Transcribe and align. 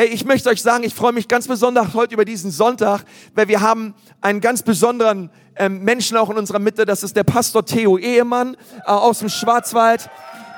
Hey, 0.00 0.08
ich 0.08 0.24
möchte 0.24 0.48
euch 0.48 0.62
sagen, 0.62 0.82
ich 0.82 0.94
freue 0.94 1.12
mich 1.12 1.28
ganz 1.28 1.46
besonders 1.46 1.92
heute 1.92 2.14
über 2.14 2.24
diesen 2.24 2.50
Sonntag, 2.50 3.02
weil 3.34 3.48
wir 3.48 3.60
haben 3.60 3.94
einen 4.22 4.40
ganz 4.40 4.62
besonderen 4.62 5.28
ähm, 5.56 5.84
Menschen 5.84 6.16
auch 6.16 6.30
in 6.30 6.38
unserer 6.38 6.58
Mitte. 6.58 6.86
Das 6.86 7.02
ist 7.02 7.16
der 7.16 7.24
Pastor 7.24 7.66
Theo 7.66 7.98
Ehemann 7.98 8.56
äh, 8.86 8.90
aus 8.92 9.18
dem 9.18 9.28
Schwarzwald. 9.28 10.08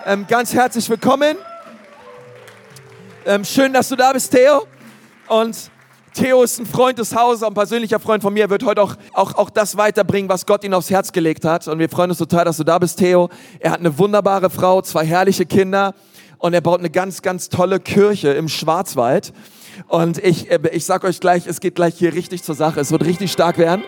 Ähm, 0.07 0.27
ganz 0.29 0.55
herzlich 0.55 0.89
willkommen. 0.89 1.37
Ähm, 3.27 3.45
schön, 3.45 3.73
dass 3.73 3.89
du 3.89 3.97
da 3.97 4.13
bist, 4.13 4.31
Theo. 4.31 4.65
Und 5.27 5.57
Theo 6.15 6.45
ist 6.45 6.61
ein 6.61 6.67
Freund 6.67 7.01
des 7.01 7.13
Hauses, 7.13 7.43
ein 7.43 7.53
persönlicher 7.53 7.99
Freund 7.99 8.23
von 8.23 8.33
mir. 8.33 8.45
Er 8.45 8.51
wird 8.51 8.63
heute 8.65 8.81
auch, 8.81 8.95
auch, 9.13 9.35
auch 9.35 9.51
das 9.51 9.77
weiterbringen, 9.77 10.29
was 10.29 10.47
Gott 10.47 10.63
ihm 10.63 10.73
aufs 10.73 10.91
Herz 10.91 11.11
gelegt 11.11 11.45
hat. 11.45 11.67
Und 11.67 11.81
wir 11.81 11.89
freuen 11.89 12.11
uns 12.11 12.19
total, 12.19 12.45
dass 12.45 12.59
du 12.59 12.65
da 12.65 12.79
bist, 12.79 12.97
Theo. 12.97 13.29
Er 13.59 13.73
hat 13.73 13.81
eine 13.81 13.99
wunderbare 13.99 14.51
Frau, 14.51 14.83
zwei 14.83 15.05
herrliche 15.05 15.47
Kinder. 15.47 15.95
Und 16.43 16.55
er 16.55 16.61
baut 16.61 16.81
eine 16.81 16.91
ganz, 16.91 17.23
ganz 17.23 17.51
tolle 17.51 17.79
Kirche 17.79 18.31
im 18.31 18.49
Schwarzwald. 18.49 19.33
Und 19.87 20.19
ich, 20.19 20.51
äh, 20.51 20.59
ich 20.73 20.85
sag 20.85 21.05
euch 21.05 21.21
gleich, 21.21 21.47
es 21.47 21.61
geht 21.61 21.77
gleich 21.77 21.95
hier 21.95 22.15
richtig 22.15 22.43
zur 22.43 22.57
Sache. 22.57 22.81
Es 22.81 22.91
wird 22.91 23.05
richtig 23.05 23.31
stark 23.31 23.59
werden. 23.59 23.85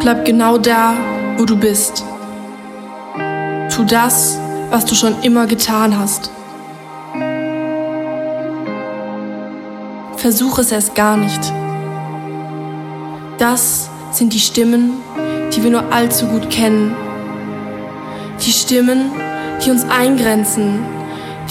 Bleib 0.00 0.24
genau 0.24 0.58
da, 0.58 0.94
wo 1.36 1.44
du 1.44 1.56
bist. 1.56 2.04
Tu 3.72 3.84
das, 3.84 4.36
was 4.70 4.84
du 4.84 4.96
schon 4.96 5.22
immer 5.22 5.46
getan 5.46 5.96
hast. 5.96 6.32
Versuch 10.16 10.58
es 10.58 10.72
erst 10.72 10.94
gar 10.94 11.16
nicht. 11.16 11.40
Das 13.38 13.90
sind 14.10 14.32
die 14.32 14.40
Stimmen, 14.40 14.92
die 15.54 15.62
wir 15.62 15.70
nur 15.70 15.92
allzu 15.92 16.26
gut 16.26 16.50
kennen. 16.50 16.96
Die 18.44 18.52
Stimmen, 18.52 19.10
die 19.64 19.70
uns 19.70 19.84
eingrenzen, 19.88 20.80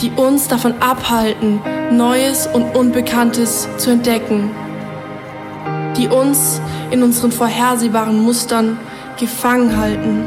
die 0.02 0.12
uns 0.12 0.48
davon 0.48 0.74
abhalten, 0.82 1.62
Neues 1.92 2.48
und 2.48 2.76
Unbekanntes 2.76 3.68
zu 3.78 3.92
entdecken 3.92 4.50
die 5.98 6.08
uns 6.08 6.62
in 6.92 7.04
unseren 7.04 7.32
vorhersehbaren 7.32 8.22
Mustern 8.22 8.78
gefangen 9.20 9.78
halten. 9.78 10.26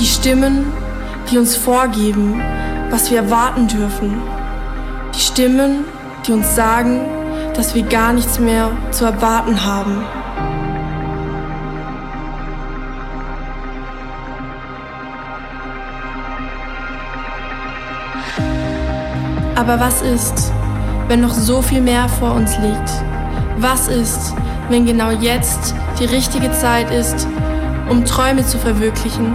Die 0.00 0.06
Stimmen, 0.06 0.66
die 1.30 1.38
uns 1.38 1.56
vorgeben, 1.56 2.40
was 2.90 3.10
wir 3.10 3.18
erwarten 3.18 3.68
dürfen. 3.68 4.20
Die 5.14 5.20
Stimmen, 5.20 5.84
die 6.26 6.32
uns 6.32 6.54
sagen, 6.54 7.02
dass 7.56 7.74
wir 7.74 7.82
gar 7.82 8.12
nichts 8.12 8.38
mehr 8.38 8.70
zu 8.90 9.04
erwarten 9.04 9.64
haben. 9.64 10.04
Aber 19.54 19.80
was 19.80 20.02
ist, 20.02 20.52
wenn 21.08 21.22
noch 21.22 21.32
so 21.32 21.62
viel 21.62 21.80
mehr 21.80 22.08
vor 22.08 22.34
uns 22.34 22.56
liegt? 22.58 22.90
Was 23.58 23.88
ist, 23.88 24.34
wenn 24.68 24.84
genau 24.84 25.10
jetzt 25.10 25.74
die 25.98 26.04
richtige 26.04 26.50
Zeit 26.52 26.90
ist, 26.90 27.26
um 27.88 28.04
Träume 28.04 28.44
zu 28.44 28.58
verwirklichen. 28.58 29.34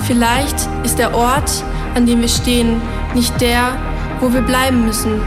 Vielleicht 0.00 0.56
ist 0.82 0.98
der 0.98 1.14
Ort, 1.14 1.64
an 1.94 2.06
dem 2.06 2.20
wir 2.20 2.28
stehen, 2.28 2.80
nicht 3.14 3.40
der, 3.40 3.76
wo 4.20 4.32
wir 4.32 4.42
bleiben 4.42 4.84
müssen. 4.84 5.20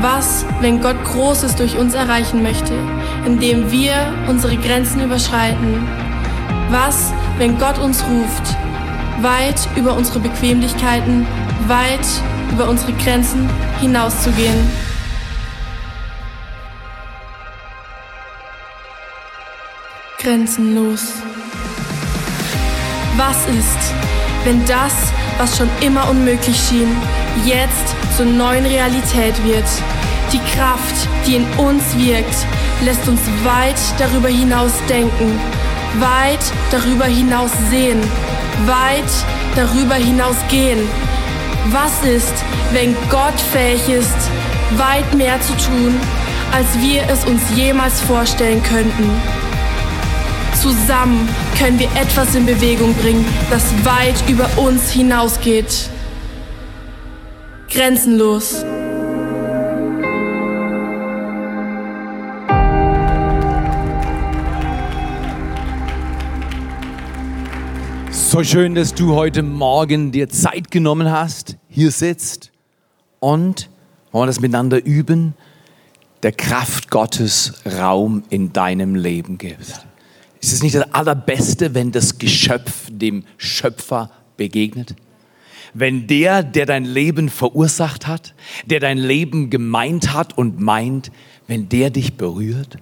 Was, 0.00 0.44
wenn 0.60 0.80
Gott 0.80 0.96
Großes 1.04 1.56
durch 1.56 1.76
uns 1.76 1.94
erreichen 1.94 2.42
möchte, 2.42 2.72
indem 3.26 3.70
wir 3.70 3.94
unsere 4.28 4.56
Grenzen 4.56 5.02
überschreiten? 5.02 5.86
Was, 6.70 7.12
wenn 7.38 7.58
Gott 7.58 7.78
uns 7.78 8.02
ruft, 8.04 8.56
weit 9.20 9.68
über 9.76 9.94
unsere 9.94 10.20
Bequemlichkeiten, 10.20 11.26
weit 11.66 12.06
über 12.52 12.68
unsere 12.68 12.92
Grenzen 12.92 13.48
hinauszugehen? 13.80 14.68
grenzenlos. 20.28 21.12
Was 23.16 23.36
ist, 23.46 23.94
wenn 24.44 24.64
das, 24.66 24.92
was 25.38 25.56
schon 25.56 25.70
immer 25.80 26.08
unmöglich 26.10 26.56
schien, 26.68 26.94
jetzt 27.46 27.94
zur 28.16 28.26
neuen 28.26 28.66
Realität 28.66 29.42
wird? 29.44 29.64
Die 30.32 30.40
Kraft, 30.54 31.08
die 31.26 31.36
in 31.36 31.46
uns 31.56 31.82
wirkt, 31.96 32.34
lässt 32.84 33.08
uns 33.08 33.20
weit 33.44 33.78
darüber 33.98 34.28
hinaus 34.28 34.72
denken, 34.86 35.40
weit 35.98 36.52
darüber 36.70 37.06
hinaus 37.06 37.50
sehen, 37.70 38.00
weit 38.66 39.10
darüber 39.56 39.94
hinaus 39.94 40.36
gehen. 40.50 40.80
Was 41.70 42.04
ist, 42.06 42.34
wenn 42.72 42.94
Gott 43.08 43.40
fähig 43.52 43.88
ist, 43.88 44.30
weit 44.76 45.14
mehr 45.14 45.40
zu 45.40 45.54
tun, 45.54 45.94
als 46.52 46.66
wir 46.78 47.02
es 47.10 47.24
uns 47.24 47.40
jemals 47.54 48.00
vorstellen 48.02 48.62
könnten? 48.62 49.10
Zusammen 50.60 51.26
können 51.58 51.78
wir 51.78 51.88
etwas 52.00 52.34
in 52.34 52.44
Bewegung 52.44 52.94
bringen, 52.94 53.24
das 53.48 53.62
weit 53.82 54.28
über 54.28 54.48
uns 54.56 54.90
hinausgeht. 54.90 55.88
Grenzenlos. 57.70 58.64
So 68.38 68.44
schön, 68.44 68.76
dass 68.76 68.94
du 68.94 69.16
heute 69.16 69.42
Morgen 69.42 70.12
dir 70.12 70.28
Zeit 70.28 70.70
genommen 70.70 71.10
hast, 71.10 71.56
hier 71.68 71.90
sitzt 71.90 72.52
und 73.18 73.68
wollen 74.12 74.22
wir 74.22 74.26
das 74.28 74.38
miteinander 74.38 74.86
üben, 74.86 75.34
der 76.22 76.30
Kraft 76.30 76.88
Gottes 76.88 77.54
Raum 77.66 78.22
in 78.30 78.52
deinem 78.52 78.94
Leben 78.94 79.38
gibst. 79.38 79.84
Ist 80.40 80.52
es 80.52 80.62
nicht 80.62 80.76
das 80.76 80.94
Allerbeste, 80.94 81.74
wenn 81.74 81.90
das 81.90 82.18
Geschöpf 82.18 82.86
dem 82.88 83.24
Schöpfer 83.38 84.12
begegnet? 84.36 84.94
Wenn 85.74 86.06
der, 86.06 86.44
der 86.44 86.66
dein 86.66 86.84
Leben 86.84 87.30
verursacht 87.30 88.06
hat, 88.06 88.36
der 88.66 88.78
dein 88.78 88.98
Leben 88.98 89.50
gemeint 89.50 90.12
hat 90.12 90.38
und 90.38 90.60
meint, 90.60 91.10
wenn 91.48 91.68
der 91.68 91.90
dich 91.90 92.14
berührt, 92.14 92.76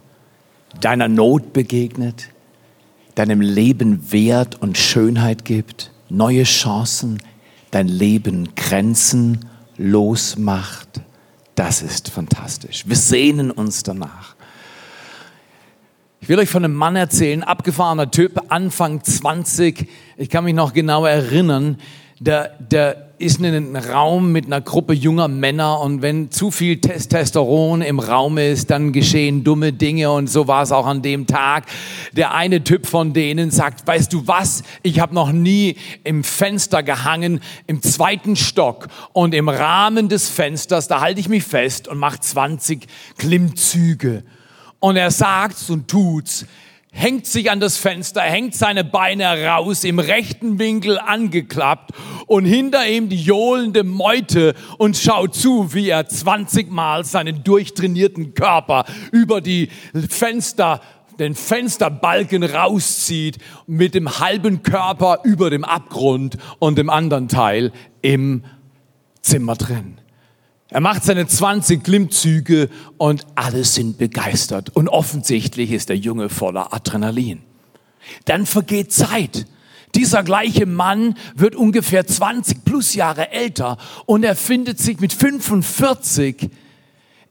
deiner 0.82 1.08
Not 1.08 1.54
begegnet, 1.54 2.28
deinem 3.16 3.40
Leben 3.40 4.12
Wert 4.12 4.60
und 4.62 4.78
Schönheit 4.78 5.44
gibt, 5.44 5.90
neue 6.08 6.44
Chancen, 6.44 7.18
dein 7.72 7.88
Leben 7.88 8.54
Grenzen 8.54 9.46
losmacht, 9.76 11.00
das 11.56 11.82
ist 11.82 12.10
fantastisch. 12.10 12.84
Wir 12.86 12.96
sehnen 12.96 13.50
uns 13.50 13.82
danach. 13.82 14.36
Ich 16.20 16.28
will 16.28 16.38
euch 16.38 16.50
von 16.50 16.64
einem 16.64 16.74
Mann 16.74 16.94
erzählen, 16.94 17.42
abgefahrener 17.42 18.10
Typ, 18.10 18.52
Anfang 18.52 19.02
20. 19.02 19.88
Ich 20.18 20.28
kann 20.28 20.44
mich 20.44 20.54
noch 20.54 20.74
genau 20.74 21.06
erinnern, 21.06 21.78
der, 22.20 22.50
der 22.58 23.05
ist 23.18 23.38
in 23.38 23.46
einem 23.46 23.76
Raum 23.76 24.32
mit 24.32 24.46
einer 24.46 24.60
Gruppe 24.60 24.92
junger 24.92 25.28
Männer 25.28 25.80
und 25.80 26.02
wenn 26.02 26.30
zu 26.30 26.50
viel 26.50 26.80
Testosteron 26.80 27.80
im 27.80 27.98
Raum 27.98 28.36
ist, 28.36 28.70
dann 28.70 28.92
geschehen 28.92 29.42
dumme 29.42 29.72
Dinge 29.72 30.10
und 30.10 30.28
so 30.28 30.48
war 30.48 30.62
es 30.62 30.72
auch 30.72 30.86
an 30.86 31.00
dem 31.00 31.26
Tag. 31.26 31.64
Der 32.12 32.34
eine 32.34 32.62
Typ 32.62 32.86
von 32.86 33.14
denen 33.14 33.50
sagt, 33.50 33.86
weißt 33.86 34.12
du 34.12 34.26
was, 34.26 34.62
ich 34.82 35.00
habe 35.00 35.14
noch 35.14 35.32
nie 35.32 35.76
im 36.04 36.24
Fenster 36.24 36.82
gehangen, 36.82 37.40
im 37.66 37.80
zweiten 37.80 38.36
Stock 38.36 38.88
und 39.12 39.34
im 39.34 39.48
Rahmen 39.48 40.08
des 40.08 40.28
Fensters, 40.28 40.86
da 40.88 41.00
halte 41.00 41.20
ich 41.20 41.28
mich 41.28 41.44
fest 41.44 41.88
und 41.88 41.98
mache 41.98 42.20
20 42.20 42.86
Klimmzüge. 43.16 44.24
Und 44.78 44.96
er 44.96 45.10
sagt's 45.10 45.70
und 45.70 45.88
tut's, 45.88 46.44
hängt 46.96 47.26
sich 47.26 47.50
an 47.50 47.60
das 47.60 47.76
Fenster, 47.76 48.22
hängt 48.22 48.54
seine 48.54 48.82
Beine 48.82 49.46
raus, 49.46 49.84
im 49.84 49.98
rechten 49.98 50.58
Winkel 50.58 50.98
angeklappt 50.98 51.92
und 52.26 52.44
hinter 52.44 52.88
ihm 52.88 53.08
die 53.08 53.20
johlende 53.20 53.84
Meute 53.84 54.54
und 54.78 54.96
schaut 54.96 55.34
zu, 55.34 55.72
wie 55.72 55.88
er 55.88 56.08
20 56.08 56.70
Mal 56.70 57.04
seinen 57.04 57.44
durchtrainierten 57.44 58.34
Körper 58.34 58.84
über 59.12 59.40
die 59.40 59.70
Fenster 60.08 60.80
den 61.18 61.34
Fensterbalken 61.34 62.42
rauszieht, 62.42 63.38
mit 63.66 63.94
dem 63.94 64.18
halben 64.18 64.62
Körper 64.62 65.20
über 65.24 65.48
dem 65.48 65.64
Abgrund 65.64 66.36
und 66.58 66.76
dem 66.76 66.90
anderen 66.90 67.28
Teil 67.28 67.72
im 68.02 68.44
Zimmer 69.22 69.54
drin. 69.54 69.98
Er 70.68 70.80
macht 70.80 71.04
seine 71.04 71.26
20 71.26 71.82
Klimmzüge 71.82 72.68
und 72.98 73.24
alle 73.34 73.64
sind 73.64 73.98
begeistert. 73.98 74.74
Und 74.74 74.88
offensichtlich 74.88 75.70
ist 75.70 75.88
der 75.88 75.96
Junge 75.96 76.28
voller 76.28 76.74
Adrenalin. 76.74 77.42
Dann 78.24 78.46
vergeht 78.46 78.92
Zeit. 78.92 79.46
Dieser 79.96 80.22
gleiche 80.22 80.66
Mann 80.66 81.14
wird 81.34 81.56
ungefähr 81.56 82.06
20 82.06 82.64
plus 82.64 82.94
Jahre 82.94 83.32
älter 83.32 83.78
und 84.04 84.24
er 84.24 84.36
findet 84.36 84.78
sich 84.78 85.00
mit 85.00 85.14
45 85.14 86.50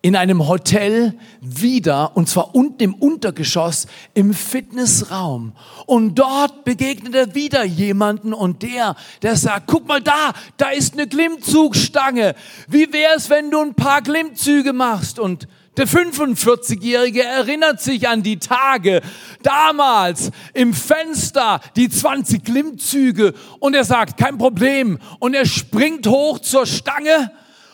in 0.01 0.15
einem 0.15 0.47
Hotel 0.47 1.13
wieder, 1.41 2.15
und 2.17 2.27
zwar 2.27 2.53
unten 2.53 2.83
im 2.83 2.93
Untergeschoss, 2.93 3.87
im 4.13 4.33
Fitnessraum. 4.33 5.53
Und 5.85 6.15
dort 6.15 6.63
begegnet 6.63 7.15
er 7.15 7.33
wieder 7.35 7.63
jemanden 7.63 8.33
und 8.33 8.63
der, 8.63 8.95
der 9.21 9.35
sagt, 9.35 9.67
guck 9.67 9.87
mal 9.87 10.01
da, 10.01 10.33
da 10.57 10.69
ist 10.69 10.93
eine 10.93 11.07
Klimmzugstange. 11.07 12.35
Wie 12.67 12.91
wär's, 12.91 13.29
wenn 13.29 13.51
du 13.51 13.61
ein 13.61 13.75
paar 13.75 14.01
Klimmzüge 14.01 14.73
machst? 14.73 15.19
Und 15.19 15.47
der 15.77 15.87
45-Jährige 15.87 17.23
erinnert 17.23 17.81
sich 17.81 18.07
an 18.07 18.23
die 18.23 18.39
Tage 18.39 19.01
damals 19.43 20.31
im 20.53 20.73
Fenster, 20.73 21.59
die 21.75 21.89
20 21.89 22.43
Klimmzüge 22.43 23.33
und 23.59 23.75
er 23.75 23.83
sagt, 23.83 24.17
kein 24.17 24.37
Problem. 24.37 24.99
Und 25.19 25.33
er 25.33 25.45
springt 25.45 26.07
hoch 26.07 26.39
zur 26.39 26.65
Stange 26.65 27.31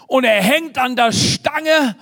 und 0.08 0.24
er 0.24 0.42
hängt 0.42 0.78
an 0.78 0.96
der 0.96 1.12
Stange 1.12 1.96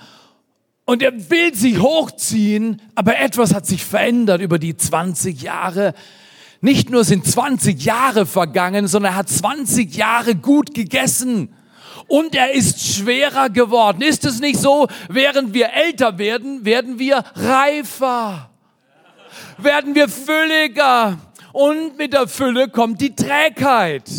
und 0.84 1.02
er 1.02 1.30
will 1.30 1.54
sich 1.54 1.78
hochziehen, 1.80 2.82
aber 2.94 3.18
etwas 3.18 3.54
hat 3.54 3.66
sich 3.66 3.84
verändert 3.84 4.40
über 4.40 4.58
die 4.58 4.76
20 4.76 5.42
Jahre. 5.42 5.94
Nicht 6.60 6.90
nur 6.90 7.04
sind 7.04 7.26
20 7.26 7.82
Jahre 7.84 8.26
vergangen, 8.26 8.88
sondern 8.88 9.12
er 9.12 9.16
hat 9.16 9.28
20 9.28 9.94
Jahre 9.94 10.34
gut 10.34 10.74
gegessen 10.74 11.54
und 12.10 12.34
er 12.34 12.52
ist 12.52 12.84
schwerer 12.84 13.48
geworden. 13.50 14.02
Ist 14.02 14.24
es 14.24 14.40
nicht 14.40 14.58
so, 14.58 14.88
während 15.08 15.54
wir 15.54 15.72
älter 15.72 16.18
werden, 16.18 16.64
werden 16.64 16.98
wir 16.98 17.22
reifer, 17.36 18.50
werden 19.58 19.94
wir 19.94 20.08
fülliger 20.08 21.18
und 21.52 21.96
mit 21.96 22.12
der 22.12 22.26
Fülle 22.26 22.68
kommt 22.68 23.00
die 23.00 23.14
Trägheit. 23.14 24.10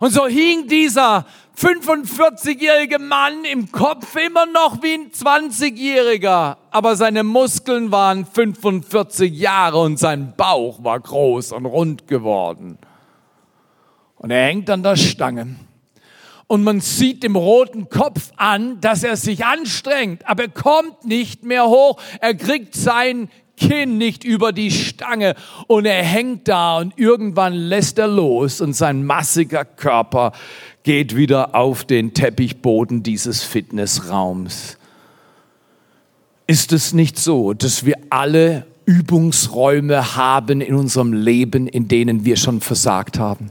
Und 0.00 0.10
so 0.10 0.26
hing 0.26 0.66
dieser 0.66 1.24
45-jährige 1.56 2.98
Mann 2.98 3.44
im 3.44 3.70
Kopf 3.70 4.16
immer 4.16 4.46
noch 4.46 4.82
wie 4.82 4.94
ein 4.94 5.12
20-jähriger, 5.12 6.56
aber 6.70 6.96
seine 6.96 7.22
Muskeln 7.22 7.92
waren 7.92 8.26
45 8.26 9.32
Jahre 9.32 9.78
und 9.78 10.00
sein 10.00 10.34
Bauch 10.36 10.82
war 10.82 10.98
groß 10.98 11.52
und 11.52 11.66
rund 11.66 12.08
geworden. 12.08 12.76
Und 14.16 14.32
er 14.32 14.46
hängt 14.46 14.68
an 14.68 14.82
der 14.82 14.96
Stange 14.96 15.56
und 16.48 16.64
man 16.64 16.80
sieht 16.80 17.22
dem 17.22 17.36
roten 17.36 17.88
Kopf 17.88 18.32
an, 18.36 18.80
dass 18.80 19.04
er 19.04 19.16
sich 19.16 19.44
anstrengt, 19.44 20.26
aber 20.26 20.44
er 20.44 20.48
kommt 20.48 21.04
nicht 21.04 21.44
mehr 21.44 21.66
hoch. 21.66 22.00
Er 22.20 22.34
kriegt 22.34 22.74
sein 22.74 23.28
Kinn 23.56 23.98
nicht 23.98 24.24
über 24.24 24.52
die 24.52 24.70
Stange 24.70 25.34
und 25.66 25.84
er 25.84 26.02
hängt 26.02 26.48
da 26.48 26.78
und 26.78 26.94
irgendwann 26.96 27.52
lässt 27.52 27.98
er 27.98 28.08
los 28.08 28.60
und 28.60 28.72
sein 28.72 29.04
massiger 29.04 29.64
Körper 29.64 30.32
geht 30.84 31.14
wieder 31.14 31.54
auf 31.54 31.84
den 31.84 32.14
Teppichboden 32.14 33.02
dieses 33.02 33.42
Fitnessraums. 33.42 34.78
Ist 36.46 36.72
es 36.72 36.94
nicht 36.94 37.18
so, 37.18 37.52
dass 37.52 37.84
wir 37.84 37.96
alle 38.08 38.66
Übungsräume 38.86 40.16
haben 40.16 40.62
in 40.62 40.74
unserem 40.74 41.12
Leben, 41.12 41.66
in 41.66 41.88
denen 41.88 42.24
wir 42.24 42.36
schon 42.36 42.62
versagt 42.62 43.18
haben? 43.18 43.50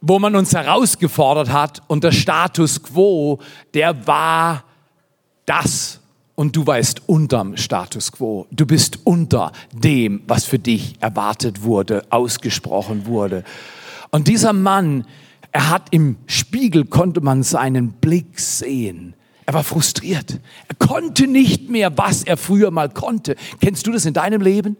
Wo 0.00 0.18
man 0.18 0.34
uns 0.34 0.54
herausgefordert 0.54 1.52
hat 1.52 1.82
und 1.86 2.04
der 2.04 2.12
Status 2.12 2.82
quo, 2.82 3.38
der 3.74 4.06
war 4.06 4.64
das 5.46 6.00
und 6.34 6.56
du 6.56 6.66
weißt 6.66 7.02
unterm 7.06 7.56
Status 7.56 8.12
quo. 8.12 8.46
Du 8.50 8.64
bist 8.64 9.00
unter 9.04 9.52
dem, 9.72 10.22
was 10.26 10.46
für 10.46 10.58
dich 10.58 10.94
erwartet 11.00 11.62
wurde, 11.62 12.04
ausgesprochen 12.10 13.06
wurde. 13.06 13.44
Und 14.10 14.26
dieser 14.26 14.54
Mann, 14.54 15.04
er 15.52 15.68
hat 15.68 15.88
im 15.90 16.16
Spiegel, 16.26 16.86
konnte 16.86 17.20
man 17.20 17.42
seinen 17.42 17.92
Blick 17.92 18.40
sehen. 18.40 19.14
Er 19.44 19.54
war 19.54 19.64
frustriert. 19.64 20.40
Er 20.68 20.74
konnte 20.86 21.26
nicht 21.26 21.68
mehr, 21.68 21.98
was 21.98 22.22
er 22.22 22.36
früher 22.36 22.70
mal 22.70 22.88
konnte. 22.88 23.36
Kennst 23.60 23.86
du 23.86 23.92
das 23.92 24.06
in 24.06 24.14
deinem 24.14 24.40
Leben? 24.40 24.76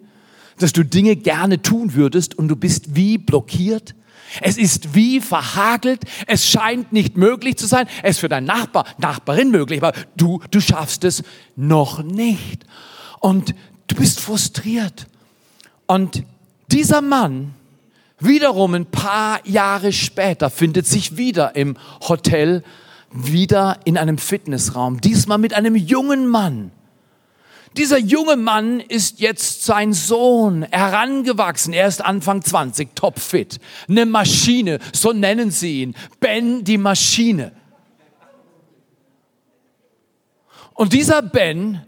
Dass 0.58 0.72
du 0.72 0.84
Dinge 0.84 1.16
gerne 1.16 1.60
tun 1.60 1.94
würdest 1.94 2.38
und 2.38 2.48
du 2.48 2.56
bist 2.56 2.94
wie 2.94 3.18
blockiert? 3.18 3.94
Es 4.40 4.56
ist 4.56 4.94
wie 4.94 5.20
verhagelt. 5.20 6.02
Es 6.26 6.46
scheint 6.46 6.92
nicht 6.92 7.16
möglich 7.16 7.56
zu 7.56 7.66
sein. 7.66 7.86
Es 8.02 8.16
ist 8.16 8.20
für 8.20 8.28
deinen 8.28 8.46
Nachbar, 8.46 8.84
Nachbarin 8.98 9.50
möglich, 9.50 9.82
aber 9.82 9.92
du, 10.16 10.40
du 10.50 10.60
schaffst 10.60 11.04
es 11.04 11.22
noch 11.56 12.02
nicht. 12.02 12.64
Und 13.20 13.54
du 13.88 13.96
bist 13.96 14.20
frustriert. 14.20 15.06
Und 15.86 16.24
dieser 16.68 17.00
Mann, 17.00 17.54
wiederum 18.18 18.74
ein 18.74 18.86
paar 18.86 19.44
Jahre 19.46 19.92
später, 19.92 20.50
findet 20.50 20.86
sich 20.86 21.16
wieder 21.16 21.56
im 21.56 21.76
Hotel, 22.08 22.62
wieder 23.12 23.80
in 23.84 23.98
einem 23.98 24.18
Fitnessraum, 24.18 25.00
diesmal 25.00 25.38
mit 25.38 25.54
einem 25.54 25.74
jungen 25.74 26.28
Mann. 26.28 26.70
Dieser 27.76 27.98
junge 27.98 28.36
Mann 28.36 28.80
ist 28.80 29.20
jetzt 29.20 29.64
sein 29.64 29.92
Sohn, 29.92 30.62
herangewachsen. 30.62 31.72
Er 31.72 31.86
ist 31.86 32.04
Anfang 32.04 32.42
20, 32.42 32.96
topfit. 32.96 33.60
Eine 33.88 34.06
Maschine, 34.06 34.80
so 34.92 35.12
nennen 35.12 35.50
sie 35.50 35.82
ihn. 35.82 35.94
Ben 36.18 36.64
die 36.64 36.78
Maschine. 36.78 37.52
Und 40.74 40.92
dieser 40.92 41.22
Ben 41.22 41.86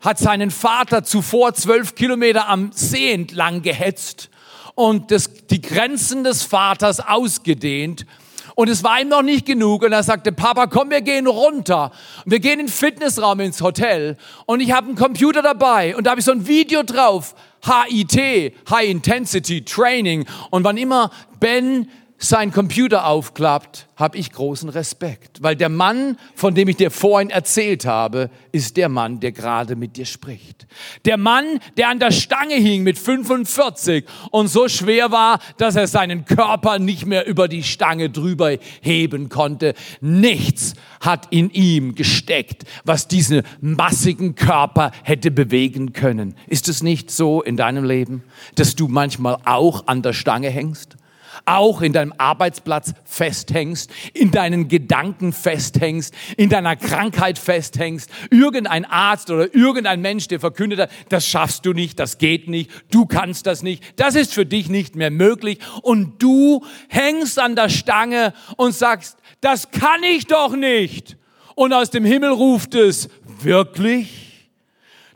hat 0.00 0.18
seinen 0.18 0.50
Vater 0.50 1.04
zuvor 1.04 1.54
zwölf 1.54 1.94
Kilometer 1.94 2.48
am 2.48 2.72
See 2.72 3.12
entlang 3.12 3.62
gehetzt 3.62 4.30
und 4.74 5.10
das, 5.10 5.30
die 5.50 5.60
Grenzen 5.60 6.24
des 6.24 6.42
Vaters 6.42 7.00
ausgedehnt 7.00 8.04
und 8.54 8.68
es 8.68 8.84
war 8.84 9.00
ihm 9.00 9.08
noch 9.08 9.22
nicht 9.22 9.46
genug. 9.46 9.82
Und 9.82 9.92
er 9.92 10.02
sagte, 10.02 10.32
Papa, 10.32 10.66
komm, 10.66 10.90
wir 10.90 11.00
gehen 11.00 11.26
runter. 11.26 11.90
Und 12.24 12.32
wir 12.32 12.40
gehen 12.40 12.60
in 12.60 12.66
den 12.66 12.68
Fitnessraum 12.68 13.40
ins 13.40 13.60
Hotel. 13.60 14.16
Und 14.46 14.60
ich 14.60 14.72
habe 14.72 14.88
einen 14.88 14.96
Computer 14.96 15.42
dabei. 15.42 15.96
Und 15.96 16.06
da 16.06 16.10
habe 16.10 16.20
ich 16.20 16.24
so 16.24 16.32
ein 16.32 16.46
Video 16.46 16.82
drauf. 16.82 17.34
HIT, 17.64 18.54
High 18.70 18.88
Intensity 18.88 19.64
Training. 19.64 20.26
Und 20.50 20.64
wann 20.64 20.76
immer 20.76 21.10
Ben 21.38 21.88
sein 22.22 22.52
Computer 22.52 23.06
aufklappt, 23.06 23.88
habe 23.96 24.16
ich 24.16 24.30
großen 24.30 24.68
Respekt, 24.68 25.42
weil 25.42 25.56
der 25.56 25.68
Mann, 25.68 26.16
von 26.36 26.54
dem 26.54 26.68
ich 26.68 26.76
dir 26.76 26.92
vorhin 26.92 27.30
erzählt 27.30 27.84
habe, 27.84 28.30
ist 28.52 28.76
der 28.76 28.88
Mann, 28.88 29.18
der 29.18 29.32
gerade 29.32 29.74
mit 29.74 29.96
dir 29.96 30.06
spricht. 30.06 30.66
Der 31.04 31.16
Mann, 31.16 31.58
der 31.76 31.88
an 31.88 31.98
der 31.98 32.12
Stange 32.12 32.54
hing 32.54 32.84
mit 32.84 32.96
45 32.96 34.04
und 34.30 34.46
so 34.46 34.68
schwer 34.68 35.10
war, 35.10 35.40
dass 35.56 35.74
er 35.74 35.88
seinen 35.88 36.24
Körper 36.24 36.78
nicht 36.78 37.06
mehr 37.06 37.26
über 37.26 37.48
die 37.48 37.64
Stange 37.64 38.08
drüber 38.08 38.56
heben 38.80 39.28
konnte. 39.28 39.74
Nichts 40.00 40.74
hat 41.00 41.26
in 41.30 41.50
ihm 41.50 41.96
gesteckt, 41.96 42.62
was 42.84 43.08
diesen 43.08 43.42
massigen 43.60 44.36
Körper 44.36 44.92
hätte 45.02 45.32
bewegen 45.32 45.92
können. 45.92 46.36
Ist 46.46 46.68
es 46.68 46.84
nicht 46.84 47.10
so 47.10 47.42
in 47.42 47.56
deinem 47.56 47.84
Leben, 47.84 48.22
dass 48.54 48.76
du 48.76 48.86
manchmal 48.86 49.38
auch 49.44 49.88
an 49.88 50.02
der 50.02 50.12
Stange 50.12 50.48
hängst? 50.48 50.96
Auch 51.44 51.82
in 51.82 51.92
deinem 51.92 52.14
Arbeitsplatz 52.18 52.94
festhängst, 53.04 53.90
in 54.14 54.30
deinen 54.30 54.68
Gedanken 54.68 55.32
festhängst, 55.32 56.14
in 56.36 56.48
deiner 56.48 56.76
Krankheit 56.76 57.38
festhängst, 57.38 58.10
irgendein 58.30 58.84
Arzt 58.84 59.30
oder 59.30 59.54
irgendein 59.54 60.00
Mensch, 60.00 60.28
der 60.28 60.40
verkündet 60.40 60.80
hat, 60.80 60.90
das 61.08 61.26
schaffst 61.26 61.66
du 61.66 61.72
nicht, 61.72 61.98
das 61.98 62.18
geht 62.18 62.48
nicht, 62.48 62.70
du 62.90 63.06
kannst 63.06 63.46
das 63.46 63.62
nicht, 63.62 63.82
das 63.96 64.14
ist 64.14 64.34
für 64.34 64.46
dich 64.46 64.68
nicht 64.68 64.96
mehr 64.96 65.10
möglich 65.10 65.58
und 65.82 66.22
du 66.22 66.64
hängst 66.88 67.38
an 67.38 67.56
der 67.56 67.68
Stange 67.68 68.34
und 68.56 68.74
sagst, 68.74 69.18
das 69.40 69.70
kann 69.70 70.02
ich 70.02 70.26
doch 70.26 70.54
nicht. 70.54 71.16
Und 71.54 71.72
aus 71.72 71.90
dem 71.90 72.04
Himmel 72.04 72.30
ruft 72.30 72.74
es, 72.74 73.08
wirklich? 73.42 74.31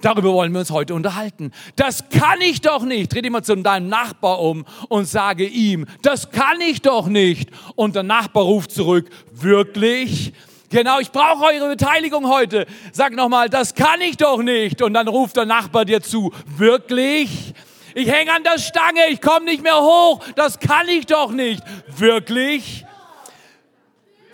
Darüber 0.07 0.33
wollen 0.35 0.53
wir 0.53 0.61
uns 0.61 0.71
heute 0.71 0.95
unterhalten. 0.95 1.51
Das 1.75 2.09
kann 2.11 2.41
ich 2.41 2.61
doch 2.61 2.85
nicht. 2.85 3.13
Dreh 3.13 3.23
dich 3.23 3.33
mal 3.33 3.43
zu 3.43 3.57
deinem 3.57 3.89
Nachbar 3.89 4.39
um 4.39 4.65
und 4.89 5.07
sage 5.07 5.45
ihm, 5.45 5.85
das 6.03 6.31
kann 6.31 6.61
ich 6.61 6.81
doch 6.81 7.09
nicht. 7.09 7.51
Und 7.75 7.97
der 7.97 8.05
Nachbar 8.05 8.45
ruft 8.45 8.71
zurück, 8.71 9.11
wirklich? 9.33 10.33
Genau, 10.71 11.01
ich 11.01 11.11
brauche 11.11 11.47
eure 11.47 11.71
Beteiligung 11.71 12.29
heute. 12.29 12.67
Sag 12.93 13.17
nochmal, 13.17 13.49
das 13.49 13.75
kann 13.75 14.01
ich 14.01 14.17
doch 14.17 14.43
nicht. 14.43 14.81
Und 14.81 14.95
dann 14.95 15.09
ruft 15.09 15.39
der 15.39 15.45
Nachbar 15.45 15.85
dir 15.85 16.01
zu, 16.01 16.33
wirklich? 16.57 17.53
Ich 17.97 18.09
hänge 18.09 18.33
an 18.33 18.45
der 18.45 18.61
Stange, 18.61 19.09
ich 19.11 19.21
komme 19.21 19.47
nicht 19.47 19.65
mehr 19.65 19.81
hoch. 19.81 20.21
Das 20.37 20.61
kann 20.61 20.87
ich 20.89 21.07
doch 21.07 21.33
nicht. 21.33 21.65
Wirklich? 21.89 22.86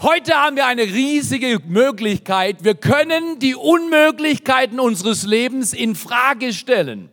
Heute 0.02 0.34
haben 0.34 0.56
wir 0.56 0.66
eine 0.66 0.82
riesige 0.82 1.60
Möglichkeit. 1.64 2.64
Wir 2.64 2.74
können 2.74 3.38
die 3.38 3.54
Unmöglichkeiten 3.54 4.80
unseres 4.80 5.22
Lebens 5.22 5.72
in 5.72 5.94
Frage 5.94 6.52
stellen. 6.52 7.08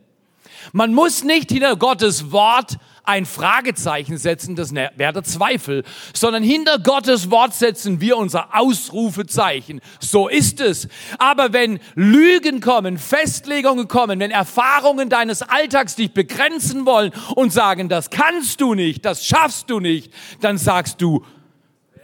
Man 0.72 0.92
muss 0.92 1.22
nicht 1.22 1.52
hinter 1.52 1.76
Gottes 1.76 2.32
Wort 2.32 2.78
ein 3.04 3.26
Fragezeichen 3.26 4.18
setzen, 4.18 4.56
das 4.56 4.74
wäre 4.74 5.12
der 5.12 5.22
Zweifel, 5.22 5.84
sondern 6.14 6.42
hinter 6.42 6.80
Gottes 6.80 7.30
Wort 7.30 7.54
setzen 7.54 8.00
wir 8.00 8.16
unser 8.16 8.56
Ausrufezeichen. 8.56 9.80
So 10.00 10.26
ist 10.26 10.60
es. 10.60 10.88
Aber 11.18 11.52
wenn 11.52 11.78
Lügen 11.94 12.60
kommen, 12.60 12.98
Festlegungen 12.98 13.86
kommen, 13.86 14.18
wenn 14.18 14.32
Erfahrungen 14.32 15.08
deines 15.08 15.42
Alltags 15.42 15.94
dich 15.94 16.12
begrenzen 16.12 16.86
wollen 16.86 17.12
und 17.36 17.52
sagen, 17.52 17.88
das 17.88 18.10
kannst 18.10 18.60
du 18.60 18.74
nicht, 18.74 19.04
das 19.04 19.24
schaffst 19.24 19.70
du 19.70 19.78
nicht, 19.78 20.12
dann 20.40 20.58
sagst 20.58 21.00
du, 21.00 21.24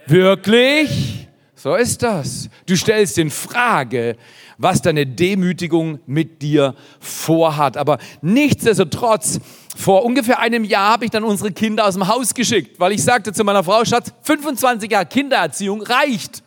Wirklich? 0.07 1.27
So 1.55 1.75
ist 1.75 2.03
das. 2.03 2.49
Du 2.65 2.77
stellst 2.77 3.17
in 3.17 3.29
Frage, 3.29 4.15
was 4.57 4.81
deine 4.81 5.05
Demütigung 5.05 5.99
mit 6.05 6.41
dir 6.41 6.75
vorhat. 6.99 7.77
Aber 7.77 7.97
nichtsdestotrotz, 8.21 9.39
vor 9.75 10.05
ungefähr 10.05 10.39
einem 10.39 10.63
Jahr 10.63 10.93
habe 10.93 11.05
ich 11.05 11.11
dann 11.11 11.23
unsere 11.23 11.51
Kinder 11.51 11.85
aus 11.85 11.95
dem 11.95 12.07
Haus 12.07 12.33
geschickt, 12.33 12.79
weil 12.79 12.93
ich 12.93 13.03
sagte 13.03 13.33
zu 13.33 13.43
meiner 13.43 13.63
Frau, 13.63 13.83
Schatz, 13.85 14.13
25 14.21 14.89
Jahre 14.89 15.07
Kindererziehung 15.07 15.81
reicht. 15.81 16.43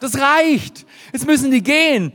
Das 0.00 0.18
reicht. 0.18 0.84
Jetzt 1.12 1.26
müssen 1.26 1.50
die 1.50 1.62
gehen. 1.62 2.12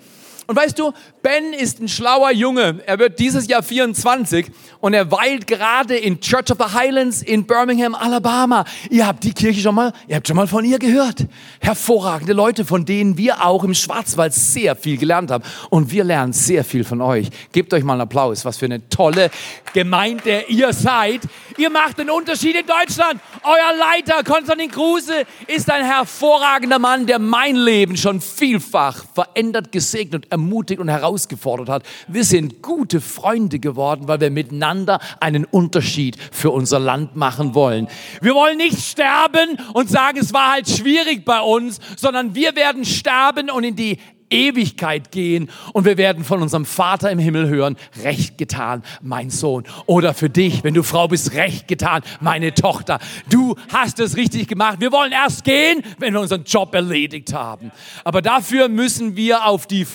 Und 0.47 0.55
weißt 0.55 0.77
du, 0.77 0.91
Ben 1.25 1.53
ist 1.53 1.81
ein 1.81 1.87
schlauer 1.87 2.29
Junge. 2.29 2.83
Er 2.85 2.99
wird 2.99 3.17
dieses 3.17 3.47
Jahr 3.47 3.63
24 3.63 4.45
und 4.79 4.93
er 4.93 5.09
weilt 5.09 5.47
gerade 5.47 5.97
in 5.97 6.19
Church 6.21 6.51
of 6.51 6.59
the 6.59 6.75
Highlands 6.75 7.23
in 7.23 7.47
Birmingham, 7.47 7.95
Alabama. 7.95 8.63
Ihr 8.91 9.07
habt 9.07 9.23
die 9.23 9.33
Kirche 9.33 9.59
schon 9.59 9.73
mal, 9.73 9.91
ihr 10.07 10.17
habt 10.17 10.27
schon 10.27 10.35
mal 10.35 10.45
von 10.45 10.63
ihr 10.63 10.77
gehört. 10.77 11.25
Hervorragende 11.59 12.33
Leute, 12.33 12.63
von 12.63 12.85
denen 12.85 13.17
wir 13.17 13.43
auch 13.43 13.63
im 13.63 13.73
Schwarzwald 13.73 14.35
sehr 14.35 14.75
viel 14.75 14.97
gelernt 14.97 15.31
haben. 15.31 15.43
Und 15.71 15.89
wir 15.89 16.03
lernen 16.03 16.31
sehr 16.31 16.63
viel 16.63 16.83
von 16.83 17.01
euch. 17.01 17.29
Gebt 17.51 17.73
euch 17.73 17.83
mal 17.83 17.93
einen 17.93 18.01
Applaus. 18.01 18.45
Was 18.45 18.57
für 18.57 18.65
eine 18.65 18.87
tolle 18.89 19.31
Gemeinde 19.73 20.43
ihr 20.47 20.73
seid. 20.73 21.21
Ihr 21.57 21.71
macht 21.71 21.99
einen 21.99 22.11
Unterschied 22.11 22.55
in 22.55 22.67
Deutschland. 22.67 23.19
Euer 23.41 23.75
Leiter, 23.79 24.23
Konstantin 24.23 24.69
Kruse, 24.69 25.23
ist 25.47 25.71
ein 25.71 25.85
hervorragender 25.85 26.77
Mann, 26.77 27.07
der 27.07 27.17
mein 27.17 27.55
Leben 27.55 27.97
schon 27.97 28.21
vielfach 28.21 29.05
verändert, 29.15 29.71
gesegnet, 29.71 30.27
ermutigt 30.29 30.79
und 30.79 30.89
heraus 30.89 31.14
herausgefordert 31.15 31.69
hat. 31.69 31.83
Wir 32.07 32.23
sind 32.23 32.61
gute 32.61 32.99
Freunde 32.99 33.59
geworden, 33.59 34.07
weil 34.07 34.19
wir 34.19 34.29
miteinander 34.29 34.99
einen 35.19 35.45
Unterschied 35.45 36.17
für 36.31 36.51
unser 36.51 36.79
Land 36.79 37.15
machen 37.15 37.55
wollen. 37.55 37.87
Wir 38.21 38.35
wollen 38.35 38.57
nicht 38.57 38.79
sterben 38.79 39.57
und 39.73 39.89
sagen, 39.89 40.17
es 40.19 40.33
war 40.33 40.53
halt 40.53 40.69
schwierig 40.69 41.23
bei 41.23 41.39
uns, 41.39 41.79
sondern 41.95 42.35
wir 42.35 42.55
werden 42.55 42.83
sterben 42.85 43.49
und 43.49 43.63
in 43.63 43.75
die 43.75 43.97
Ewigkeit 44.29 45.11
gehen 45.11 45.49
und 45.73 45.85
wir 45.85 45.97
werden 45.97 46.23
von 46.23 46.41
unserem 46.41 46.65
Vater 46.65 47.11
im 47.11 47.19
Himmel 47.19 47.47
hören, 47.47 47.77
recht 48.03 48.37
getan, 48.37 48.83
mein 49.01 49.29
Sohn. 49.29 49.63
Oder 49.85 50.13
für 50.13 50.29
dich, 50.29 50.63
wenn 50.63 50.73
du 50.73 50.83
Frau 50.83 51.07
bist, 51.07 51.33
recht 51.33 51.67
getan, 51.67 52.01
meine 52.19 52.53
Tochter. 52.53 52.99
Du 53.29 53.55
hast 53.71 53.99
es 53.99 54.15
richtig 54.15 54.47
gemacht. 54.47 54.77
Wir 54.79 54.91
wollen 54.91 55.11
erst 55.11 55.43
gehen, 55.43 55.83
wenn 55.99 56.13
wir 56.13 56.21
unseren 56.21 56.43
Job 56.43 56.73
erledigt 56.73 57.33
haben. 57.33 57.71
Aber 58.03 58.21
dafür 58.21 58.67
müssen 58.67 59.15
wir 59.15 59.45
auf 59.45 59.67
die, 59.67 59.85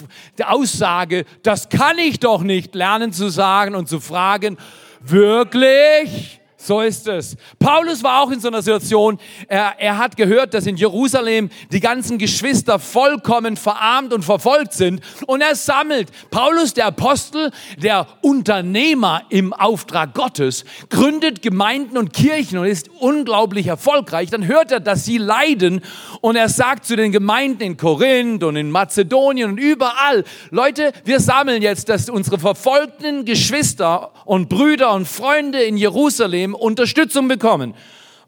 Aussage, 0.45 1.25
das 1.43 1.69
kann 1.69 1.99
ich 1.99 2.21
doch 2.21 2.43
nicht, 2.43 2.75
lernen 2.75 3.13
zu 3.13 3.29
sagen 3.29 3.75
und 3.75 3.89
zu 3.89 4.01
fragen, 4.01 4.57
wirklich? 5.01 6.40
So 6.63 6.83
ist 6.83 7.09
es. 7.09 7.37
Paulus 7.59 8.03
war 8.05 8.21
auch 8.21 8.31
in 8.31 8.39
so 8.39 8.49
einer 8.49 8.61
Situation. 8.61 9.19
Er, 9.49 9.77
er 9.79 9.97
hat 9.97 10.15
gehört, 10.15 10.53
dass 10.53 10.67
in 10.67 10.77
Jerusalem 10.77 11.49
die 11.73 11.81
ganzen 11.81 12.19
Geschwister 12.19 12.79
vollkommen 12.79 13.57
verarmt 13.57 14.13
und 14.13 14.27
verfolgt 14.27 14.75
sind. 14.75 15.01
Und 15.27 15.41
er 15.41 15.57
sammelt. 15.57 16.11
Paulus, 16.31 16.75
der 16.75 16.87
Apostel, 16.87 17.51
der 17.79 18.07
Unternehmer 18.21 19.23
im 19.31 19.55
Auftrag 19.55 20.13
Gottes, 20.13 20.67
gründet 20.91 21.41
Gemeinden 21.41 21.97
und 21.97 22.13
Kirchen 22.13 22.59
und 22.59 22.67
ist 22.67 22.91
unglaublich 23.01 23.67
erfolgreich. 23.67 24.29
Dann 24.29 24.47
hört 24.47 24.71
er, 24.71 24.81
dass 24.81 25.07
sie 25.07 25.17
leiden. 25.17 25.81
Und 26.21 26.37
er 26.37 26.51
sagt 26.51 26.85
zu 26.85 26.95
den 26.95 27.11
Gemeinden 27.11 27.63
in 27.63 27.77
Korinth 27.79 28.45
und 28.45 28.57
in 28.57 28.71
Mazedonien 28.71 29.53
und 29.53 29.59
überall, 29.59 30.25
Leute, 30.51 30.93
wir 31.05 31.21
sammeln 31.21 31.63
jetzt, 31.63 31.89
dass 31.89 32.11
unsere 32.11 32.39
verfolgten 32.39 33.25
Geschwister 33.25 34.13
und 34.27 34.51
Brüder 34.51 34.93
und 34.93 35.09
Freunde 35.09 35.63
in 35.63 35.79
Jerusalem 35.79 36.50
Problem 36.51 36.55
Unterstützung 36.55 37.29
bekommen. 37.29 37.75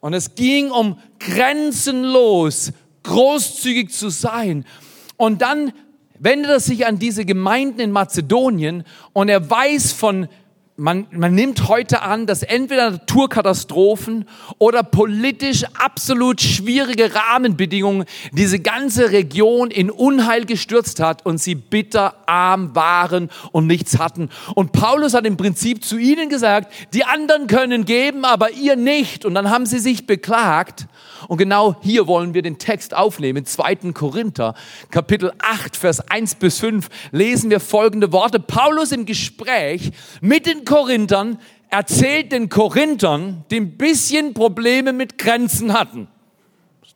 Und 0.01 0.15
es 0.15 0.35
ging 0.35 0.71
um 0.71 0.99
grenzenlos 1.19 2.73
großzügig 3.03 3.91
zu 3.91 4.11
sein. 4.11 4.65
Und 5.17 5.43
dann 5.43 5.73
wendet 6.19 6.51
er 6.51 6.61
sich 6.61 6.87
an 6.87 6.99
diese 6.99 7.25
Gemeinden 7.25 7.81
in 7.81 7.93
Mazedonien 7.93 8.85
und 9.13 9.29
er 9.29 9.49
weiß 9.49 9.93
von 9.93 10.29
man, 10.77 11.07
man 11.11 11.35
nimmt 11.35 11.69
heute 11.69 12.03
an, 12.03 12.27
dass 12.27 12.43
entweder 12.43 12.91
Naturkatastrophen 12.91 14.27
oder 14.59 14.83
politisch 14.83 15.65
absolut 15.75 16.41
schwierige 16.41 17.15
Rahmenbedingungen 17.15 18.07
diese 18.33 18.59
ganze 18.59 19.11
Region 19.13 19.71
in 19.71 19.91
Unheil 19.91 20.47
gestürzt 20.47 21.01
hat 21.01 21.27
und 21.27 21.39
sie 21.39 21.55
bitterarm 21.55 22.75
waren 22.75 23.31
und 23.53 23.67
nichts 23.67 23.99
hatten. 23.99 24.31
Und 24.55 24.73
Paulus 24.73 25.15
hat 25.15 25.27
im 25.27 25.37
Prinzip 25.37 25.85
zu 25.85 25.99
ihnen 25.99 26.31
gesagt, 26.31 26.73
die 26.95 27.05
anderen 27.05 27.47
können 27.47 27.85
geben, 27.85 28.25
aber 28.25 28.51
ihr 28.53 28.77
nicht. 28.77 29.25
Und 29.25 29.35
dann 29.35 29.51
haben 29.51 29.67
sie 29.67 29.79
sich 29.79 30.07
beklagt. 30.07 30.87
Und 31.29 31.39
genau 31.39 31.77
hier 31.81 32.07
wollen 32.07 32.35
wir 32.35 32.43
den 32.43 32.59
Text 32.59 32.95
aufnehmen. 32.95 33.45
2. 33.45 33.93
Korinther, 33.93 34.55
Kapitel 34.91 35.33
8, 35.39 35.77
Vers 35.77 36.09
1 36.09 36.37
bis 36.37 36.59
5, 36.59 36.89
lesen 37.11 37.51
wir 37.51 37.61
folgende 37.61 38.13
Worte. 38.13 38.41
Paulus 38.41 38.93
im 38.93 39.07
Gespräch 39.07 39.93
mit 40.21 40.47
den 40.47 40.65
Korinthern 40.65 41.39
erzählt 41.71 42.33
den 42.33 42.49
Korinthern, 42.49 43.45
die 43.51 43.57
ein 43.57 43.79
bisschen 43.79 44.35
Probleme 44.35 44.93
mit 44.93 45.17
Grenzen 45.17 45.73
hatten. 45.73 46.09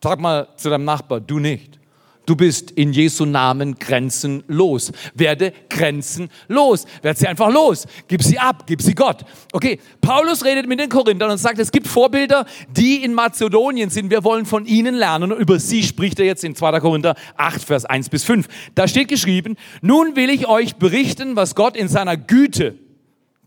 Sag 0.03 0.21
mal 0.21 0.49
zu 0.57 0.69
deinem 0.69 0.85
Nachbar, 0.85 1.21
du 1.21 1.39
nicht. 1.39 1.81
Du 2.27 2.35
bist 2.35 2.73
in 2.73 2.93
Jesu 2.93 3.25
Namen 3.25 3.79
grenzenlos. 3.79 4.93
Werde 5.15 5.53
grenzenlos. 5.71 6.85
Werd 7.01 7.19
sie 7.19 7.29
einfach 7.29 7.53
los. 7.53 7.87
Gib 8.09 8.23
sie 8.23 8.39
ab. 8.39 8.65
Gib 8.67 8.83
sie 8.83 8.95
Gott. 8.95 9.25
Okay. 9.53 9.79
Paulus 10.01 10.45
redet 10.45 10.69
mit 10.69 10.81
den 10.81 10.89
Korinthern 10.89 11.31
und 11.31 11.39
sagt, 11.39 11.59
es 11.61 11.71
gibt 11.71 11.87
Vorbilder, 11.87 12.45
die 12.69 13.05
in 13.05 13.15
Mazedonien 13.15 13.91
sind. 13.91 14.11
Wir 14.11 14.25
wollen 14.25 14.45
von 14.45 14.67
ihnen 14.67 14.97
lernen. 14.97 15.33
Und 15.33 15.39
über 15.39 15.61
sie 15.61 15.85
spricht 15.85 16.19
er 16.19 16.27
jetzt 16.27 16.43
in 16.45 16.57
2. 16.57 16.81
Korinther 16.81 17.15
8, 17.37 17.63
Vers 17.63 17.85
1 17.85 18.09
bis 18.09 18.25
5. 18.25 18.49
Da 18.75 18.89
steht 18.89 19.09
geschrieben, 19.09 19.57
nun 19.81 20.17
will 20.17 20.31
ich 20.31 20.49
euch 20.49 20.77
berichten, 20.77 21.37
was 21.37 21.55
Gott 21.55 21.77
in 21.77 21.89
seiner 21.89 22.17
Güte 22.17 22.86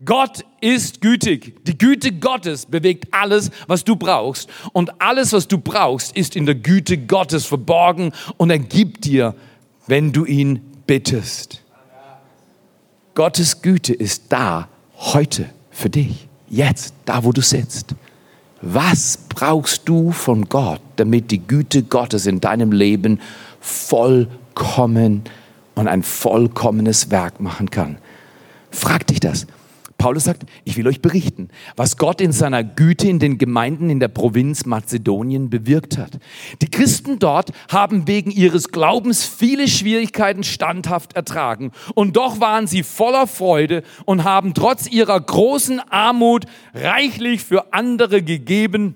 Gott 0.04 0.44
ist 0.62 1.02
gütig. 1.02 1.62
Die 1.66 1.76
Güte 1.76 2.12
Gottes 2.12 2.64
bewegt 2.64 3.12
alles, 3.12 3.50
was 3.66 3.84
du 3.84 3.96
brauchst. 3.96 4.48
Und 4.72 5.00
alles, 5.00 5.32
was 5.32 5.46
du 5.46 5.58
brauchst, 5.58 6.16
ist 6.16 6.36
in 6.36 6.46
der 6.46 6.54
Güte 6.54 6.96
Gottes 6.96 7.44
verborgen 7.44 8.12
und 8.38 8.50
er 8.50 8.58
gibt 8.58 9.04
dir, 9.04 9.34
wenn 9.86 10.12
du 10.12 10.24
ihn 10.24 10.60
bittest. 10.86 11.62
Gottes 13.14 13.60
Güte 13.60 13.92
ist 13.92 14.24
da, 14.30 14.68
heute, 14.96 15.50
für 15.70 15.90
dich, 15.90 16.28
jetzt, 16.48 16.94
da, 17.04 17.22
wo 17.24 17.32
du 17.32 17.42
sitzt. 17.42 17.94
Was 18.62 19.18
brauchst 19.28 19.88
du 19.88 20.12
von 20.12 20.48
Gott, 20.48 20.80
damit 20.96 21.30
die 21.30 21.46
Güte 21.46 21.82
Gottes 21.82 22.26
in 22.26 22.40
deinem 22.40 22.72
Leben 22.72 23.20
vollkommen 23.60 25.24
und 25.74 25.88
ein 25.88 26.02
vollkommenes 26.02 27.10
Werk 27.10 27.40
machen 27.40 27.70
kann? 27.70 27.98
Frag 28.70 29.06
dich 29.06 29.20
das. 29.20 29.46
Paulus 30.00 30.24
sagt, 30.24 30.44
ich 30.64 30.78
will 30.78 30.88
euch 30.88 31.02
berichten, 31.02 31.48
was 31.76 31.98
Gott 31.98 32.22
in 32.22 32.32
seiner 32.32 32.64
Güte 32.64 33.06
in 33.06 33.18
den 33.18 33.36
Gemeinden 33.36 33.90
in 33.90 34.00
der 34.00 34.08
Provinz 34.08 34.64
Mazedonien 34.64 35.50
bewirkt 35.50 35.98
hat. 35.98 36.18
Die 36.62 36.70
Christen 36.70 37.18
dort 37.18 37.50
haben 37.70 38.08
wegen 38.08 38.30
ihres 38.30 38.70
Glaubens 38.70 39.26
viele 39.26 39.68
Schwierigkeiten 39.68 40.42
standhaft 40.42 41.16
ertragen 41.16 41.70
und 41.94 42.16
doch 42.16 42.40
waren 42.40 42.66
sie 42.66 42.82
voller 42.82 43.26
Freude 43.26 43.82
und 44.06 44.24
haben 44.24 44.54
trotz 44.54 44.90
ihrer 44.90 45.20
großen 45.20 45.80
Armut 45.80 46.46
reichlich 46.72 47.42
für 47.44 47.74
andere 47.74 48.22
gegeben. 48.22 48.94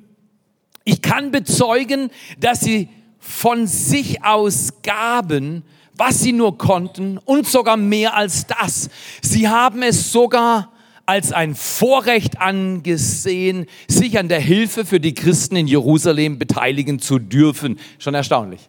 Ich 0.84 1.02
kann 1.02 1.30
bezeugen, 1.30 2.08
dass 2.40 2.60
sie 2.60 2.88
von 3.18 3.66
sich 3.66 4.24
aus 4.24 4.80
gaben, 4.82 5.64
was 5.98 6.20
sie 6.20 6.32
nur 6.32 6.56
konnten 6.56 7.18
und 7.18 7.46
sogar 7.46 7.76
mehr 7.76 8.16
als 8.16 8.46
das. 8.46 8.88
Sie 9.20 9.50
haben 9.50 9.82
es 9.82 10.10
sogar 10.10 10.73
als 11.06 11.32
ein 11.32 11.54
Vorrecht 11.54 12.40
angesehen, 12.40 13.66
sich 13.88 14.18
an 14.18 14.28
der 14.28 14.40
Hilfe 14.40 14.84
für 14.84 15.00
die 15.00 15.14
Christen 15.14 15.56
in 15.56 15.66
Jerusalem 15.66 16.38
beteiligen 16.38 16.98
zu 16.98 17.18
dürfen. 17.18 17.78
Schon 17.98 18.14
erstaunlich. 18.14 18.68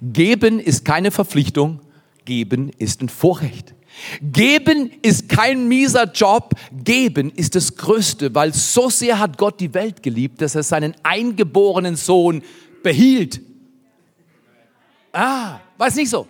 Geben 0.00 0.60
ist 0.60 0.84
keine 0.84 1.10
Verpflichtung, 1.10 1.80
geben 2.24 2.70
ist 2.78 3.02
ein 3.02 3.08
Vorrecht. 3.08 3.74
Geben 4.22 4.90
ist 5.02 5.28
kein 5.28 5.68
mieser 5.68 6.10
Job, 6.10 6.54
geben 6.72 7.30
ist 7.30 7.54
das 7.54 7.76
Größte, 7.76 8.34
weil 8.34 8.54
so 8.54 8.88
sehr 8.88 9.18
hat 9.18 9.36
Gott 9.36 9.60
die 9.60 9.74
Welt 9.74 10.02
geliebt, 10.02 10.40
dass 10.40 10.54
er 10.54 10.62
seinen 10.62 10.94
eingeborenen 11.02 11.96
Sohn 11.96 12.42
behielt. 12.82 13.40
Ah, 15.12 15.60
weiß 15.76 15.96
nicht 15.96 16.08
so. 16.08 16.26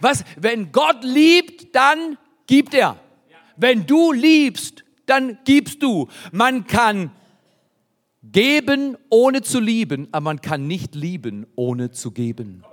Was, 0.00 0.24
wenn 0.36 0.72
Gott 0.72 1.02
liebt, 1.04 1.74
dann 1.74 2.16
gibt 2.46 2.74
er. 2.74 2.98
Wenn 3.56 3.86
du 3.86 4.12
liebst, 4.12 4.83
dann 5.06 5.38
gibst 5.44 5.82
du. 5.82 6.08
Man 6.32 6.66
kann 6.66 7.10
geben, 8.22 8.96
ohne 9.10 9.42
zu 9.42 9.60
lieben, 9.60 10.08
aber 10.12 10.24
man 10.24 10.40
kann 10.40 10.66
nicht 10.66 10.94
lieben, 10.94 11.46
ohne 11.56 11.90
zu 11.90 12.10
geben. 12.10 12.64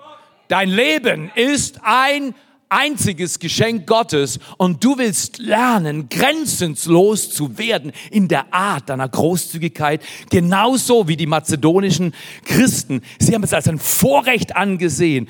Dein 0.47 0.69
Leben 0.69 1.31
ist 1.35 1.79
ein 1.83 2.33
einziges 2.71 3.39
Geschenk 3.39 3.85
Gottes 3.85 4.39
und 4.57 4.83
du 4.83 4.97
willst 4.97 5.39
lernen, 5.39 6.07
grenzenlos 6.07 7.29
zu 7.29 7.57
werden 7.57 7.91
in 8.11 8.29
der 8.29 8.53
Art 8.53 8.89
deiner 8.89 9.09
Großzügigkeit, 9.09 10.01
genauso 10.29 11.07
wie 11.09 11.17
die 11.17 11.27
mazedonischen 11.27 12.13
Christen. 12.45 13.01
Sie 13.19 13.35
haben 13.35 13.43
es 13.43 13.53
als 13.53 13.67
ein 13.67 13.77
Vorrecht 13.77 14.55
angesehen. 14.55 15.27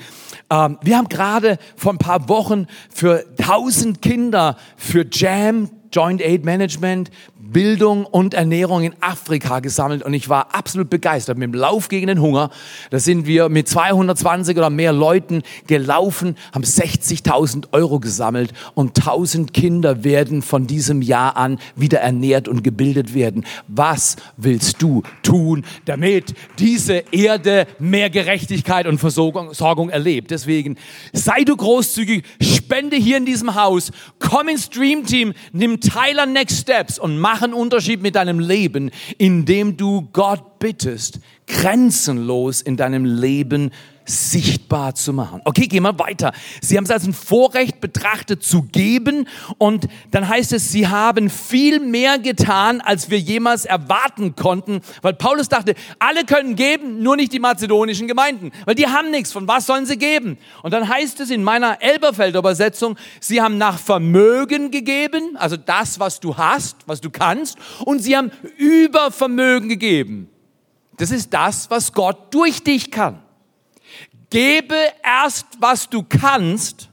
Ähm, 0.50 0.78
wir 0.82 0.96
haben 0.96 1.08
gerade 1.08 1.58
vor 1.76 1.92
ein 1.92 1.98
paar 1.98 2.28
Wochen 2.28 2.68
für 2.94 3.24
tausend 3.36 4.00
Kinder 4.02 4.56
für 4.76 5.04
Jam 5.10 5.68
Joint 5.92 6.20
Aid 6.20 6.44
Management, 6.44 7.10
Bildung 7.52 8.06
und 8.06 8.34
Ernährung 8.34 8.82
in 8.82 8.94
Afrika 9.00 9.60
gesammelt 9.60 10.02
und 10.02 10.14
ich 10.14 10.28
war 10.28 10.54
absolut 10.54 10.88
begeistert 10.88 11.36
mit 11.36 11.52
dem 11.52 11.54
Lauf 11.54 11.88
gegen 11.88 12.06
den 12.06 12.20
Hunger. 12.20 12.50
Da 12.90 12.98
sind 12.98 13.26
wir 13.26 13.48
mit 13.48 13.68
220 13.68 14.56
oder 14.56 14.70
mehr 14.70 14.92
Leuten 14.92 15.42
gelaufen, 15.66 16.36
haben 16.54 16.64
60.000 16.64 17.66
Euro 17.72 18.00
gesammelt 18.00 18.52
und 18.74 18.98
1000 18.98 19.52
Kinder 19.52 20.02
werden 20.02 20.40
von 20.40 20.66
diesem 20.66 21.02
Jahr 21.02 21.36
an 21.36 21.58
wieder 21.76 22.00
ernährt 22.00 22.48
und 22.48 22.64
gebildet 22.64 23.14
werden. 23.14 23.44
Was 23.68 24.16
willst 24.36 24.80
du 24.80 25.02
tun, 25.22 25.64
damit 25.84 26.34
diese 26.58 27.04
Erde 27.12 27.66
mehr 27.78 28.08
Gerechtigkeit 28.08 28.86
und 28.86 28.98
Versorgung 28.98 29.90
erlebt? 29.90 30.30
Deswegen 30.30 30.76
sei 31.12 31.44
du 31.44 31.56
großzügig, 31.56 32.24
spende 32.40 32.96
hier 32.96 33.18
in 33.18 33.26
diesem 33.26 33.54
Haus, 33.54 33.90
komm 34.18 34.48
ins 34.48 34.70
Dream 34.70 35.04
Team, 35.04 35.34
nimm 35.52 35.80
teil 35.80 36.18
an 36.18 36.32
Next 36.32 36.58
Steps 36.58 36.98
und 36.98 37.18
mach 37.18 37.41
einen 37.42 37.54
Unterschied 37.54 38.02
mit 38.02 38.14
deinem 38.14 38.38
Leben, 38.38 38.90
indem 39.18 39.76
du 39.76 40.08
Gott 40.12 40.58
bittest, 40.58 41.20
grenzenlos 41.46 42.62
in 42.62 42.76
deinem 42.76 43.04
Leben 43.04 43.70
sichtbar 44.12 44.94
zu 44.94 45.12
machen. 45.12 45.40
Okay, 45.44 45.66
gehen 45.66 45.82
wir 45.82 45.98
weiter. 45.98 46.32
Sie 46.60 46.76
haben 46.76 46.84
es 46.84 46.90
als 46.90 47.04
ein 47.04 47.14
Vorrecht 47.14 47.80
betrachtet 47.80 48.42
zu 48.42 48.62
geben 48.62 49.26
und 49.58 49.88
dann 50.10 50.28
heißt 50.28 50.52
es, 50.52 50.70
sie 50.70 50.88
haben 50.88 51.30
viel 51.30 51.80
mehr 51.80 52.18
getan, 52.18 52.80
als 52.80 53.10
wir 53.10 53.18
jemals 53.18 53.64
erwarten 53.64 54.36
konnten, 54.36 54.80
weil 55.00 55.14
Paulus 55.14 55.48
dachte, 55.48 55.74
alle 55.98 56.24
können 56.24 56.56
geben, 56.56 57.02
nur 57.02 57.16
nicht 57.16 57.32
die 57.32 57.38
mazedonischen 57.40 58.06
Gemeinden, 58.06 58.52
weil 58.66 58.74
die 58.74 58.86
haben 58.86 59.10
nichts, 59.10 59.32
von 59.32 59.48
was 59.48 59.66
sollen 59.66 59.86
sie 59.86 59.96
geben? 59.96 60.38
Und 60.62 60.72
dann 60.72 60.88
heißt 60.88 61.20
es 61.20 61.30
in 61.30 61.42
meiner 61.42 61.82
Elberfelder 61.82 62.38
Übersetzung, 62.38 62.96
sie 63.20 63.40
haben 63.40 63.58
nach 63.58 63.78
Vermögen 63.78 64.70
gegeben, 64.70 65.36
also 65.36 65.56
das, 65.56 65.98
was 65.98 66.20
du 66.20 66.36
hast, 66.36 66.76
was 66.86 67.00
du 67.00 67.10
kannst, 67.10 67.56
und 67.84 68.00
sie 68.00 68.16
haben 68.16 68.30
über 68.58 69.10
Vermögen 69.10 69.68
gegeben. 69.68 70.28
Das 70.98 71.10
ist 71.10 71.32
das, 71.32 71.70
was 71.70 71.92
Gott 71.92 72.34
durch 72.34 72.62
dich 72.62 72.90
kann. 72.90 73.22
Gebe 74.32 74.76
erst, 75.04 75.46
was 75.58 75.90
du 75.90 76.02
kannst, 76.02 76.88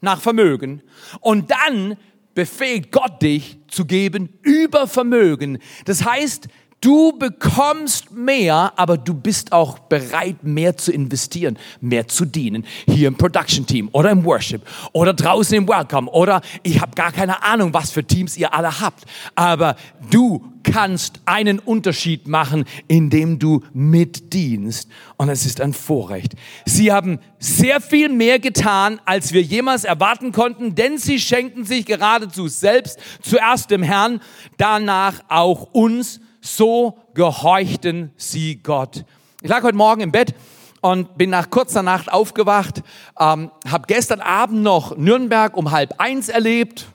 nach 0.00 0.22
Vermögen, 0.22 0.82
und 1.20 1.50
dann 1.50 1.98
befähigt 2.34 2.92
Gott 2.92 3.20
dich 3.20 3.58
zu 3.68 3.84
geben 3.84 4.38
über 4.40 4.86
Vermögen. 4.86 5.58
Das 5.84 6.06
heißt, 6.06 6.48
Du 6.80 7.10
bekommst 7.18 8.12
mehr, 8.12 8.72
aber 8.76 8.98
du 8.98 9.12
bist 9.12 9.50
auch 9.50 9.80
bereit, 9.80 10.44
mehr 10.44 10.76
zu 10.76 10.92
investieren, 10.92 11.58
mehr 11.80 12.06
zu 12.06 12.24
dienen. 12.24 12.64
Hier 12.86 13.08
im 13.08 13.16
Production 13.16 13.66
Team 13.66 13.88
oder 13.90 14.12
im 14.12 14.24
Worship 14.24 14.62
oder 14.92 15.12
draußen 15.12 15.56
im 15.56 15.66
Welcome 15.66 16.08
oder 16.08 16.40
ich 16.62 16.80
habe 16.80 16.94
gar 16.94 17.10
keine 17.10 17.42
Ahnung, 17.42 17.74
was 17.74 17.90
für 17.90 18.04
Teams 18.04 18.36
ihr 18.36 18.54
alle 18.54 18.80
habt. 18.80 19.06
Aber 19.34 19.74
du 20.10 20.52
kannst 20.62 21.20
einen 21.24 21.58
Unterschied 21.58 22.28
machen, 22.28 22.64
indem 22.86 23.40
du 23.40 23.64
mitdienst. 23.72 24.88
Und 25.16 25.30
es 25.30 25.46
ist 25.46 25.60
ein 25.60 25.72
Vorrecht. 25.72 26.34
Sie 26.64 26.92
haben 26.92 27.18
sehr 27.40 27.80
viel 27.80 28.08
mehr 28.08 28.38
getan, 28.38 29.00
als 29.04 29.32
wir 29.32 29.42
jemals 29.42 29.82
erwarten 29.82 30.30
konnten, 30.30 30.76
denn 30.76 30.98
sie 30.98 31.18
schenken 31.18 31.64
sich 31.64 31.86
geradezu 31.86 32.46
selbst, 32.46 33.00
zuerst 33.20 33.72
dem 33.72 33.82
Herrn, 33.82 34.20
danach 34.58 35.24
auch 35.28 35.72
uns 35.72 36.20
so 36.40 36.98
gehorchten 37.14 38.12
sie 38.16 38.56
Gott. 38.62 39.04
Ich 39.42 39.48
lag 39.48 39.62
heute 39.62 39.76
Morgen 39.76 40.00
im 40.00 40.12
Bett 40.12 40.34
und 40.80 41.16
bin 41.18 41.30
nach 41.30 41.50
kurzer 41.50 41.82
Nacht 41.82 42.12
aufgewacht, 42.12 42.82
ähm, 43.18 43.50
habe 43.68 43.86
gestern 43.86 44.20
Abend 44.20 44.62
noch 44.62 44.96
Nürnberg 44.96 45.56
um 45.56 45.70
halb 45.70 45.94
eins 45.98 46.28
erlebt. 46.28 46.86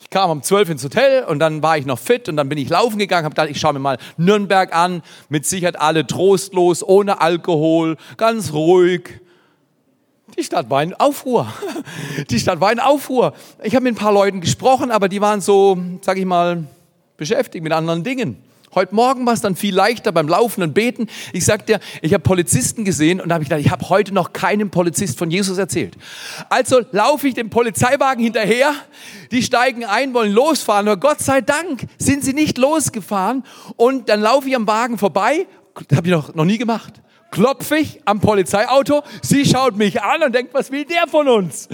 Ich 0.00 0.10
kam 0.10 0.30
um 0.30 0.42
zwölf 0.42 0.68
ins 0.68 0.84
Hotel 0.84 1.24
und 1.24 1.38
dann 1.38 1.62
war 1.62 1.78
ich 1.78 1.86
noch 1.86 1.98
fit 1.98 2.28
und 2.28 2.36
dann 2.36 2.48
bin 2.48 2.58
ich 2.58 2.68
laufen 2.68 2.98
gegangen, 2.98 3.24
habe 3.24 3.34
gedacht, 3.34 3.50
ich 3.50 3.60
schaue 3.60 3.74
mir 3.74 3.78
mal 3.78 3.98
Nürnberg 4.16 4.74
an, 4.74 5.02
mit 5.28 5.46
Sicherheit 5.46 5.80
alle 5.80 6.06
trostlos, 6.06 6.82
ohne 6.82 7.20
Alkohol, 7.20 7.96
ganz 8.16 8.52
ruhig. 8.52 9.20
Die 10.36 10.44
Stadt 10.44 10.70
war 10.70 10.82
in 10.82 10.94
Aufruhr. 10.94 11.52
Die 12.30 12.40
Stadt 12.40 12.60
war 12.60 12.72
in 12.72 12.80
Aufruhr. 12.80 13.34
Ich 13.62 13.74
habe 13.74 13.84
mit 13.84 13.94
ein 13.94 13.98
paar 13.98 14.12
Leuten 14.12 14.40
gesprochen, 14.40 14.90
aber 14.90 15.08
die 15.08 15.20
waren 15.20 15.40
so, 15.40 15.78
sag 16.00 16.16
ich 16.16 16.24
mal, 16.24 16.64
beschäftigt 17.16 17.62
mit 17.62 17.72
anderen 17.72 18.02
Dingen. 18.02 18.42
Heute 18.74 18.94
Morgen 18.94 19.26
war 19.26 19.34
es 19.34 19.42
dann 19.42 19.54
viel 19.54 19.74
leichter 19.74 20.12
beim 20.12 20.28
Laufen 20.28 20.62
und 20.62 20.72
Beten. 20.72 21.06
Ich 21.34 21.44
sag 21.44 21.66
dir, 21.66 21.78
ich 22.00 22.14
habe 22.14 22.22
Polizisten 22.22 22.86
gesehen 22.86 23.20
und 23.20 23.28
da 23.28 23.34
habe 23.34 23.44
ich 23.44 23.50
gedacht, 23.50 23.64
ich 23.64 23.70
habe 23.70 23.86
heute 23.90 24.14
noch 24.14 24.32
keinem 24.32 24.70
Polizist 24.70 25.18
von 25.18 25.30
Jesus 25.30 25.58
erzählt. 25.58 25.94
Also 26.48 26.80
laufe 26.90 27.28
ich 27.28 27.34
dem 27.34 27.50
Polizeiwagen 27.50 28.24
hinterher, 28.24 28.72
die 29.30 29.42
steigen 29.42 29.84
ein, 29.84 30.14
wollen 30.14 30.32
losfahren, 30.32 30.88
aber 30.88 30.98
Gott 30.98 31.20
sei 31.20 31.42
Dank 31.42 31.86
sind 31.98 32.24
sie 32.24 32.32
nicht 32.32 32.56
losgefahren 32.56 33.44
und 33.76 34.08
dann 34.08 34.22
laufe 34.22 34.48
ich 34.48 34.56
am 34.56 34.66
Wagen 34.66 34.96
vorbei, 34.96 35.46
habe 35.94 36.06
ich 36.06 36.12
noch, 36.12 36.34
noch 36.34 36.46
nie 36.46 36.56
gemacht. 36.56 36.94
Klopfe 37.30 37.76
ich 37.76 38.00
am 38.06 38.20
Polizeiauto, 38.20 39.02
sie 39.20 39.44
schaut 39.44 39.76
mich 39.76 40.00
an 40.00 40.22
und 40.22 40.34
denkt, 40.34 40.54
was 40.54 40.70
will 40.70 40.86
der 40.86 41.06
von 41.08 41.28
uns? 41.28 41.68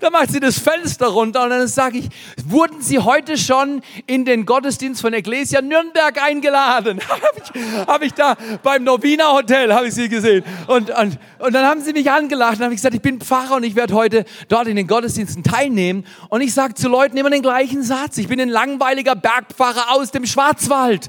Da 0.00 0.10
macht 0.10 0.30
sie 0.30 0.40
das 0.40 0.58
Fenster 0.58 1.06
runter 1.06 1.44
und 1.44 1.50
dann 1.50 1.68
sage 1.68 1.98
ich, 1.98 2.08
wurden 2.44 2.80
Sie 2.80 2.98
heute 2.98 3.38
schon 3.38 3.82
in 4.06 4.24
den 4.24 4.46
Gottesdienst 4.46 5.00
von 5.00 5.12
Ecclesia 5.12 5.60
Nürnberg 5.62 6.22
eingeladen? 6.22 7.00
habe 7.08 7.42
ich, 7.42 7.86
hab 7.86 8.02
ich 8.02 8.12
da 8.12 8.36
beim 8.62 8.84
Novina 8.84 9.32
Hotel, 9.32 9.72
habe 9.72 9.88
ich 9.88 9.94
sie 9.94 10.08
gesehen. 10.08 10.44
Und, 10.66 10.90
und, 10.90 11.18
und 11.38 11.54
dann 11.54 11.66
haben 11.66 11.80
sie 11.80 11.92
mich 11.92 12.10
angelacht 12.10 12.58
und 12.58 12.64
habe 12.64 12.74
ich 12.74 12.78
gesagt, 12.78 12.94
ich 12.94 13.02
bin 13.02 13.20
Pfarrer 13.20 13.56
und 13.56 13.64
ich 13.64 13.74
werde 13.74 13.94
heute 13.94 14.24
dort 14.48 14.68
in 14.68 14.76
den 14.76 14.86
Gottesdiensten 14.86 15.42
teilnehmen. 15.42 16.06
Und 16.28 16.40
ich 16.40 16.54
sage 16.54 16.74
zu 16.74 16.88
Leuten 16.88 17.16
immer 17.16 17.30
den 17.30 17.42
gleichen 17.42 17.82
Satz. 17.82 18.18
Ich 18.18 18.28
bin 18.28 18.40
ein 18.40 18.48
langweiliger 18.48 19.14
Bergpfarrer 19.14 19.92
aus 19.92 20.10
dem 20.10 20.26
Schwarzwald. 20.26 21.08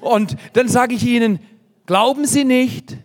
Und 0.00 0.36
dann 0.54 0.68
sage 0.68 0.94
ich 0.94 1.04
ihnen, 1.04 1.40
glauben 1.86 2.26
Sie 2.26 2.44
nicht, 2.44 2.96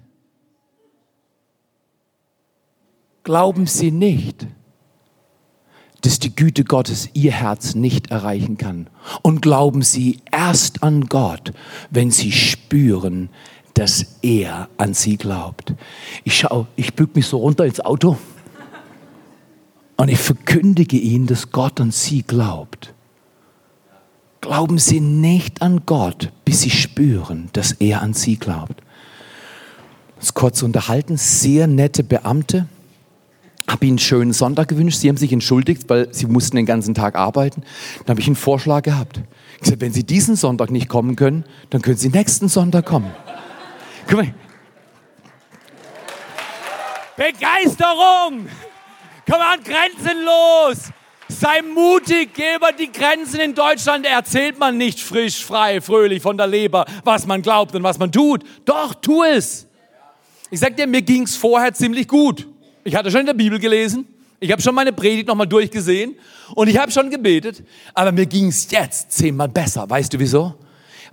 glauben 3.24 3.68
Sie 3.68 3.92
nicht, 3.92 4.48
dass 6.02 6.20
die 6.20 6.36
Güte 6.36 6.64
Gottes 6.64 7.10
ihr 7.14 7.32
Herz 7.32 7.76
nicht 7.76 8.12
erreichen 8.12 8.58
kann. 8.58 8.88
Und 9.22 9.42
glauben 9.42 9.82
Sie 9.82 10.20
erst 10.32 10.84
an 10.84 11.06
Gott, 11.06 11.54
wenn 11.90 12.12
Sie 12.12 12.32
spüren, 12.32 13.30
dass 13.74 14.18
er 14.22 14.68
an 14.78 14.94
Sie 14.94 15.18
glaubt. 15.18 15.74
Ich 16.24 16.36
schau, 16.36 16.68
ich 16.76 16.94
bück 16.94 17.16
mich 17.16 17.28
so 17.28 17.38
runter 17.38 17.66
ins 17.66 17.80
Auto 17.80 18.18
und 19.98 20.10
ich 20.10 20.20
verkündige 20.20 20.98
Ihnen, 20.98 21.28
dass 21.28 21.52
Gott 21.52 21.80
an 21.80 21.92
Sie 21.92 22.24
glaubt. 22.24 22.94
Glauben 24.42 24.80
Sie 24.80 25.00
nicht 25.00 25.62
an 25.62 25.84
Gott, 25.86 26.32
bis 26.46 26.62
Sie 26.62 26.72
spüren, 26.72 27.50
dass 27.54 27.74
er 27.74 28.02
an 28.02 28.14
Sie 28.14 28.38
glaubt. 28.38 28.82
Das 30.20 30.34
kurz 30.34 30.64
unterhalten, 30.64 31.18
sehr 31.18 31.68
nette 31.68 32.04
Beamte, 32.04 32.68
habe 33.68 33.86
ihnen 33.86 33.94
einen 33.94 34.00
schönen 34.00 34.34
Sonntag 34.34 34.68
gewünscht. 34.68 35.00
Sie 35.00 35.10
haben 35.10 35.18
sich 35.18 35.32
entschuldigt, 35.32 35.90
weil 35.90 36.14
sie 36.14 36.26
mussten 36.26 36.56
den 36.56 36.66
ganzen 36.66 36.94
Tag 36.94 37.16
arbeiten. 37.16 37.64
Dann 38.00 38.10
habe 38.10 38.22
ich 38.22 38.28
einen 38.28 38.36
Vorschlag 38.36 38.84
gehabt. 38.84 39.22
Ich 39.56 39.62
gesagt, 39.62 39.82
wenn 39.82 39.94
Sie 39.94 40.04
diesen 40.04 40.36
Sonntag 40.36 40.72
nicht 40.72 40.90
kommen 40.90 41.16
können, 41.16 41.46
dann 41.70 41.82
können 41.82 41.98
Sie 41.98 42.10
nächsten 42.10 42.48
Sonntag 42.48 42.86
kommen. 42.86 43.12
Guck 44.08 44.18
mal. 44.18 44.34
Begeisterung! 47.16 48.48
Komm 49.30 49.42
an, 49.42 49.60
grenzenlos! 49.64 50.92
Sei 51.28 51.62
mutig, 51.62 52.34
geh 52.34 52.56
über 52.56 52.72
die 52.72 52.92
Grenzen 52.92 53.40
in 53.40 53.56
Deutschland. 53.56 54.06
Erzählt 54.06 54.60
man 54.60 54.78
nicht 54.78 55.00
frisch, 55.00 55.46
frei, 55.46 55.80
fröhlich 55.80 56.22
von 56.22 56.38
der 56.38 56.48
Leber, 56.48 56.86
was 57.04 57.26
man 57.26 57.42
glaubt 57.42 57.74
und 57.76 57.84
was 57.84 57.98
man 58.00 58.12
tut. 58.12 58.44
Doch, 58.66 58.96
tu 58.96 59.24
es. 59.24 59.68
Ich 60.50 60.60
sag 60.60 60.76
dir, 60.76 60.88
mir 60.88 61.02
ging's 61.02 61.38
vorher 61.38 61.74
ziemlich 61.74 62.08
gut. 62.08 62.48
Ich 62.84 62.96
hatte 62.96 63.12
schon 63.12 63.22
in 63.22 63.26
der 63.28 63.34
Bibel 63.34 63.60
gelesen. 63.60 64.08
Ich 64.40 64.52
habe 64.52 64.62
schon 64.62 64.74
meine 64.74 64.92
Predigt 64.92 65.28
nochmal 65.28 65.46
durchgesehen 65.46 66.16
und 66.56 66.68
ich 66.68 66.80
habe 66.80 66.92
schon 66.92 67.12
gebetet, 67.12 67.64
aber 67.94 68.12
mir 68.12 68.26
ging 68.26 68.48
es 68.48 68.72
jetzt 68.72 69.12
zehnmal 69.12 69.50
besser. 69.50 69.88
Weißt 69.88 70.12
du 70.12 70.20
wieso? 70.20 70.56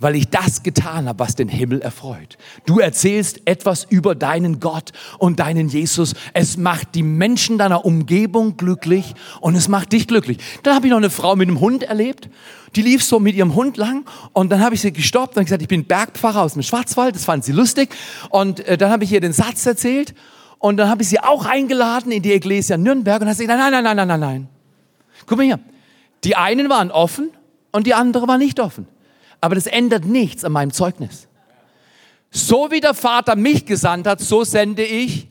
Weil 0.00 0.16
ich 0.16 0.30
das 0.30 0.62
getan 0.62 1.08
habe, 1.08 1.18
was 1.18 1.34
den 1.34 1.48
Himmel 1.48 1.82
erfreut. 1.82 2.38
Du 2.64 2.78
erzählst 2.78 3.42
etwas 3.44 3.84
über 3.90 4.14
deinen 4.14 4.60
Gott 4.60 4.92
und 5.18 5.40
deinen 5.40 5.68
Jesus. 5.68 6.14
Es 6.32 6.56
macht 6.56 6.94
die 6.94 7.02
Menschen 7.02 7.58
deiner 7.58 7.84
Umgebung 7.84 8.56
glücklich 8.56 9.14
und 9.42 9.56
es 9.56 9.68
macht 9.68 9.92
dich 9.92 10.06
glücklich. 10.06 10.38
Dann 10.62 10.74
habe 10.74 10.86
ich 10.86 10.90
noch 10.90 10.96
eine 10.96 11.10
Frau 11.10 11.36
mit 11.36 11.48
einem 11.48 11.60
Hund 11.60 11.82
erlebt. 11.82 12.30
Die 12.76 12.82
lief 12.82 13.04
so 13.04 13.20
mit 13.20 13.34
ihrem 13.34 13.54
Hund 13.54 13.76
lang 13.76 14.06
und 14.32 14.50
dann 14.50 14.60
habe 14.60 14.74
ich 14.74 14.80
sie 14.80 14.92
gestoppt 14.92 15.36
und 15.36 15.44
gesagt, 15.44 15.60
ich 15.60 15.68
bin 15.68 15.84
Bergpfarrer 15.84 16.40
aus 16.40 16.54
dem 16.54 16.62
Schwarzwald. 16.62 17.14
Das 17.14 17.26
fand 17.26 17.44
sie 17.44 17.52
lustig 17.52 17.90
und 18.30 18.60
äh, 18.60 18.78
dann 18.78 18.90
habe 18.90 19.04
ich 19.04 19.12
ihr 19.12 19.20
den 19.20 19.34
Satz 19.34 19.66
erzählt 19.66 20.14
Und 20.58 20.76
dann 20.76 20.88
habe 20.88 21.02
ich 21.02 21.08
sie 21.08 21.20
auch 21.20 21.46
eingeladen 21.46 22.10
in 22.10 22.22
die 22.22 22.32
Ecclesia 22.32 22.76
Nürnberg 22.76 23.20
und 23.22 23.28
hat 23.28 23.38
gesagt, 23.38 23.58
nein, 23.58 23.70
nein, 23.70 23.84
nein, 23.84 23.96
nein, 23.96 24.08
nein, 24.08 24.20
nein. 24.20 24.48
Guck 25.26 25.38
mal 25.38 25.44
hier. 25.44 25.60
Die 26.24 26.34
einen 26.34 26.68
waren 26.68 26.90
offen 26.90 27.30
und 27.70 27.86
die 27.86 27.94
andere 27.94 28.26
waren 28.26 28.40
nicht 28.40 28.58
offen. 28.58 28.88
Aber 29.40 29.54
das 29.54 29.66
ändert 29.66 30.04
nichts 30.04 30.44
an 30.44 30.52
meinem 30.52 30.72
Zeugnis. 30.72 31.28
So 32.30 32.70
wie 32.70 32.80
der 32.80 32.94
Vater 32.94 33.36
mich 33.36 33.64
gesandt 33.66 34.06
hat, 34.06 34.20
so 34.20 34.44
sende 34.44 34.84
ich 34.84 35.28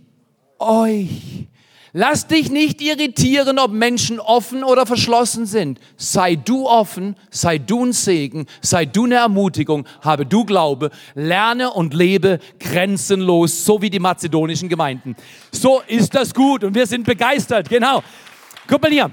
euch. 0.60 1.48
Lass 1.94 2.28
dich 2.28 2.52
nicht 2.52 2.82
irritieren, 2.82 3.60
ob 3.60 3.72
Menschen 3.72 4.20
offen 4.20 4.64
oder 4.64 4.86
verschlossen 4.86 5.46
sind. 5.46 5.80
Sei 5.96 6.36
du 6.36 6.68
offen, 6.68 7.16
sei 7.30 7.58
du 7.58 7.86
ein 7.86 7.94
Segen, 7.94 8.46
sei 8.62 8.86
du 8.86 9.06
eine 9.06 9.16
Ermutigung, 9.16 9.88
habe 10.02 10.26
du 10.26 10.44
Glaube, 10.44 10.92
lerne 11.16 11.72
und 11.72 11.94
lebe 11.94 12.40
grenzenlos, 12.60 13.66
so 13.66 13.82
wie 13.82 13.90
die 13.90 14.00
mazedonischen 14.00 14.70
Gemeinden. 14.70 15.16
So 15.52 15.82
ist 15.88 16.14
das 16.14 16.34
gut 16.34 16.64
und 16.64 16.76
wir 16.76 16.86
sind 16.86 17.06
begeistert, 17.06 17.70
genau. 17.70 18.04
Guck 18.68 18.82
mal 18.82 18.92
hier. 18.92 19.12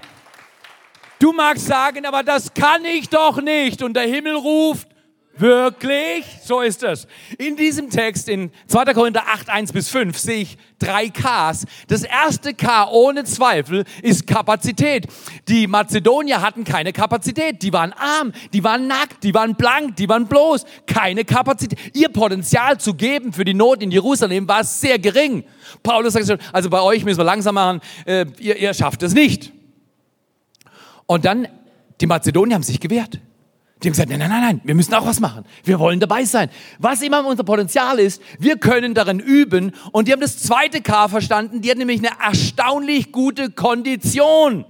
Du 1.21 1.33
magst 1.33 1.67
sagen, 1.67 2.05
aber 2.05 2.23
das 2.23 2.53
kann 2.53 2.85
ich 2.85 3.09
doch 3.09 3.41
nicht. 3.41 3.83
Und 3.83 3.95
der 3.95 4.03
Himmel 4.03 4.35
ruft, 4.35 4.89
Wirklich? 5.37 6.25
So 6.45 6.61
ist 6.61 6.85
es. 6.85 7.09
In 7.39 7.57
diesem 7.57 7.91
Text 7.91 8.29
in 8.29 8.53
2. 8.69 8.95
Korinther 8.95 9.25
8, 9.27 9.51
1 9.51 9.73
bis 9.73 9.89
5 9.89 10.17
sehe 10.17 10.43
ich 10.43 10.59
drei 10.79 11.09
Ks. 11.09 11.67
Das 11.89 12.05
erste 12.05 12.55
K 12.55 12.89
ohne 12.89 13.25
Zweifel 13.25 13.85
ist 14.03 14.29
Kapazität. 14.29 15.09
Die 15.49 15.67
Mazedonier 15.67 16.41
hatten 16.41 16.63
keine 16.63 16.93
Kapazität. 16.93 17.63
Die 17.63 17.73
waren 17.73 17.93
arm, 17.93 18.33
die 18.53 18.63
waren 18.63 18.87
nackt, 18.87 19.25
die 19.25 19.35
waren 19.35 19.57
blank, 19.57 19.97
die 19.97 20.09
waren 20.09 20.29
bloß. 20.29 20.65
Keine 20.87 21.25
Kapazität. 21.25 21.97
Ihr 21.97 22.11
Potenzial 22.11 22.79
zu 22.79 22.95
geben 22.95 23.33
für 23.33 23.45
die 23.45 23.55
Not 23.55 23.83
in 23.83 23.91
Jerusalem 23.91 24.47
war 24.47 24.63
sehr 24.63 25.01
gering. 25.01 25.43
Paulus 25.83 26.13
sagt 26.13 26.29
schon, 26.29 26.39
also 26.53 26.71
bei 26.71 26.81
euch 26.81 27.05
müssen 27.05 27.19
wir 27.19 27.25
langsam 27.25 27.57
machen, 27.57 27.81
äh, 28.07 28.25
ihr, 28.39 28.57
ihr 28.57 28.73
schafft 28.73 29.03
es 29.03 29.15
nicht. 29.15 29.53
Und 31.07 31.25
dann, 31.25 31.49
die 32.01 32.07
Mazedonier 32.07 32.55
haben 32.55 32.63
sich 32.63 32.79
gewehrt. 32.79 33.19
Die 33.83 33.89
haben 33.89 33.93
gesagt, 33.93 34.09
nein, 34.09 34.19
nein, 34.19 34.31
nein, 34.31 34.41
nein, 34.41 34.61
wir 34.65 34.75
müssen 34.75 34.95
auch 34.95 35.05
was 35.05 35.21
machen. 35.21 35.45
Wir 35.65 35.79
wollen 35.79 36.01
dabei 36.01 36.25
sein. 36.25 36.49
Was 36.79 37.03
immer 37.03 37.27
unser 37.27 37.45
Potenzial 37.45 37.99
ist, 37.99 38.23
wir 38.39 38.57
können 38.57 38.95
darin 38.95 39.19
üben. 39.19 39.73
Und 39.93 40.09
die 40.09 40.13
haben 40.13 40.21
das 40.21 40.39
zweite 40.39 40.81
K 40.81 41.09
verstanden. 41.09 41.61
Die 41.61 41.71
hat 41.71 41.79
nämlich 41.79 41.99
eine 41.99 42.19
erstaunlich 42.21 43.13
gute 43.13 43.51
Kondition. 43.51 44.65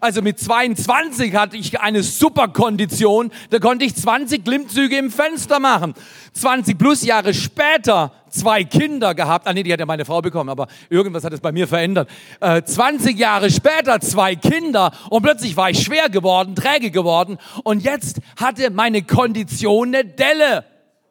Also 0.00 0.22
mit 0.22 0.38
22 0.38 1.34
hatte 1.34 1.56
ich 1.56 1.80
eine 1.80 2.02
super 2.02 2.48
Kondition. 2.48 3.30
Da 3.50 3.58
konnte 3.58 3.84
ich 3.84 3.94
20 3.94 4.44
Klimmzüge 4.44 4.96
im 4.98 5.10
Fenster 5.10 5.60
machen. 5.60 5.94
20 6.32 6.78
plus 6.78 7.02
Jahre 7.04 7.34
später 7.34 8.12
zwei 8.28 8.64
Kinder 8.64 9.14
gehabt. 9.14 9.46
Ah 9.46 9.52
nee, 9.52 9.62
die 9.62 9.72
hat 9.72 9.80
ja 9.80 9.86
meine 9.86 10.04
Frau 10.04 10.20
bekommen, 10.20 10.50
aber 10.50 10.68
irgendwas 10.90 11.24
hat 11.24 11.32
es 11.32 11.40
bei 11.40 11.52
mir 11.52 11.66
verändert. 11.66 12.08
Äh, 12.40 12.62
20 12.62 13.18
Jahre 13.18 13.50
später 13.50 14.00
zwei 14.00 14.36
Kinder 14.36 14.92
und 15.10 15.22
plötzlich 15.22 15.56
war 15.56 15.70
ich 15.70 15.82
schwer 15.82 16.08
geworden, 16.08 16.54
träge 16.54 16.90
geworden 16.90 17.38
und 17.64 17.82
jetzt 17.82 18.20
hatte 18.38 18.70
meine 18.70 19.02
Kondition 19.02 19.94
eine 19.94 20.04
Delle 20.04 20.64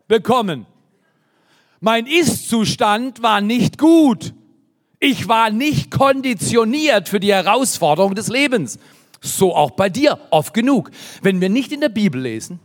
bekommen. 0.08 0.66
Mein 1.80 2.08
Ist-Zustand 2.08 3.22
war 3.22 3.42
nicht 3.42 3.78
gut. 3.78 4.34
Ich 5.08 5.28
war 5.28 5.52
nicht 5.52 5.92
konditioniert 5.92 7.10
für 7.10 7.20
die 7.20 7.32
Herausforderung 7.32 8.16
des 8.16 8.28
Lebens. 8.28 8.80
So 9.22 9.56
auch 9.56 9.70
bei 9.70 9.88
dir, 9.88 10.18
oft 10.32 10.52
genug. 10.52 10.90
Wenn 11.22 11.42
wir 11.42 11.50
nicht 11.50 11.72
in 11.72 11.80
der 11.82 11.90
Bibel 11.90 12.20
lesen, 12.20 12.60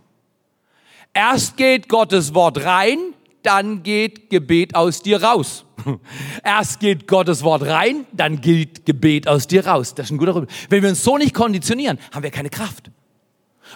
erst 1.12 1.58
geht 1.58 1.90
Gottes 1.90 2.32
Wort 2.32 2.64
rein, 2.64 2.96
dann 3.42 3.82
geht 3.82 4.30
Gebet 4.30 4.74
aus 4.74 5.02
dir 5.02 5.22
raus. 5.22 5.66
Erst 6.42 6.80
geht 6.80 7.06
Gottes 7.06 7.42
Wort 7.42 7.62
rein, 7.66 8.06
dann 8.12 8.40
geht 8.40 8.86
Gebet 8.86 9.28
aus 9.28 9.46
dir 9.46 9.66
raus. 9.66 9.94
Das 9.94 10.06
ist 10.06 10.12
ein 10.12 10.16
guter 10.16 10.34
Rücken. 10.34 10.48
Wenn 10.70 10.82
wir 10.82 10.88
uns 10.88 11.04
so 11.04 11.18
nicht 11.18 11.34
konditionieren, 11.34 11.98
haben 12.10 12.22
wir 12.22 12.30
keine 12.30 12.48
Kraft. 12.48 12.90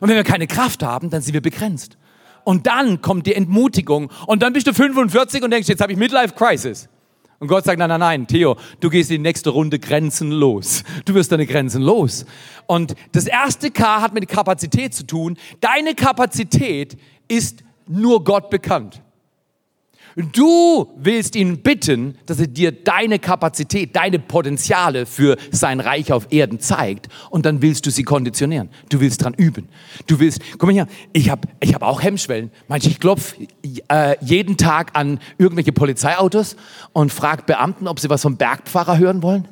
Und 0.00 0.09
wenn 0.09 0.16
wir 0.16 0.24
keine 0.24 0.46
Kraft 0.46 0.83
haben, 0.83 1.11
dann 1.11 1.20
sind 1.20 1.35
wir 1.35 1.42
begrenzt. 1.42 1.98
Und 2.44 2.66
dann 2.66 3.03
kommt 3.03 3.27
die 3.27 3.35
Entmutigung. 3.35 4.11
Und 4.27 4.42
dann 4.42 4.55
bist 4.55 4.66
du 4.66 4.72
45 4.72 5.42
und 5.42 5.50
denkst, 5.50 5.68
jetzt 5.68 5.83
habe 5.83 5.92
ich 5.92 5.98
Midlife 5.98 6.35
Crisis. 6.35 6.88
Und 7.44 7.48
Gott 7.48 7.64
sagt, 7.64 7.78
nein, 7.78 7.90
nein, 7.90 8.00
nein, 8.00 8.26
Theo, 8.26 8.57
du 8.80 8.88
gehst 8.88 9.11
in 9.11 9.16
die 9.18 9.28
nächste 9.28 9.50
Runde 9.50 9.78
grenzenlos. 9.78 10.83
Du 11.04 11.12
wirst 11.12 11.30
deine 11.30 11.44
Grenzen 11.44 11.83
los. 11.83 12.24
Und 12.66 12.94
das 13.12 13.26
erste 13.26 13.70
K 13.70 14.00
hat 14.00 14.14
mit 14.14 14.26
Kapazität 14.28 14.94
zu 14.94 15.07
tun. 15.07 15.37
Deine 15.61 15.94
Kapazität 15.94 16.96
ist 17.28 17.62
nur 17.87 18.24
Gott 18.24 18.48
bekannt. 18.48 19.02
Du 20.16 20.92
willst 20.96 21.35
ihn 21.35 21.59
bitten, 21.59 22.16
dass 22.27 22.38
er 22.38 22.46
dir 22.46 22.70
deine 22.70 23.18
Kapazität, 23.18 23.96
deine 23.96 24.20
Potenziale 24.20 25.07
für 25.07 25.37
sein 25.50 25.81
Reich 25.81 26.12
auf 26.12 26.29
Erden 26.31 26.61
zeigt 26.61 27.09
und 27.31 27.44
dann 27.46 27.62
willst 27.62 27.85
du 27.87 27.90
sie 27.90 28.05
konditionieren. 28.05 28.70
Du 28.90 29.00
willst 29.00 29.24
dran 29.24 29.35
üben. 29.35 29.68
Du 30.07 30.20
willst, 30.20 30.40
guck 30.53 30.64
mal 30.64 30.72
hier, 30.72 30.87
ich 31.12 31.31
habe 31.31 31.48
ich 31.59 31.74
hab 31.74 31.83
auch 31.83 32.00
Hemmschwellen. 32.00 32.53
Manche, 32.68 32.90
ich 32.90 33.00
klopfe 33.00 33.35
äh, 33.88 34.16
jeden 34.24 34.57
Tag 34.57 34.90
an 34.94 35.18
irgendwelche 35.37 35.72
Polizeiautos 35.72 36.55
und 36.92 37.12
frage 37.12 37.42
Beamten, 37.42 37.88
ob 37.88 37.98
sie 37.98 38.09
was 38.09 38.22
vom 38.22 38.37
Bergpfarrer 38.37 38.98
hören 38.98 39.20
wollen. 39.22 39.48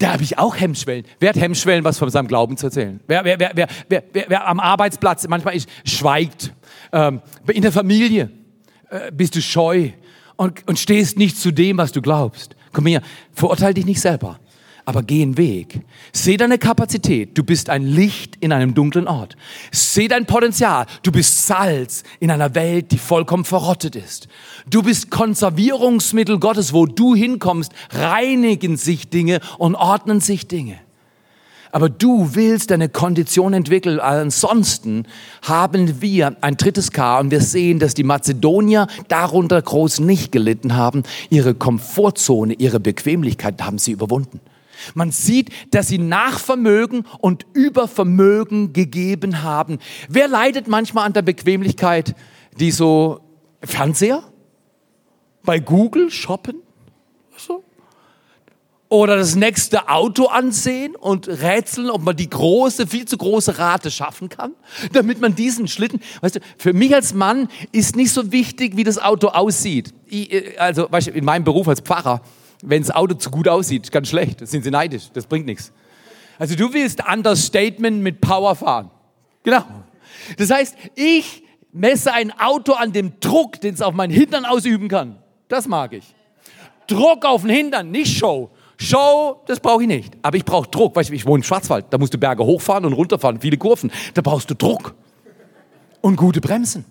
Da 0.00 0.12
habe 0.12 0.24
ich 0.24 0.36
auch 0.38 0.58
Hemmschwellen. 0.58 1.04
Wer 1.20 1.28
hat 1.28 1.36
Hemmschwellen, 1.36 1.84
was 1.84 1.98
von 1.98 2.10
seinem 2.10 2.26
Glauben 2.26 2.56
zu 2.56 2.66
erzählen? 2.66 2.98
Wer, 3.06 3.24
wer, 3.24 3.38
wer, 3.38 3.52
wer, 3.54 3.68
wer, 3.88 4.02
wer, 4.12 4.24
wer 4.26 4.48
am 4.48 4.58
Arbeitsplatz 4.58 5.28
manchmal 5.28 5.54
ist, 5.54 5.68
schweigt. 5.84 6.52
Ähm, 6.92 7.20
in 7.46 7.62
der 7.62 7.70
Familie 7.70 8.30
äh, 8.90 9.10
bist 9.12 9.36
du 9.36 9.42
scheu 9.42 9.90
und, 10.36 10.66
und 10.66 10.78
stehst 10.78 11.18
nicht 11.18 11.38
zu 11.38 11.52
dem, 11.52 11.78
was 11.78 11.92
du 11.92 12.02
glaubst. 12.02 12.56
Komm 12.72 12.86
her, 12.86 13.02
verurteile 13.32 13.74
dich 13.74 13.86
nicht 13.86 14.00
selber, 14.00 14.40
aber 14.84 15.02
geh 15.02 15.22
einen 15.22 15.36
Weg. 15.36 15.80
Seh 16.12 16.36
deine 16.36 16.58
Kapazität. 16.58 17.38
Du 17.38 17.44
bist 17.44 17.70
ein 17.70 17.82
Licht 17.82 18.36
in 18.40 18.52
einem 18.52 18.74
dunklen 18.74 19.06
Ort. 19.06 19.36
Seh 19.70 20.08
dein 20.08 20.26
Potenzial. 20.26 20.86
Du 21.02 21.12
bist 21.12 21.46
Salz 21.46 22.02
in 22.20 22.30
einer 22.30 22.54
Welt, 22.54 22.90
die 22.90 22.98
vollkommen 22.98 23.44
verrottet 23.44 23.96
ist. 23.96 24.28
Du 24.68 24.82
bist 24.82 25.10
Konservierungsmittel 25.10 26.38
Gottes. 26.38 26.72
Wo 26.72 26.86
du 26.86 27.14
hinkommst, 27.14 27.72
reinigen 27.90 28.76
sich 28.76 29.08
Dinge 29.08 29.40
und 29.58 29.76
ordnen 29.76 30.20
sich 30.20 30.48
Dinge 30.48 30.78
aber 31.74 31.88
du 31.88 32.36
willst 32.36 32.70
deine 32.70 32.88
Kondition 32.88 33.52
entwickeln. 33.52 33.98
Ansonsten 33.98 35.08
haben 35.42 36.00
wir 36.00 36.36
ein 36.40 36.56
drittes 36.56 36.92
K 36.92 37.18
und 37.18 37.32
wir 37.32 37.40
sehen, 37.40 37.80
dass 37.80 37.94
die 37.94 38.04
Mazedonier 38.04 38.86
darunter 39.08 39.60
groß 39.60 39.98
nicht 39.98 40.30
gelitten 40.30 40.76
haben. 40.76 41.02
Ihre 41.30 41.52
Komfortzone, 41.52 42.54
ihre 42.54 42.78
Bequemlichkeit 42.78 43.60
haben 43.60 43.78
sie 43.78 43.90
überwunden. 43.90 44.38
Man 44.94 45.10
sieht, 45.10 45.50
dass 45.72 45.88
sie 45.88 45.98
Nachvermögen 45.98 47.06
und 47.18 47.44
Übervermögen 47.54 48.72
gegeben 48.72 49.42
haben. 49.42 49.80
Wer 50.08 50.28
leidet 50.28 50.68
manchmal 50.68 51.06
an 51.06 51.12
der 51.12 51.22
Bequemlichkeit, 51.22 52.14
die 52.60 52.70
so 52.70 53.18
Fernseher? 53.64 54.22
Bei 55.42 55.58
Google 55.58 56.12
shoppen? 56.12 56.63
Oder 58.94 59.16
das 59.16 59.34
nächste 59.34 59.88
Auto 59.88 60.26
ansehen 60.26 60.94
und 60.94 61.26
rätseln, 61.26 61.90
ob 61.90 62.02
man 62.02 62.14
die 62.14 62.30
große, 62.30 62.86
viel 62.86 63.06
zu 63.06 63.18
große 63.18 63.58
Rate 63.58 63.90
schaffen 63.90 64.28
kann, 64.28 64.52
damit 64.92 65.20
man 65.20 65.34
diesen 65.34 65.66
Schlitten, 65.66 65.98
weißt 66.20 66.36
du, 66.36 66.40
für 66.56 66.72
mich 66.72 66.94
als 66.94 67.12
Mann 67.12 67.48
ist 67.72 67.96
nicht 67.96 68.12
so 68.12 68.30
wichtig, 68.30 68.76
wie 68.76 68.84
das 68.84 69.00
Auto 69.00 69.30
aussieht. 69.30 69.92
Ich, 70.06 70.32
äh, 70.32 70.56
also, 70.58 70.86
weißt 70.88 71.08
du, 71.08 71.10
in 71.10 71.24
meinem 71.24 71.42
Beruf 71.42 71.66
als 71.66 71.80
Pfarrer, 71.80 72.20
wenn 72.62 72.82
das 72.82 72.92
Auto 72.92 73.14
zu 73.14 73.32
gut 73.32 73.48
aussieht, 73.48 73.90
ganz 73.90 74.10
schlecht, 74.10 74.46
sind 74.46 74.62
sie 74.62 74.70
neidisch, 74.70 75.10
das 75.12 75.26
bringt 75.26 75.46
nichts. 75.46 75.72
Also 76.38 76.54
du 76.54 76.72
willst 76.72 77.02
Understatement 77.04 78.00
mit 78.00 78.20
Power 78.20 78.54
fahren. 78.54 78.92
Genau. 79.42 79.64
Das 80.38 80.50
heißt, 80.50 80.76
ich 80.94 81.42
messe 81.72 82.12
ein 82.12 82.30
Auto 82.38 82.74
an 82.74 82.92
dem 82.92 83.18
Druck, 83.18 83.60
den 83.60 83.74
es 83.74 83.82
auf 83.82 83.92
meinen 83.92 84.12
Hintern 84.12 84.44
ausüben 84.44 84.86
kann. 84.86 85.18
Das 85.48 85.66
mag 85.66 85.94
ich. 85.94 86.14
Druck 86.86 87.24
auf 87.24 87.42
den 87.42 87.50
Hintern, 87.50 87.90
nicht 87.90 88.16
Show. 88.16 88.50
Show, 88.76 89.42
das 89.46 89.60
brauche 89.60 89.82
ich 89.82 89.88
nicht. 89.88 90.14
Aber 90.22 90.36
ich 90.36 90.44
brauche 90.44 90.68
Druck. 90.68 90.96
Weißt 90.96 91.10
du, 91.10 91.14
ich 91.14 91.26
wohne 91.26 91.40
im 91.40 91.42
Schwarzwald. 91.42 91.86
Da 91.90 91.98
musst 91.98 92.14
du 92.14 92.18
Berge 92.18 92.44
hochfahren 92.44 92.84
und 92.84 92.92
runterfahren, 92.92 93.40
viele 93.40 93.56
Kurven. 93.56 93.90
Da 94.14 94.22
brauchst 94.22 94.50
du 94.50 94.54
Druck 94.54 94.94
und 96.00 96.16
gute 96.16 96.40
Bremsen. 96.40 96.84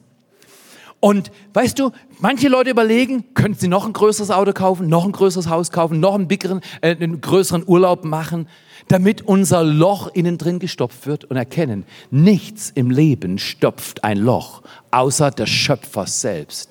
Und 1.03 1.31
weißt 1.53 1.79
du, 1.79 1.91
manche 2.19 2.47
Leute 2.47 2.69
überlegen, 2.69 3.25
könnten 3.33 3.59
sie 3.59 3.67
noch 3.67 3.85
ein 3.85 3.91
größeres 3.91 4.31
Auto 4.31 4.53
kaufen, 4.53 4.87
noch 4.87 5.03
ein 5.03 5.11
größeres 5.11 5.49
Haus 5.49 5.69
kaufen, 5.69 5.99
noch 5.99 6.15
einen, 6.15 6.29
bickeren, 6.29 6.61
äh, 6.79 6.95
einen 6.95 7.19
größeren 7.19 7.65
Urlaub 7.67 8.05
machen, 8.05 8.47
damit 8.87 9.21
unser 9.23 9.65
Loch 9.65 10.07
innen 10.07 10.37
drin 10.37 10.59
gestopft 10.59 11.05
wird 11.05 11.25
und 11.25 11.35
erkennen, 11.35 11.85
nichts 12.09 12.71
im 12.73 12.89
Leben 12.89 13.37
stopft 13.37 14.05
ein 14.05 14.17
Loch, 14.17 14.61
außer 14.91 15.31
der 15.31 15.45
Schöpfer 15.45 16.07
selbst. 16.07 16.69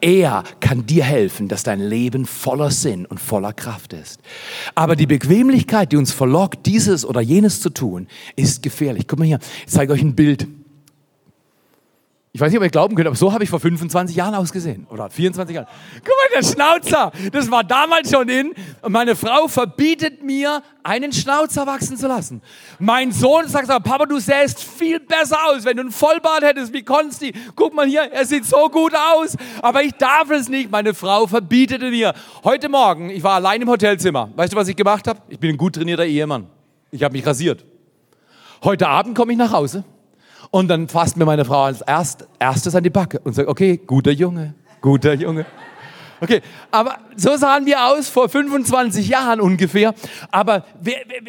Er 0.00 0.44
kann 0.60 0.86
dir 0.86 1.04
helfen, 1.04 1.48
dass 1.48 1.62
dein 1.62 1.80
Leben 1.80 2.26
voller 2.26 2.70
Sinn 2.70 3.06
und 3.06 3.20
voller 3.20 3.52
Kraft 3.52 3.92
ist. 3.92 4.20
Aber 4.74 4.96
die 4.96 5.06
Bequemlichkeit, 5.06 5.92
die 5.92 5.96
uns 5.96 6.12
verlockt, 6.12 6.66
dieses 6.66 7.04
oder 7.04 7.20
jenes 7.20 7.60
zu 7.60 7.70
tun, 7.70 8.06
ist 8.36 8.62
gefährlich. 8.62 9.06
Guck 9.06 9.18
mal 9.18 9.24
hier, 9.26 9.40
ich 9.66 9.72
zeige 9.72 9.92
euch 9.92 10.02
ein 10.02 10.14
Bild. 10.14 10.46
Ich 12.32 12.40
weiß 12.40 12.52
nicht, 12.52 12.58
ob 12.58 12.62
ihr 12.64 12.70
glauben 12.70 12.94
könnt, 12.94 13.08
aber 13.08 13.16
so 13.16 13.32
habe 13.32 13.42
ich 13.42 13.50
vor 13.50 13.58
25 13.58 14.14
Jahren 14.14 14.36
ausgesehen. 14.36 14.86
Oder 14.88 15.10
24 15.10 15.52
Jahren. 15.52 15.66
Guck 15.96 16.14
mal, 16.14 16.40
der 16.40 16.46
Schnauzer. 16.46 17.10
Das 17.32 17.50
war 17.50 17.64
damals 17.64 18.08
schon 18.08 18.28
in. 18.28 18.54
Und 18.82 18.92
meine 18.92 19.16
Frau 19.16 19.48
verbietet 19.48 20.22
mir, 20.22 20.62
einen 20.84 21.12
Schnauzer 21.12 21.66
wachsen 21.66 21.96
zu 21.96 22.06
lassen. 22.06 22.40
Mein 22.78 23.10
Sohn 23.10 23.48
sagt 23.48 23.66
Papa, 23.66 24.06
du 24.06 24.20
sähst 24.20 24.62
viel 24.62 25.00
besser 25.00 25.38
aus, 25.48 25.64
wenn 25.64 25.76
du 25.76 25.82
einen 25.82 25.90
Vollbart 25.90 26.42
hättest 26.42 26.72
wie 26.72 26.84
Konsti. 26.84 27.32
Guck 27.56 27.74
mal 27.74 27.88
hier, 27.88 28.02
er 28.02 28.24
sieht 28.24 28.44
so 28.44 28.68
gut 28.68 28.94
aus. 28.94 29.36
Aber 29.60 29.82
ich 29.82 29.92
darf 29.94 30.30
es 30.30 30.48
nicht. 30.48 30.70
Meine 30.70 30.94
Frau 30.94 31.26
verbietete 31.26 31.90
mir. 31.90 32.14
Heute 32.44 32.68
Morgen, 32.68 33.10
ich 33.10 33.24
war 33.24 33.34
allein 33.34 33.60
im 33.60 33.68
Hotelzimmer. 33.68 34.30
Weißt 34.36 34.52
du, 34.52 34.56
was 34.56 34.68
ich 34.68 34.76
gemacht 34.76 35.08
habe? 35.08 35.20
Ich 35.28 35.40
bin 35.40 35.50
ein 35.50 35.56
gut 35.56 35.74
trainierter 35.74 36.04
Ehemann. 36.04 36.46
Ich 36.92 37.02
habe 37.02 37.10
mich 37.10 37.26
rasiert. 37.26 37.64
Heute 38.62 38.86
Abend 38.86 39.16
komme 39.16 39.32
ich 39.32 39.38
nach 39.38 39.50
Hause 39.50 39.84
und 40.50 40.68
dann 40.68 40.88
fasst 40.88 41.16
mir 41.16 41.24
meine 41.24 41.44
Frau 41.44 41.64
als 41.64 41.80
erst, 41.80 42.26
erstes 42.38 42.74
an 42.74 42.82
die 42.82 42.90
Backe 42.90 43.20
und 43.20 43.34
sagt, 43.34 43.48
okay, 43.48 43.80
guter 43.86 44.10
Junge, 44.10 44.54
guter 44.80 45.14
Junge. 45.14 45.46
Okay, 46.22 46.42
aber 46.70 46.98
so 47.16 47.34
sahen 47.36 47.64
wir 47.64 47.82
aus 47.82 48.10
vor 48.10 48.28
25 48.28 49.08
Jahren 49.08 49.40
ungefähr. 49.40 49.94
Aber 50.30 50.66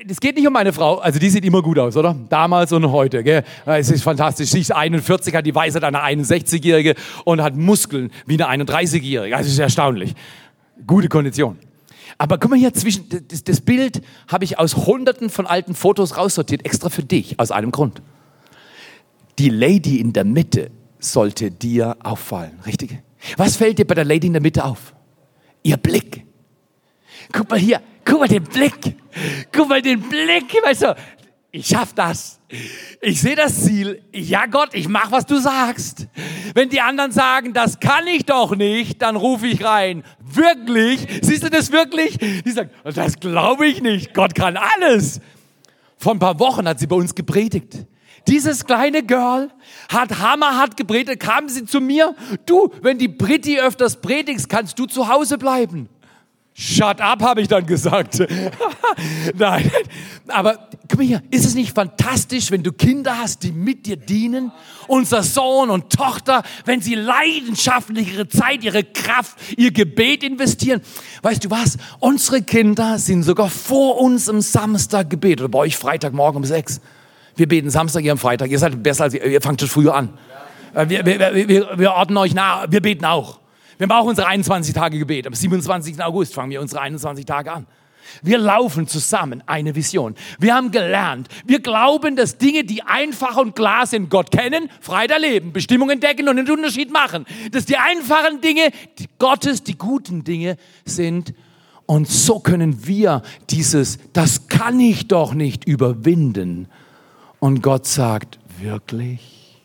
es 0.06 0.20
geht 0.20 0.36
nicht 0.36 0.46
um 0.46 0.52
meine 0.52 0.74
Frau. 0.74 0.98
Also 0.98 1.18
die 1.18 1.30
sieht 1.30 1.46
immer 1.46 1.62
gut 1.62 1.80
aus, 1.80 1.96
oder? 1.96 2.14
Damals 2.28 2.74
und 2.74 2.92
heute. 2.92 3.24
Gell? 3.24 3.44
Es 3.66 3.90
ist 3.90 4.04
fantastisch. 4.04 4.50
Sie 4.50 4.60
ist 4.60 4.74
41, 4.74 5.34
hat 5.34 5.46
die 5.46 5.56
Weisheit 5.56 5.86
einer 5.86 6.04
61-Jährige 6.04 6.96
und 7.24 7.42
hat 7.42 7.56
Muskeln 7.56 8.12
wie 8.26 8.42
eine 8.44 8.66
31-Jährige. 8.66 9.34
Also 9.34 9.48
es 9.48 9.54
ist 9.54 9.60
erstaunlich. 9.60 10.14
Gute 10.86 11.08
Kondition. 11.08 11.58
Aber 12.18 12.38
guck 12.38 12.52
mal 12.52 12.60
hier 12.60 12.74
zwischen, 12.74 13.06
das, 13.30 13.46
das 13.46 13.62
Bild 13.62 14.02
habe 14.28 14.44
ich 14.44 14.60
aus 14.60 14.76
hunderten 14.76 15.30
von 15.30 15.48
alten 15.48 15.74
Fotos 15.74 16.18
raussortiert, 16.18 16.66
extra 16.66 16.90
für 16.90 17.04
dich, 17.04 17.40
aus 17.40 17.52
einem 17.52 17.72
Grund. 17.72 18.02
Die 19.40 19.50
Lady 19.50 20.00
in 20.00 20.14
der 20.14 20.24
Mitte 20.24 20.72
sollte 21.00 21.52
dir 21.52 21.98
auffallen, 22.04 22.60
richtig? 22.66 23.00
Was 23.38 23.56
fällt 23.56 23.80
dir 23.80 23.86
bei 23.86 23.96
der 23.96 24.06
Lady 24.06 24.28
in 24.28 24.34
der 24.34 24.42
Mitte 24.42 24.64
auf? 24.64 24.94
Ihr 25.64 25.78
Blick. 25.78 26.26
Guck 27.32 27.50
mal 27.50 27.60
hier, 27.60 27.82
guck 28.04 28.20
mal 28.20 28.28
den 28.28 28.44
Blick. 28.44 28.98
Guck 29.52 29.70
mal 29.70 29.82
den 29.82 30.02
Blick, 30.02 30.54
weißt 30.64 30.84
du, 30.84 30.96
ich 31.52 31.68
schaff 31.68 31.94
das. 31.94 32.40
Ich 33.02 33.20
sehe 33.20 33.36
das 33.36 33.66
Ziel. 33.66 34.02
Ja 34.14 34.46
Gott, 34.46 34.70
ich 34.74 34.88
mach, 34.88 35.12
was 35.12 35.26
du 35.26 35.38
sagst. 35.38 36.08
Wenn 36.54 36.70
die 36.70 36.80
anderen 36.80 37.12
sagen, 37.12 37.54
das 37.54 37.80
kann 37.80 38.08
ich 38.08 38.26
doch 38.26 38.56
nicht, 38.56 39.02
dann 39.02 39.18
rufe 39.18 39.48
ich 39.48 39.64
rein. 39.64 40.04
Wirklich? 40.20 41.06
Siehst 41.22 41.44
du 41.44 41.50
das 41.50 41.72
wirklich? 41.72 42.18
Die 42.18 42.52
sagen, 42.52 42.70
das 42.84 43.20
glaube 43.20 43.68
ich 43.68 43.82
nicht. 43.82 44.14
Gott 44.14 44.34
kann 44.34 44.56
alles. 44.58 45.20
Vor 45.98 46.14
ein 46.14 46.20
paar 46.20 46.40
Wochen 46.40 46.68
hat 46.68 46.80
sie 46.80 46.88
bei 46.88 46.96
uns 46.96 47.14
gepredigt. 47.14 47.86
Dieses 48.28 48.66
kleine 48.66 49.04
Girl 49.04 49.50
hat 49.90 50.20
hammerhart 50.20 50.78
gepredigt, 50.78 51.20
kam 51.20 51.50
sie 51.50 51.66
zu 51.66 51.82
mir. 51.82 52.16
Du, 52.46 52.72
wenn 52.82 52.98
die 52.98 53.08
Britti 53.08 53.60
öfters 53.60 54.00
predigst, 54.00 54.48
kannst 54.50 54.78
du 54.78 54.86
zu 54.86 55.08
Hause 55.08 55.38
bleiben. 55.38 55.90
Shut 56.54 57.00
up, 57.00 57.22
habe 57.22 57.42
ich 57.42 57.48
dann 57.48 57.66
gesagt. 57.66 58.20
Nein, 59.36 59.72
aber 60.28 60.70
guck 60.90 60.98
mal 60.98 61.08
hier, 61.08 61.24
ist 61.32 61.46
es 61.46 61.56
nicht 61.56 61.74
fantastisch, 61.74 62.52
wenn 62.52 62.62
du 62.62 62.74
Kinder 62.74 63.18
hast, 63.18 63.44
die 63.44 63.54
mit 63.54 63.86
dir 63.86 63.96
dienen? 63.96 64.52
Unser 64.88 65.24
Sohn 65.24 65.70
und 65.70 65.92
Tochter, 65.92 66.44
wenn 66.66 66.82
sie 66.82 66.96
leidenschaftlich 66.96 68.14
ihre 68.14 68.28
Zeit, 68.28 68.66
ihre 68.66 68.84
Kraft, 68.84 69.38
ihr 69.56 69.72
Gebet 69.72 70.24
investieren. 70.24 70.82
Weißt 71.22 71.46
du 71.46 71.50
was? 71.50 71.78
Unsere 72.00 72.42
Kinder 72.42 73.00
sind 73.00 73.24
sogar 73.24 73.50
vor 73.50 74.00
uns 74.00 74.28
im 74.28 74.42
Samstag 74.42 75.10
Gebet 75.10 75.40
oder 75.40 75.50
bei 75.50 75.60
euch 75.60 75.78
Freitagmorgen 75.78 76.38
um 76.38 76.46
sechs. 76.46 76.82
Wir 77.42 77.48
beten 77.48 77.72
Samstag, 77.72 78.04
ihr 78.04 78.12
am 78.12 78.20
Freitag. 78.20 78.52
Ihr 78.52 78.60
seid 78.60 78.84
besser 78.84 79.06
als 79.06 79.16
ihr, 79.16 79.26
ihr 79.26 79.42
fangt 79.42 79.60
schon 79.60 79.68
früher 79.68 79.96
an. 79.96 80.14
Wir, 80.88 81.04
wir, 81.04 81.48
wir, 81.48 81.70
wir 81.76 81.92
ordnen 81.94 82.18
euch 82.18 82.36
nach, 82.36 82.68
wir 82.70 82.84
beten 82.84 83.04
auch. 83.04 83.40
Wir 83.80 83.88
haben 83.88 84.00
auch 84.00 84.06
unsere 84.06 84.28
21 84.28 84.76
Tage 84.76 85.00
Gebet. 85.00 85.26
Am 85.26 85.34
27. 85.34 86.04
August 86.04 86.36
fangen 86.36 86.52
wir 86.52 86.62
unsere 86.62 86.82
21 86.82 87.26
Tage 87.26 87.52
an. 87.52 87.66
Wir 88.22 88.38
laufen 88.38 88.86
zusammen 88.86 89.42
eine 89.48 89.74
Vision. 89.74 90.14
Wir 90.38 90.54
haben 90.54 90.70
gelernt. 90.70 91.30
Wir 91.44 91.62
glauben, 91.62 92.16
dass 92.16 92.38
Dinge, 92.38 92.64
die 92.64 92.84
einfach 92.84 93.38
und 93.38 93.56
klar 93.56 93.88
sind, 93.88 94.12
Gott 94.12 94.30
kennen, 94.30 94.70
frei 94.80 95.08
erleben, 95.08 95.52
Bestimmungen 95.52 95.94
entdecken 95.94 96.30
und 96.30 96.38
einen 96.38 96.48
Unterschied 96.48 96.92
machen. 96.92 97.26
Dass 97.52 97.66
die 97.66 97.78
einfachen 97.78 98.40
Dinge, 98.42 98.70
die 99.00 99.08
Gottes, 99.18 99.64
die 99.64 99.80
guten 99.80 100.24
Dinge 100.24 100.58
sind. 100.86 101.34
Und 101.88 102.08
so 102.08 102.40
können 102.40 102.86
wir 102.86 103.24
dieses, 103.50 103.98
das 104.14 104.48
kann 104.48 104.80
ich 104.80 105.08
doch 105.08 105.34
nicht 105.34 105.66
überwinden. 105.66 106.68
Und 107.42 107.64
Gott 107.64 107.88
sagt, 107.88 108.38
wirklich? 108.60 109.60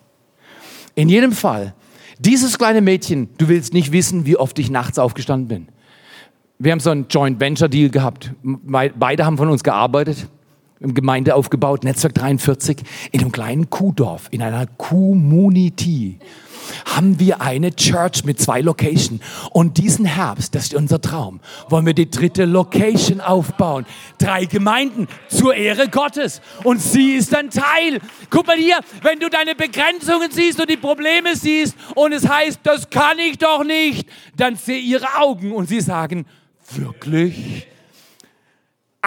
In 0.94 1.10
jedem 1.10 1.32
Fall, 1.32 1.74
dieses 2.18 2.56
kleine 2.56 2.80
Mädchen, 2.80 3.28
du 3.36 3.48
willst 3.48 3.74
nicht 3.74 3.92
wissen, 3.92 4.24
wie 4.24 4.38
oft 4.38 4.58
ich 4.58 4.70
nachts 4.70 4.98
aufgestanden 4.98 5.46
bin. 5.46 5.68
Wir 6.58 6.72
haben 6.72 6.80
so 6.80 6.88
einen 6.88 7.06
Joint 7.10 7.38
Venture 7.38 7.68
Deal 7.68 7.90
gehabt. 7.90 8.32
Beide 8.42 9.26
haben 9.26 9.36
von 9.36 9.50
uns 9.50 9.62
gearbeitet, 9.62 10.26
Gemeinde 10.80 11.34
aufgebaut, 11.34 11.84
Netzwerk 11.84 12.14
43, 12.14 12.78
in 13.12 13.20
einem 13.20 13.30
kleinen 13.30 13.68
Kuhdorf, 13.68 14.28
in 14.30 14.40
einer 14.40 14.66
Community 14.78 16.18
haben 16.84 17.18
wir 17.20 17.40
eine 17.40 17.74
Church 17.74 18.24
mit 18.24 18.40
zwei 18.40 18.60
Locations. 18.60 19.20
Und 19.50 19.78
diesen 19.78 20.04
Herbst, 20.04 20.54
das 20.54 20.64
ist 20.64 20.74
unser 20.74 21.00
Traum, 21.00 21.40
wollen 21.68 21.86
wir 21.86 21.94
die 21.94 22.10
dritte 22.10 22.44
Location 22.44 23.20
aufbauen. 23.20 23.86
Drei 24.18 24.44
Gemeinden 24.44 25.08
zur 25.28 25.54
Ehre 25.54 25.88
Gottes. 25.88 26.40
Und 26.64 26.80
sie 26.80 27.14
ist 27.14 27.34
ein 27.34 27.50
Teil. 27.50 28.00
Guck 28.30 28.46
mal 28.46 28.56
hier, 28.56 28.78
wenn 29.02 29.18
du 29.18 29.28
deine 29.28 29.54
Begrenzungen 29.54 30.30
siehst 30.30 30.60
und 30.60 30.70
die 30.70 30.76
Probleme 30.76 31.36
siehst 31.36 31.76
und 31.94 32.12
es 32.12 32.28
heißt, 32.28 32.60
das 32.62 32.90
kann 32.90 33.18
ich 33.18 33.38
doch 33.38 33.64
nicht, 33.64 34.08
dann 34.36 34.56
sehe 34.56 34.80
ihre 34.80 35.16
Augen 35.18 35.52
und 35.52 35.68
sie 35.68 35.80
sagen, 35.80 36.26
wirklich? 36.74 37.66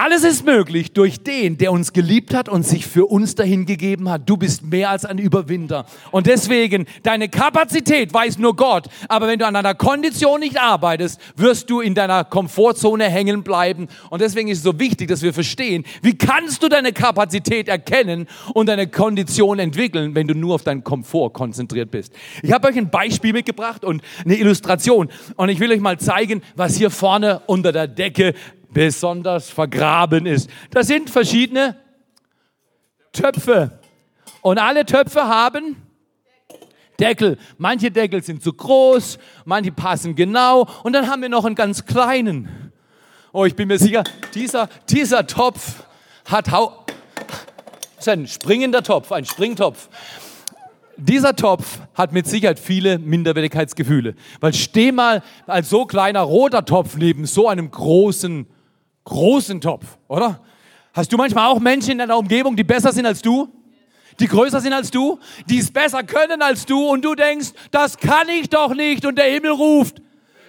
Alles 0.01 0.23
ist 0.23 0.45
möglich 0.45 0.93
durch 0.93 1.23
den, 1.23 1.57
der 1.57 1.73
uns 1.73 1.91
geliebt 1.91 2.33
hat 2.33 2.47
und 2.47 2.63
sich 2.63 2.87
für 2.87 3.05
uns 3.07 3.35
dahingegeben 3.35 4.07
hat. 4.07 4.29
Du 4.29 4.37
bist 4.37 4.63
mehr 4.63 4.91
als 4.91 5.03
ein 5.03 5.17
Überwinder. 5.17 5.85
Und 6.11 6.25
deswegen, 6.25 6.85
deine 7.03 7.27
Kapazität 7.27 8.13
weiß 8.13 8.37
nur 8.37 8.55
Gott. 8.55 8.87
Aber 9.09 9.27
wenn 9.27 9.39
du 9.39 9.45
an 9.45 9.55
deiner 9.55 9.75
Kondition 9.75 10.39
nicht 10.39 10.57
arbeitest, 10.57 11.19
wirst 11.35 11.69
du 11.69 11.81
in 11.81 11.95
deiner 11.95 12.23
Komfortzone 12.23 13.09
hängen 13.09 13.43
bleiben. 13.43 13.89
Und 14.09 14.21
deswegen 14.21 14.47
ist 14.47 14.59
es 14.59 14.63
so 14.63 14.79
wichtig, 14.79 15.09
dass 15.09 15.21
wir 15.21 15.33
verstehen, 15.33 15.83
wie 16.01 16.17
kannst 16.17 16.63
du 16.63 16.69
deine 16.69 16.93
Kapazität 16.93 17.67
erkennen 17.67 18.27
und 18.53 18.69
deine 18.69 18.87
Kondition 18.87 19.59
entwickeln, 19.59 20.15
wenn 20.15 20.29
du 20.29 20.33
nur 20.33 20.55
auf 20.55 20.63
deinen 20.63 20.85
Komfort 20.85 21.33
konzentriert 21.33 21.91
bist. 21.91 22.13
Ich 22.41 22.53
habe 22.53 22.69
euch 22.69 22.77
ein 22.77 22.89
Beispiel 22.89 23.33
mitgebracht 23.33 23.83
und 23.83 24.01
eine 24.23 24.37
Illustration. 24.37 25.09
Und 25.35 25.49
ich 25.49 25.59
will 25.59 25.73
euch 25.73 25.81
mal 25.81 25.99
zeigen, 25.99 26.41
was 26.55 26.77
hier 26.77 26.89
vorne 26.89 27.41
unter 27.47 27.73
der 27.73 27.87
Decke 27.87 28.33
besonders 28.71 29.49
vergraben 29.49 30.25
ist. 30.25 30.49
Das 30.71 30.87
sind 30.87 31.09
verschiedene 31.09 31.75
Töpfe. 33.11 33.79
Und 34.41 34.57
alle 34.57 34.85
Töpfe 34.85 35.27
haben 35.27 35.75
Deckel. 36.99 37.37
Manche 37.57 37.91
Deckel 37.91 38.23
sind 38.23 38.43
zu 38.43 38.53
groß, 38.53 39.17
manche 39.45 39.71
passen 39.71 40.15
genau. 40.15 40.67
Und 40.83 40.93
dann 40.93 41.07
haben 41.07 41.21
wir 41.21 41.29
noch 41.29 41.45
einen 41.45 41.55
ganz 41.55 41.85
kleinen. 41.85 42.71
Oh, 43.31 43.45
ich 43.45 43.55
bin 43.55 43.67
mir 43.67 43.79
sicher, 43.79 44.03
dieser, 44.33 44.69
dieser 44.89 45.25
Topf 45.25 45.83
hat 46.25 46.51
Hau. 46.51 46.85
Das 47.95 48.07
ist 48.07 48.09
ein 48.09 48.27
springender 48.27 48.83
Topf, 48.83 49.11
ein 49.11 49.25
Springtopf. 49.25 49.89
Dieser 50.97 51.35
Topf 51.35 51.79
hat 51.93 52.11
mit 52.11 52.27
Sicherheit 52.27 52.59
viele 52.59 52.99
Minderwertigkeitsgefühle. 52.99 54.15
Weil 54.41 54.53
steh 54.53 54.91
mal 54.91 55.23
als 55.47 55.69
so 55.69 55.85
kleiner 55.85 56.21
roter 56.21 56.65
Topf 56.65 56.97
neben 56.97 57.25
so 57.25 57.47
einem 57.47 57.71
großen 57.71 58.47
großen 59.09 59.59
Topf, 59.59 59.97
oder? 60.07 60.39
Hast 60.93 61.11
du 61.11 61.17
manchmal 61.17 61.47
auch 61.47 61.59
Menschen 61.59 61.91
in 61.91 61.97
deiner 61.97 62.17
Umgebung, 62.17 62.55
die 62.55 62.63
besser 62.63 62.93
sind 62.93 63.05
als 63.05 63.21
du? 63.21 63.49
Die 64.19 64.27
größer 64.27 64.59
sind 64.59 64.73
als 64.73 64.91
du? 64.91 65.19
Die 65.49 65.59
es 65.59 65.71
besser 65.71 66.03
können 66.03 66.41
als 66.41 66.65
du? 66.65 66.87
Und 66.87 67.03
du 67.03 67.15
denkst, 67.15 67.49
das 67.71 67.97
kann 67.97 68.27
ich 68.29 68.49
doch 68.49 68.73
nicht. 68.73 69.05
Und 69.05 69.17
der 69.17 69.25
Himmel 69.25 69.51
ruft, 69.51 70.01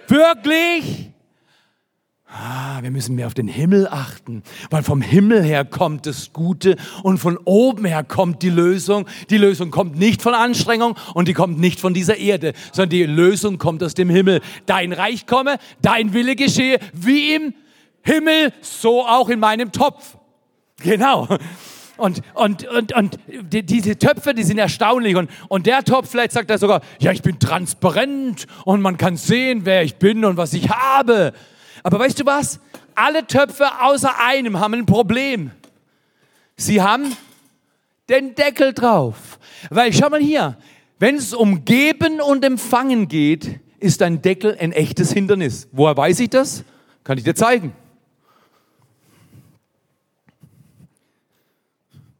wirklich? 0.07 1.11
Ah, 2.33 2.81
wir 2.81 2.91
müssen 2.91 3.15
mehr 3.15 3.27
auf 3.27 3.33
den 3.33 3.49
Himmel 3.49 3.89
achten, 3.89 4.41
weil 4.69 4.83
vom 4.83 5.01
Himmel 5.01 5.43
her 5.43 5.65
kommt 5.65 6.05
das 6.05 6.31
Gute 6.31 6.77
und 7.03 7.17
von 7.17 7.37
oben 7.43 7.83
her 7.83 8.05
kommt 8.05 8.41
die 8.41 8.49
Lösung. 8.49 9.05
Die 9.29 9.37
Lösung 9.37 9.69
kommt 9.69 9.97
nicht 9.99 10.21
von 10.21 10.33
Anstrengung 10.33 10.97
und 11.13 11.27
die 11.27 11.33
kommt 11.33 11.59
nicht 11.59 11.81
von 11.81 11.93
dieser 11.93 12.15
Erde, 12.15 12.53
sondern 12.71 12.91
die 12.91 13.03
Lösung 13.03 13.57
kommt 13.57 13.83
aus 13.83 13.95
dem 13.95 14.09
Himmel. 14.09 14.39
Dein 14.65 14.93
Reich 14.93 15.27
komme, 15.27 15.57
dein 15.81 16.13
Wille 16.13 16.37
geschehe, 16.37 16.79
wie 16.93 17.35
im 17.35 17.53
Himmel, 18.03 18.53
so 18.61 19.05
auch 19.05 19.29
in 19.29 19.39
meinem 19.39 19.71
Topf. 19.71 20.17
Genau. 20.81 21.27
Und, 21.97 22.21
und, 22.33 22.67
und, 22.67 22.93
und 22.95 23.19
die, 23.27 23.63
diese 23.63 23.97
Töpfe, 23.99 24.33
die 24.33 24.43
sind 24.43 24.57
erstaunlich. 24.57 25.15
Und, 25.15 25.29
und 25.49 25.67
der 25.67 25.83
Topf, 25.83 26.09
vielleicht 26.09 26.31
sagt 26.31 26.49
er 26.49 26.57
sogar, 26.57 26.81
ja, 26.99 27.11
ich 27.11 27.21
bin 27.21 27.37
transparent 27.37 28.47
und 28.65 28.81
man 28.81 28.97
kann 28.97 29.17
sehen, 29.17 29.61
wer 29.65 29.83
ich 29.83 29.97
bin 29.97 30.25
und 30.25 30.37
was 30.37 30.53
ich 30.53 30.69
habe. 30.69 31.33
Aber 31.83 31.99
weißt 31.99 32.19
du 32.19 32.25
was? 32.25 32.59
Alle 32.95 33.27
Töpfe 33.27 33.65
außer 33.81 34.19
einem 34.19 34.59
haben 34.59 34.73
ein 34.73 34.85
Problem. 34.85 35.51
Sie 36.57 36.81
haben 36.81 37.15
den 38.09 38.33
Deckel 38.33 38.73
drauf. 38.73 39.39
Weil 39.69 39.93
schau 39.93 40.09
mal 40.09 40.19
hier, 40.19 40.57
Wenn 41.01 41.15
es 41.15 41.33
um 41.33 41.65
Geben 41.65 42.21
und 42.21 42.45
Empfangen 42.45 43.07
geht, 43.07 43.59
ist 43.79 44.03
ein 44.03 44.21
Deckel 44.21 44.55
ein 44.59 44.71
echtes 44.71 45.11
Hindernis. 45.11 45.67
Woher 45.71 45.97
weiß 45.97 46.19
ich 46.19 46.29
das? 46.29 46.63
Kann 47.03 47.17
ich 47.17 47.23
dir 47.23 47.33
zeigen. 47.33 47.73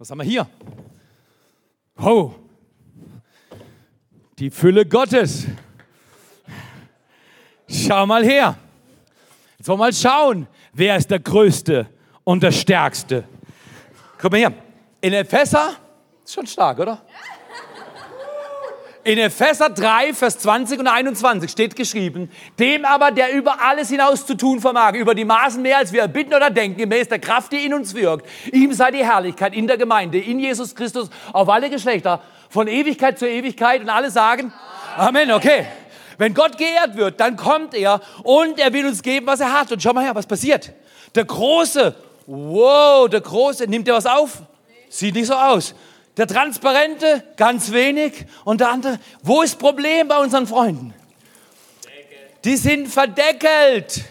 Was 0.02 0.10
haben 0.10 0.18
wir 0.18 0.26
hier? 0.26 0.48
Oh, 1.96 2.34
die 4.40 4.50
Fülle 4.50 4.84
Gottes. 4.84 5.46
Schau 7.70 8.08
mal 8.08 8.24
her. 8.24 8.58
Jetzt 9.60 9.68
wollen 9.68 9.78
wir 9.78 9.86
mal 9.86 9.94
schauen, 9.94 10.48
wer 10.74 10.98
ist 10.98 11.12
der 11.12 11.20
Größte 11.20 11.88
und 12.24 12.42
der 12.42 12.52
Stärkste. 12.52 13.26
Guck 14.18 14.32
mal 14.32 14.40
hier. 14.40 14.54
In 15.02 15.14
Epheser, 15.14 15.76
ist 16.24 16.34
schon 16.34 16.48
stark, 16.48 16.80
oder? 16.80 17.06
In 19.04 19.18
Epheser 19.18 19.70
3, 19.70 20.14
Vers 20.14 20.38
20 20.40 20.80
und 20.80 20.88
21 20.88 21.50
steht 21.50 21.76
geschrieben, 21.76 22.30
dem 22.60 22.86
aber, 22.86 23.10
der 23.10 23.34
über 23.34 23.60
alles 23.60 23.90
hinaus 23.90 24.28
zu 24.28 24.36
tun 24.36 24.62
vermag, 24.62 24.94
über 24.94 25.16
die 25.16 25.26
Maßen 25.26 25.60
mehr, 25.60 25.80
als 25.80 25.92
wir 25.92 26.08
bitten 26.08 26.36
oder 26.36 26.52
denken, 26.52 26.78
gemäß 26.78 27.08
der 27.08 27.18
Kraft, 27.18 27.52
die 27.52 27.66
in 27.66 27.74
uns 27.74 27.96
wirkt, 27.96 28.28
ihm 28.54 28.72
sei 28.74 28.92
die 28.92 29.04
Herrlichkeit 29.04 29.56
in 29.56 29.66
der 29.66 29.78
Gemeinde, 29.78 30.20
in 30.20 30.40
Jesus 30.40 30.76
Christus, 30.76 31.10
auf 31.34 31.50
alle 31.50 31.72
Geschlechter, 31.72 32.22
von 32.48 32.68
Ewigkeit 32.68 33.18
zu 33.18 33.28
Ewigkeit 33.28 33.82
und 33.82 33.90
alle 33.90 34.12
sagen, 34.12 34.54
Amen, 34.96 35.32
okay. 35.32 35.66
Wenn 36.20 36.36
Gott 36.36 36.60
geehrt 36.60 36.96
wird, 36.96 37.20
dann 37.20 37.36
kommt 37.38 37.74
er 37.74 38.02
und 38.24 38.60
er 38.60 38.72
will 38.72 38.86
uns 38.86 39.02
geben, 39.02 39.26
was 39.26 39.40
er 39.40 39.52
hat. 39.52 39.72
Und 39.72 39.82
schau 39.82 39.94
mal 39.94 40.04
her, 40.04 40.14
was 40.14 40.28
passiert. 40.28 40.72
Der 41.16 41.26
Große, 41.26 41.96
wow, 42.28 43.10
der 43.10 43.22
Große, 43.22 43.66
nimmt 43.66 43.88
er 43.88 43.96
was 43.96 44.06
auf? 44.06 44.44
Sieht 44.90 45.16
nicht 45.16 45.26
so 45.26 45.34
aus. 45.34 45.74
Der 46.18 46.28
Transparente, 46.28 47.24
ganz 47.38 47.72
wenig. 47.72 48.26
Und 48.44 48.62
der 48.62 48.70
andere, 48.70 49.00
wo 49.24 49.42
ist 49.42 49.58
Problem 49.58 50.08
bei 50.08 50.18
unseren 50.18 50.46
Freunden? 50.46 50.94
Die 52.44 52.58
sind 52.58 52.88
verdeckelt. 52.88 54.04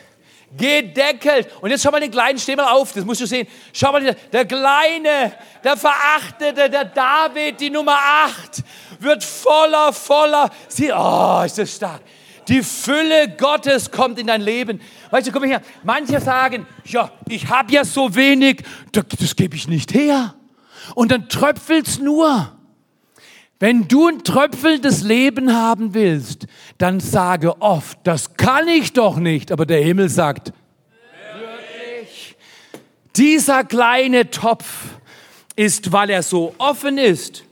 Gedeckelt. 0.57 1.49
Und 1.61 1.71
jetzt 1.71 1.83
schau 1.83 1.91
mal 1.91 2.01
den 2.01 2.11
Kleinen, 2.11 2.39
steh 2.39 2.57
mal 2.57 2.73
auf, 2.73 2.93
das 2.93 3.05
musst 3.05 3.21
du 3.21 3.27
sehen. 3.27 3.47
Schau 3.73 3.93
mal, 3.93 4.17
der 4.33 4.45
Kleine, 4.47 5.33
der 5.63 5.77
Verachtete, 5.77 6.69
der 6.69 6.87
David, 6.87 7.61
die 7.61 7.71
Nummer 7.71 7.97
8, 7.97 8.63
wird 8.99 9.23
voller, 9.23 9.93
voller. 9.93 10.51
Sie, 10.67 10.93
oh, 10.93 11.43
ist 11.45 11.59
das 11.59 11.77
stark. 11.77 12.01
Die 12.49 12.65
Fülle 12.65 13.29
Gottes 13.37 13.93
kommt 13.93 14.19
in 14.19 14.27
dein 14.27 14.41
Leben. 14.41 14.81
Weißt 15.11 15.29
du, 15.29 15.33
komm 15.33 15.45
her. 15.45 15.63
Manche 15.85 16.21
sagen, 16.21 16.67
ja, 16.85 17.13
ich 17.29 17.49
habe 17.49 17.73
ja 17.73 17.85
so 17.85 18.13
wenig, 18.15 18.65
das, 18.91 19.05
das 19.21 19.37
gebe 19.37 19.55
ich 19.55 19.69
nicht 19.69 19.95
her. 19.95 20.35
Und 20.95 21.12
dann 21.12 21.29
tröpfelt's 21.29 21.99
nur. 21.99 22.53
Wenn 23.59 23.88
du 23.88 24.09
ein 24.09 24.25
tröpfelndes 24.25 25.03
Leben 25.03 25.55
haben 25.55 25.93
willst, 25.93 26.47
dann 26.79 26.99
sage 26.99 27.61
oft, 27.61 27.99
das 28.05 28.35
kann 28.38 28.69
ich 28.69 28.95
doch 28.95 29.16
nicht. 29.16 29.53
Aber 29.53 29.66
der 29.66 29.83
Himmel 29.83 30.09
sagt, 30.09 30.55
wirklich? 31.38 32.37
Dieser 33.16 33.64
kleine 33.64 34.31
Topf 34.31 34.64
ist, 35.57 35.93
weil 35.93 36.09
er 36.09 36.23
so 36.23 36.55
offen 36.57 36.97
ist, 36.97 37.45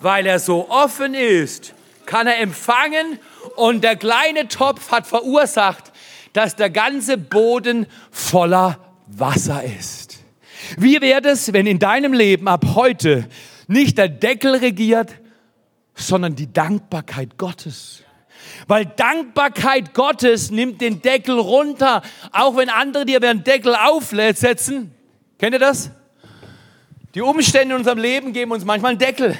weil 0.00 0.26
er 0.26 0.38
so 0.38 0.70
offen 0.70 1.14
ist, 1.14 1.74
kann 2.06 2.28
er 2.28 2.38
empfangen 2.38 3.18
und 3.56 3.82
der 3.82 3.96
kleine 3.96 4.46
Topf 4.46 4.92
hat 4.92 5.08
verursacht, 5.08 5.92
dass 6.32 6.54
der 6.54 6.70
ganze 6.70 7.18
Boden 7.18 7.86
voller 8.12 8.78
Wasser 9.08 9.64
ist. 9.64 10.07
Wie 10.76 11.00
wäre 11.00 11.28
es, 11.28 11.52
wenn 11.52 11.66
in 11.66 11.78
deinem 11.78 12.12
Leben 12.12 12.48
ab 12.48 12.64
heute 12.74 13.28
nicht 13.66 13.98
der 13.98 14.08
Deckel 14.08 14.56
regiert, 14.56 15.14
sondern 15.94 16.34
die 16.34 16.52
Dankbarkeit 16.52 17.38
Gottes? 17.38 18.02
Weil 18.66 18.86
Dankbarkeit 18.86 19.94
Gottes 19.94 20.50
nimmt 20.50 20.80
den 20.80 21.00
Deckel 21.00 21.38
runter, 21.38 22.02
auch 22.32 22.56
wenn 22.56 22.68
andere 22.68 23.06
dir 23.06 23.20
den 23.20 23.44
Deckel 23.44 23.74
aufsetzen. 23.74 24.92
Kennt 25.38 25.54
ihr 25.54 25.58
das? 25.58 25.90
Die 27.14 27.22
Umstände 27.22 27.74
in 27.74 27.80
unserem 27.80 27.98
Leben 27.98 28.32
geben 28.32 28.52
uns 28.52 28.64
manchmal 28.64 28.90
einen 28.90 28.98
Deckel. 28.98 29.38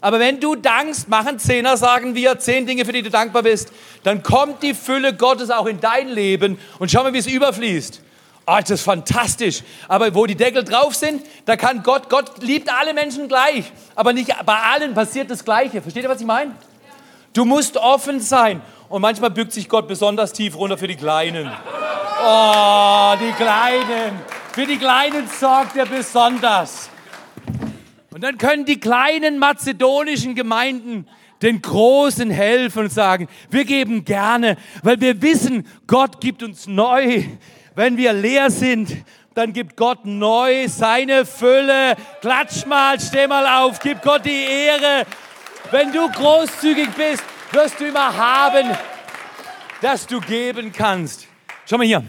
Aber 0.00 0.20
wenn 0.20 0.38
du 0.38 0.54
dankst, 0.54 1.08
machen 1.08 1.38
Zehner, 1.38 1.76
sagen 1.76 2.14
wir, 2.14 2.38
zehn 2.38 2.66
Dinge, 2.66 2.84
für 2.84 2.92
die 2.92 3.02
du 3.02 3.10
dankbar 3.10 3.42
bist, 3.42 3.72
dann 4.04 4.22
kommt 4.22 4.62
die 4.62 4.74
Fülle 4.74 5.16
Gottes 5.16 5.50
auch 5.50 5.66
in 5.66 5.80
dein 5.80 6.08
Leben 6.08 6.58
und 6.78 6.90
schau 6.90 7.02
mal, 7.02 7.12
wie 7.12 7.18
es 7.18 7.26
überfließt. 7.26 8.02
Oh, 8.50 8.56
das 8.58 8.70
ist 8.70 8.82
fantastisch. 8.82 9.62
Aber 9.88 10.14
wo 10.14 10.24
die 10.24 10.34
Deckel 10.34 10.64
drauf 10.64 10.94
sind, 10.94 11.22
da 11.44 11.54
kann 11.54 11.82
Gott, 11.82 12.08
Gott 12.08 12.42
liebt 12.42 12.72
alle 12.72 12.94
Menschen 12.94 13.28
gleich. 13.28 13.70
Aber 13.94 14.14
nicht 14.14 14.34
bei 14.46 14.56
allen 14.56 14.94
passiert 14.94 15.30
das 15.30 15.44
Gleiche. 15.44 15.82
Versteht 15.82 16.04
ihr, 16.04 16.08
was 16.08 16.20
ich 16.20 16.26
meine? 16.26 16.52
Du 17.34 17.44
musst 17.44 17.76
offen 17.76 18.20
sein. 18.20 18.62
Und 18.88 19.02
manchmal 19.02 19.28
bückt 19.28 19.52
sich 19.52 19.68
Gott 19.68 19.86
besonders 19.86 20.32
tief 20.32 20.56
runter 20.56 20.78
für 20.78 20.88
die 20.88 20.96
Kleinen. 20.96 21.46
Oh, 22.24 23.12
die 23.20 23.32
Kleinen. 23.32 24.18
Für 24.52 24.64
die 24.64 24.78
Kleinen 24.78 25.28
sorgt 25.28 25.76
er 25.76 25.84
besonders. 25.84 26.88
Und 28.10 28.24
dann 28.24 28.38
können 28.38 28.64
die 28.64 28.80
kleinen 28.80 29.38
mazedonischen 29.38 30.34
Gemeinden 30.34 31.06
den 31.42 31.60
Großen 31.60 32.30
helfen 32.30 32.84
und 32.84 32.92
sagen, 32.92 33.28
wir 33.50 33.66
geben 33.66 34.06
gerne, 34.06 34.56
weil 34.82 34.98
wir 35.02 35.20
wissen, 35.20 35.66
Gott 35.86 36.22
gibt 36.22 36.42
uns 36.42 36.66
neu. 36.66 37.24
Wenn 37.78 37.96
wir 37.96 38.12
leer 38.12 38.50
sind, 38.50 39.04
dann 39.34 39.52
gibt 39.52 39.76
Gott 39.76 40.04
neu 40.04 40.66
seine 40.66 41.24
Fülle. 41.24 41.94
Klatsch 42.20 42.66
mal, 42.66 42.98
steh 42.98 43.28
mal 43.28 43.46
auf, 43.46 43.78
gib 43.78 44.02
Gott 44.02 44.24
die 44.24 44.30
Ehre. 44.30 45.06
Wenn 45.70 45.92
du 45.92 46.10
großzügig 46.10 46.88
bist, 46.96 47.22
wirst 47.52 47.78
du 47.78 47.86
immer 47.86 48.16
haben, 48.16 48.76
dass 49.80 50.08
du 50.08 50.18
geben 50.18 50.72
kannst. 50.72 51.28
Schau 51.66 51.76
mal 51.78 51.86
hier. 51.86 52.02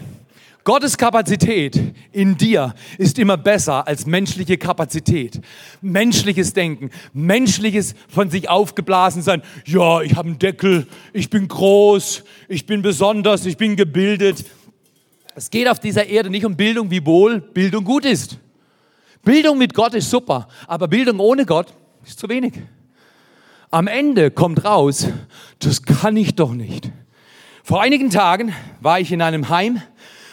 Gottes 0.64 0.98
Kapazität 0.98 1.80
in 2.12 2.36
dir 2.36 2.74
ist 2.98 3.18
immer 3.20 3.36
besser 3.36 3.86
als 3.86 4.06
menschliche 4.06 4.58
Kapazität. 4.58 5.40
Menschliches 5.80 6.52
Denken, 6.52 6.90
menschliches 7.12 7.94
von 8.08 8.28
sich 8.28 8.48
aufgeblasen 8.48 9.22
sein. 9.22 9.40
Ja, 9.64 10.02
ich 10.02 10.16
habe 10.16 10.28
einen 10.28 10.38
Deckel, 10.40 10.88
ich 11.12 11.30
bin 11.30 11.46
groß, 11.46 12.24
ich 12.48 12.66
bin 12.66 12.82
besonders, 12.82 13.46
ich 13.46 13.56
bin 13.56 13.76
gebildet. 13.76 14.44
Es 15.34 15.50
geht 15.50 15.68
auf 15.68 15.78
dieser 15.78 16.06
Erde 16.06 16.30
nicht 16.30 16.44
um 16.44 16.56
Bildung, 16.56 16.90
wie 16.90 17.04
wohl 17.04 17.40
Bildung 17.40 17.84
gut 17.84 18.04
ist. 18.04 18.38
Bildung 19.22 19.58
mit 19.58 19.74
Gott 19.74 19.94
ist 19.94 20.10
super, 20.10 20.48
aber 20.66 20.88
Bildung 20.88 21.20
ohne 21.20 21.46
Gott 21.46 21.72
ist 22.04 22.18
zu 22.18 22.28
wenig. 22.28 22.54
Am 23.70 23.86
Ende 23.86 24.30
kommt 24.30 24.64
raus, 24.64 25.06
das 25.60 25.82
kann 25.82 26.16
ich 26.16 26.34
doch 26.34 26.52
nicht. 26.52 26.90
Vor 27.62 27.80
einigen 27.80 28.10
Tagen 28.10 28.52
war 28.80 28.98
ich 28.98 29.12
in 29.12 29.22
einem 29.22 29.48
Heim 29.48 29.80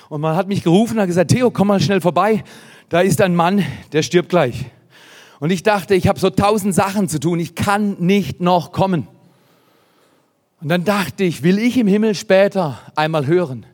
und 0.09 0.21
man 0.21 0.35
hat 0.35 0.47
mich 0.47 0.63
gerufen 0.63 0.95
und 0.95 1.01
hat 1.01 1.07
gesagt, 1.07 1.31
Theo, 1.31 1.51
komm 1.51 1.67
mal 1.67 1.79
schnell 1.79 2.01
vorbei. 2.01 2.43
Da 2.89 3.01
ist 3.01 3.21
ein 3.21 3.35
Mann, 3.35 3.63
der 3.91 4.01
stirbt 4.01 4.29
gleich. 4.29 4.65
Und 5.39 5.51
ich 5.51 5.61
dachte, 5.61 5.93
ich 5.93 6.07
habe 6.07 6.19
so 6.19 6.31
tausend 6.31 6.73
Sachen 6.73 7.09
zu 7.09 7.19
tun, 7.19 7.39
ich 7.39 7.53
kann 7.53 7.97
nicht 7.99 8.41
noch 8.41 8.71
kommen. 8.71 9.07
Und 10.61 10.69
dann 10.69 10.83
dachte 10.83 11.23
ich, 11.23 11.43
will 11.43 11.59
ich 11.59 11.77
im 11.77 11.85
Himmel 11.85 12.15
später 12.15 12.79
einmal 12.95 13.27
hören, 13.27 13.65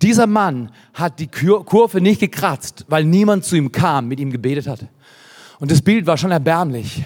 dieser 0.00 0.26
Mann 0.26 0.70
hat 0.94 1.18
die 1.18 1.28
Kurve 1.28 2.00
nicht 2.00 2.20
gekratzt, 2.20 2.86
weil 2.88 3.04
niemand 3.04 3.44
zu 3.44 3.56
ihm 3.56 3.70
kam, 3.70 4.08
mit 4.08 4.20
ihm 4.20 4.30
gebetet 4.30 4.66
hat. 4.66 4.86
Und 5.60 5.70
das 5.70 5.82
Bild 5.82 6.06
war 6.06 6.16
schon 6.16 6.30
erbärmlich. 6.30 7.04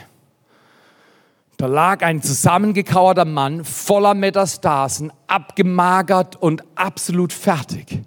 Da 1.57 1.67
lag 1.67 2.03
ein 2.03 2.23
zusammengekauerter 2.23 3.25
Mann 3.25 3.65
voller 3.65 4.15
Metastasen, 4.15 5.13
abgemagert 5.27 6.37
und 6.37 6.63
absolut 6.75 7.33
fertig. 7.33 8.03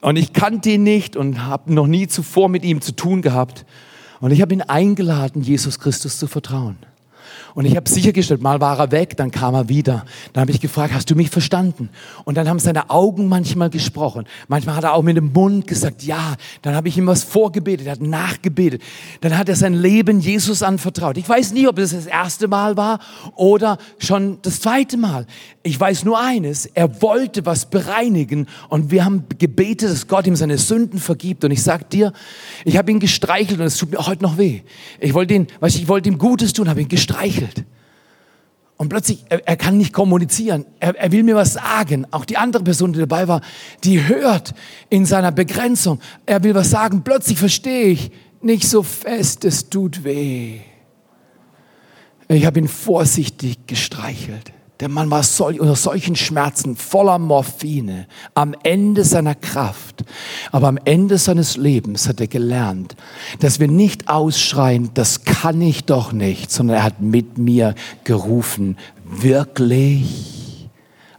Und 0.00 0.16
ich 0.16 0.32
kannte 0.32 0.70
ihn 0.70 0.82
nicht 0.82 1.16
und 1.16 1.44
habe 1.44 1.72
noch 1.74 1.86
nie 1.86 2.06
zuvor 2.06 2.48
mit 2.48 2.64
ihm 2.64 2.80
zu 2.80 2.92
tun 2.92 3.20
gehabt. 3.20 3.66
Und 4.20 4.30
ich 4.30 4.40
habe 4.40 4.54
ihn 4.54 4.62
eingeladen, 4.62 5.42
Jesus 5.42 5.78
Christus 5.78 6.18
zu 6.18 6.26
vertrauen. 6.26 6.78
Und 7.54 7.64
ich 7.64 7.76
habe 7.76 7.88
sichergestellt, 7.88 8.42
mal 8.42 8.60
war 8.60 8.78
er 8.78 8.90
weg, 8.90 9.16
dann 9.16 9.30
kam 9.30 9.54
er 9.54 9.68
wieder. 9.68 10.04
Dann 10.32 10.42
habe 10.42 10.50
ich 10.50 10.60
gefragt, 10.60 10.94
hast 10.94 11.10
du 11.10 11.14
mich 11.14 11.30
verstanden? 11.30 11.90
Und 12.24 12.36
dann 12.36 12.48
haben 12.48 12.58
seine 12.58 12.90
Augen 12.90 13.28
manchmal 13.28 13.70
gesprochen. 13.70 14.26
Manchmal 14.48 14.76
hat 14.76 14.84
er 14.84 14.94
auch 14.94 15.02
mit 15.02 15.16
dem 15.16 15.32
Mund 15.32 15.66
gesagt, 15.66 16.02
ja. 16.02 16.36
Dann 16.62 16.74
habe 16.74 16.88
ich 16.88 16.96
ihm 16.96 17.06
was 17.06 17.24
vorgebetet, 17.24 17.86
er 17.86 17.92
hat 17.92 18.00
nachgebetet. 18.00 18.82
Dann 19.20 19.36
hat 19.36 19.48
er 19.48 19.56
sein 19.56 19.74
Leben 19.74 20.20
Jesus 20.20 20.62
anvertraut. 20.62 21.16
Ich 21.16 21.28
weiß 21.28 21.52
nie, 21.52 21.66
ob 21.66 21.78
es 21.78 21.92
das 21.92 22.06
erste 22.06 22.48
Mal 22.48 22.76
war 22.76 22.98
oder 23.36 23.78
schon 23.98 24.38
das 24.42 24.60
zweite 24.60 24.96
Mal. 24.96 25.26
Ich 25.62 25.78
weiß 25.78 26.04
nur 26.04 26.18
eines, 26.18 26.64
er 26.64 27.02
wollte 27.02 27.44
was 27.44 27.68
bereinigen 27.68 28.46
und 28.70 28.90
wir 28.90 29.04
haben 29.04 29.24
gebetet, 29.38 29.90
dass 29.90 30.08
Gott 30.08 30.26
ihm 30.26 30.34
seine 30.34 30.56
Sünden 30.56 30.98
vergibt. 30.98 31.44
Und 31.44 31.50
ich 31.50 31.62
sag 31.62 31.90
dir, 31.90 32.14
ich 32.64 32.78
habe 32.78 32.90
ihn 32.90 32.98
gestreichelt 32.98 33.60
und 33.60 33.66
es 33.66 33.76
tut 33.76 33.90
mir 33.90 34.06
heute 34.06 34.22
noch 34.22 34.38
weh. 34.38 34.62
Ich 35.00 35.12
wollte 35.12 35.34
ihn, 35.34 35.48
weißt, 35.60 35.76
ich 35.76 35.86
wollte 35.86 36.08
ihm 36.08 36.16
Gutes 36.16 36.54
tun, 36.54 36.70
habe 36.70 36.80
ihn 36.80 36.88
gestreichelt. 36.88 37.66
Und 38.78 38.88
plötzlich, 38.88 39.26
er, 39.28 39.46
er 39.46 39.58
kann 39.58 39.76
nicht 39.76 39.92
kommunizieren. 39.92 40.64
Er, 40.78 40.96
er, 40.96 41.12
will 41.12 41.24
mir 41.24 41.36
was 41.36 41.52
sagen. 41.52 42.06
Auch 42.10 42.24
die 42.24 42.38
andere 42.38 42.64
Person, 42.64 42.94
die 42.94 42.98
dabei 42.98 43.28
war, 43.28 43.42
die 43.84 44.08
hört 44.08 44.54
in 44.88 45.04
seiner 45.04 45.30
Begrenzung. 45.30 46.00
Er 46.24 46.42
will 46.42 46.54
was 46.54 46.70
sagen. 46.70 47.02
Plötzlich 47.04 47.38
verstehe 47.38 47.88
ich, 47.88 48.10
nicht 48.40 48.66
so 48.66 48.82
fest, 48.82 49.44
es 49.44 49.68
tut 49.68 50.04
weh. 50.04 50.60
Ich 52.28 52.46
habe 52.46 52.60
ihn 52.60 52.68
vorsichtig 52.68 53.66
gestreichelt. 53.66 54.52
Der 54.80 54.88
Mann 54.88 55.10
war 55.10 55.22
sol 55.22 55.60
unter 55.60 55.76
solchen 55.76 56.16
Schmerzen, 56.16 56.74
voller 56.74 57.18
Morphine, 57.18 58.06
am 58.34 58.54
Ende 58.62 59.04
seiner 59.04 59.34
Kraft. 59.34 60.04
Aber 60.52 60.68
am 60.68 60.78
Ende 60.86 61.18
seines 61.18 61.58
Lebens 61.58 62.08
hat 62.08 62.18
er 62.18 62.28
gelernt, 62.28 62.96
dass 63.40 63.60
wir 63.60 63.68
nicht 63.68 64.08
ausschreien, 64.08 64.90
das 64.94 65.24
kann 65.24 65.60
ich 65.60 65.84
doch 65.84 66.12
nicht, 66.12 66.50
sondern 66.50 66.78
er 66.78 66.82
hat 66.82 67.02
mit 67.02 67.36
mir 67.36 67.74
gerufen, 68.04 68.78
wirklich. 69.04 70.70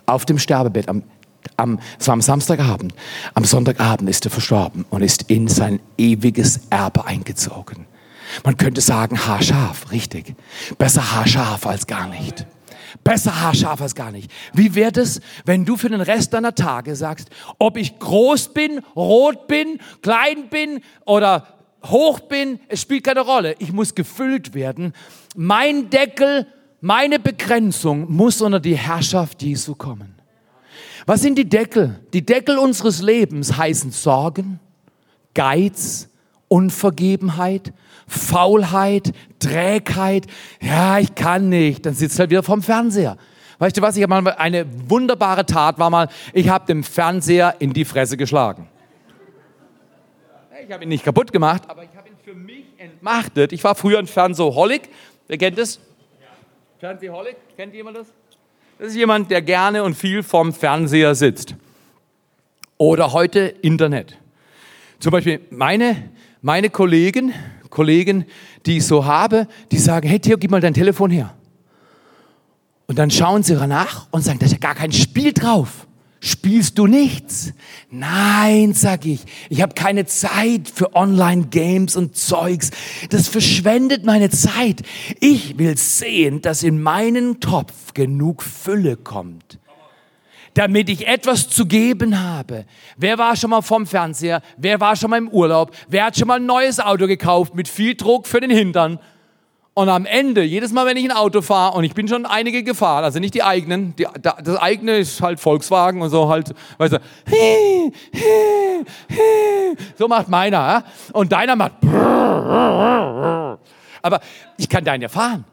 Auf 0.07 0.26
dem 0.26 0.39
Sterbebett, 0.39 0.89
am, 0.89 1.03
am, 1.55 1.78
es 1.99 2.07
war 2.07 2.14
am 2.14 2.22
Samstagabend, 2.22 2.95
am 3.36 3.45
Sonntagabend 3.45 4.09
ist 4.09 4.26
er 4.26 4.32
verstorben 4.32 4.86
und 4.89 5.03
ist 5.03 5.30
in 5.30 5.47
sein 5.47 5.80
ewiges 5.99 6.62
Erbe 6.72 7.05
eingezogen. 7.05 7.86
Man 8.43 8.57
könnte 8.57 8.82
sagen, 8.82 9.28
haarscharf, 9.28 9.91
richtig. 9.91 10.34
Besser 10.80 11.14
haarscharf 11.14 11.68
als 11.68 11.86
gar 11.86 12.07
nicht. 12.07 12.47
Besser 13.04 13.41
haarscharf 13.41 13.82
als 13.82 13.95
gar 13.95 14.12
nicht. 14.12 14.32
Wie 14.54 14.76
wird 14.76 14.97
es, 14.97 15.22
wenn 15.45 15.66
du 15.66 15.76
für 15.76 15.89
den 15.89 16.02
Rest 16.02 16.34
deiner 16.34 16.54
Tage 16.54 16.95
sagst, 16.95 17.30
ob 17.58 17.78
ich 17.78 17.97
groß 17.97 18.54
bin, 18.54 18.80
rot 18.95 19.47
bin, 19.47 19.80
klein 20.02 20.49
bin 20.49 20.82
oder 21.06 21.47
hoch 21.86 22.20
bin, 22.20 22.60
es 22.68 22.82
spielt 22.82 23.04
keine 23.04 23.22
Rolle. 23.22 23.56
Ich 23.60 23.72
muss 23.72 23.95
gefüllt 23.95 24.54
werden. 24.54 24.93
Mein 25.36 25.89
Deckel, 25.89 26.45
meine 26.80 27.20
Begrenzung 27.20 28.12
muss 28.12 28.41
unter 28.41 28.60
die 28.60 28.78
Herrschaft 28.78 29.41
Jesu 29.41 29.76
kommen. 29.76 30.16
Was 31.06 31.22
sind 31.22 31.38
die 31.38 31.49
Deckel? 31.49 31.99
Die 32.14 32.26
Deckel 32.26 32.58
unseres 32.58 33.02
Lebens 33.02 33.58
heißen 33.58 33.91
Sorgen, 33.91 34.60
Geiz, 35.34 36.10
Unvergebenheit, 36.47 37.74
Faulheit, 38.08 39.14
Trägheit. 39.41 40.27
Ja, 40.61 40.99
ich 40.99 41.13
kann 41.15 41.49
nicht. 41.49 41.85
Dann 41.85 41.93
sitzt 41.93 42.17
halt 42.19 42.29
wieder 42.29 42.43
vorm 42.43 42.61
Fernseher. 42.61 43.17
Weißt 43.59 43.77
du 43.77 43.81
was? 43.81 43.95
Ich 43.97 44.03
habe 44.03 44.21
mal 44.21 44.33
eine 44.33 44.65
wunderbare 44.89 45.45
Tat 45.45 45.77
war 45.77 45.89
mal, 45.89 46.07
ich 46.33 46.49
habe 46.49 46.65
dem 46.65 46.83
Fernseher 46.83 47.55
in 47.59 47.73
die 47.73 47.85
Fresse 47.85 48.17
geschlagen. 48.17 48.67
Ich 50.65 50.71
habe 50.71 50.83
ihn 50.83 50.89
nicht 50.89 51.03
kaputt 51.03 51.31
gemacht, 51.31 51.63
aber 51.67 51.83
ich 51.83 51.89
habe 51.95 52.07
ihn 52.07 52.15
für 52.23 52.33
mich 52.33 52.65
entmachtet. 52.77 53.51
Ich 53.51 53.63
war 53.63 53.75
früher 53.75 53.99
ein 53.99 54.07
Fernsehholic. 54.07 54.89
Wer 55.27 55.37
kennt 55.37 55.57
das? 55.57 55.79
Fernsehholic? 56.79 57.35
Kennt 57.55 57.73
jemand 57.73 57.97
das? 57.97 58.07
Das 58.79 58.87
ist 58.87 58.95
jemand, 58.95 59.29
der 59.29 59.43
gerne 59.43 59.83
und 59.83 59.95
viel 59.95 60.23
vorm 60.23 60.53
Fernseher 60.53 61.13
sitzt. 61.13 61.55
Oder 62.77 63.13
heute 63.13 63.41
Internet. 63.61 64.17
Zum 64.97 65.11
Beispiel 65.11 65.39
meine, 65.51 66.09
meine 66.41 66.71
Kollegen, 66.71 67.33
Kollegen, 67.69 68.25
die 68.66 68.78
ich 68.78 68.86
so 68.86 69.05
habe, 69.05 69.47
die 69.72 69.78
sagen, 69.78 70.07
hey 70.07 70.20
Theo, 70.20 70.38
gib 70.38 70.51
mal 70.51 70.62
dein 70.62 70.74
Telefon 70.74 71.12
her. 71.12 71.34
Und 72.88 72.99
dann 72.99 73.09
schauen 73.09 73.43
sie 73.43 73.55
nach 73.68 74.07
und 74.12 74.22
sagen, 74.22 74.39
da 74.39 74.45
ist 74.45 74.51
ja 74.51 74.57
gar 74.57 74.76
kein 74.76 74.91
Spiel 74.91 75.34
drauf. 75.34 75.88
Spielst 76.20 76.78
du 76.78 76.86
nichts? 76.86 77.53
Nein, 77.89 78.74
sag 78.74 79.07
ich. 79.07 79.22
Ich 79.49 79.62
habe 79.64 79.74
keine 79.74 80.05
Zeit 80.05 80.70
für 80.72 80.95
Online-Games 80.95 81.95
und 81.95 82.16
Zeugs. 82.16 82.70
Das 83.09 83.28
verschwendet 83.28 84.05
meine 84.05 84.30
Zeit. 84.30 84.84
Ich 85.20 85.57
will 85.57 85.78
sehen, 85.78 86.41
dass 86.41 86.62
in 86.62 86.82
meinen 86.82 87.39
Topf 87.39 87.95
genug 87.95 88.43
Fülle 88.43 88.97
kommt 88.97 89.61
damit 90.54 90.89
ich 90.89 91.08
etwas 91.08 91.49
zu 91.49 91.66
geben 91.66 92.22
habe. 92.22 92.66
Wer 92.97 93.18
war 93.18 93.36
schon 93.36 93.49
mal 93.49 93.62
vom 93.62 93.86
Fernseher? 93.86 94.41
Wer 94.58 94.80
war 94.80 94.95
schon 94.95 95.10
mal 95.10 95.18
im 95.18 95.30
Urlaub? 95.30 95.72
Wer 95.88 96.06
hat 96.06 96.18
schon 96.18 96.28
mal 96.28 96.39
ein 96.39 96.45
neues 96.45 96.80
Auto 96.80 97.08
gekauft 97.08 97.56
mit 97.56 97.68
viel 97.68 97.95
Druck 97.95 98.28
für 98.28 98.39
den 98.39 98.52
Hintern? 98.52 98.99
Und 99.74 99.88
am 99.88 100.06
Ende, 100.06 100.43
jedes 100.43 100.74
Mal, 100.74 100.86
wenn 100.86 100.97
ich 100.97 101.06
ein 101.06 101.16
Auto 101.16 101.41
fahre, 101.41 101.78
und 101.78 101.86
ich 101.86 101.93
bin 101.93 102.06
schon 102.10 102.26
einige 102.26 102.62
gefahren, 102.62 103.06
also 103.06 103.20
nicht 103.20 103.34
die 103.34 103.43
eigenen, 103.43 103.95
die, 103.95 104.06
das 104.22 104.58
eigene 104.58 104.97
ist 104.97 105.22
halt 105.22 105.39
Volkswagen 105.39 106.02
und 106.02 106.10
so 106.10 106.28
halt, 106.28 106.54
weißt 106.78 106.95
du, 106.95 106.99
so 109.97 110.10
macht 110.10 110.28
meiner, 110.28 110.84
und 111.14 111.32
deiner 111.32 111.56
macht, 111.56 111.76
aber 114.02 114.20
ich 114.58 114.68
kann 114.68 114.84
deinen 114.84 115.04
ja 115.04 115.10
fahren. 115.10 115.45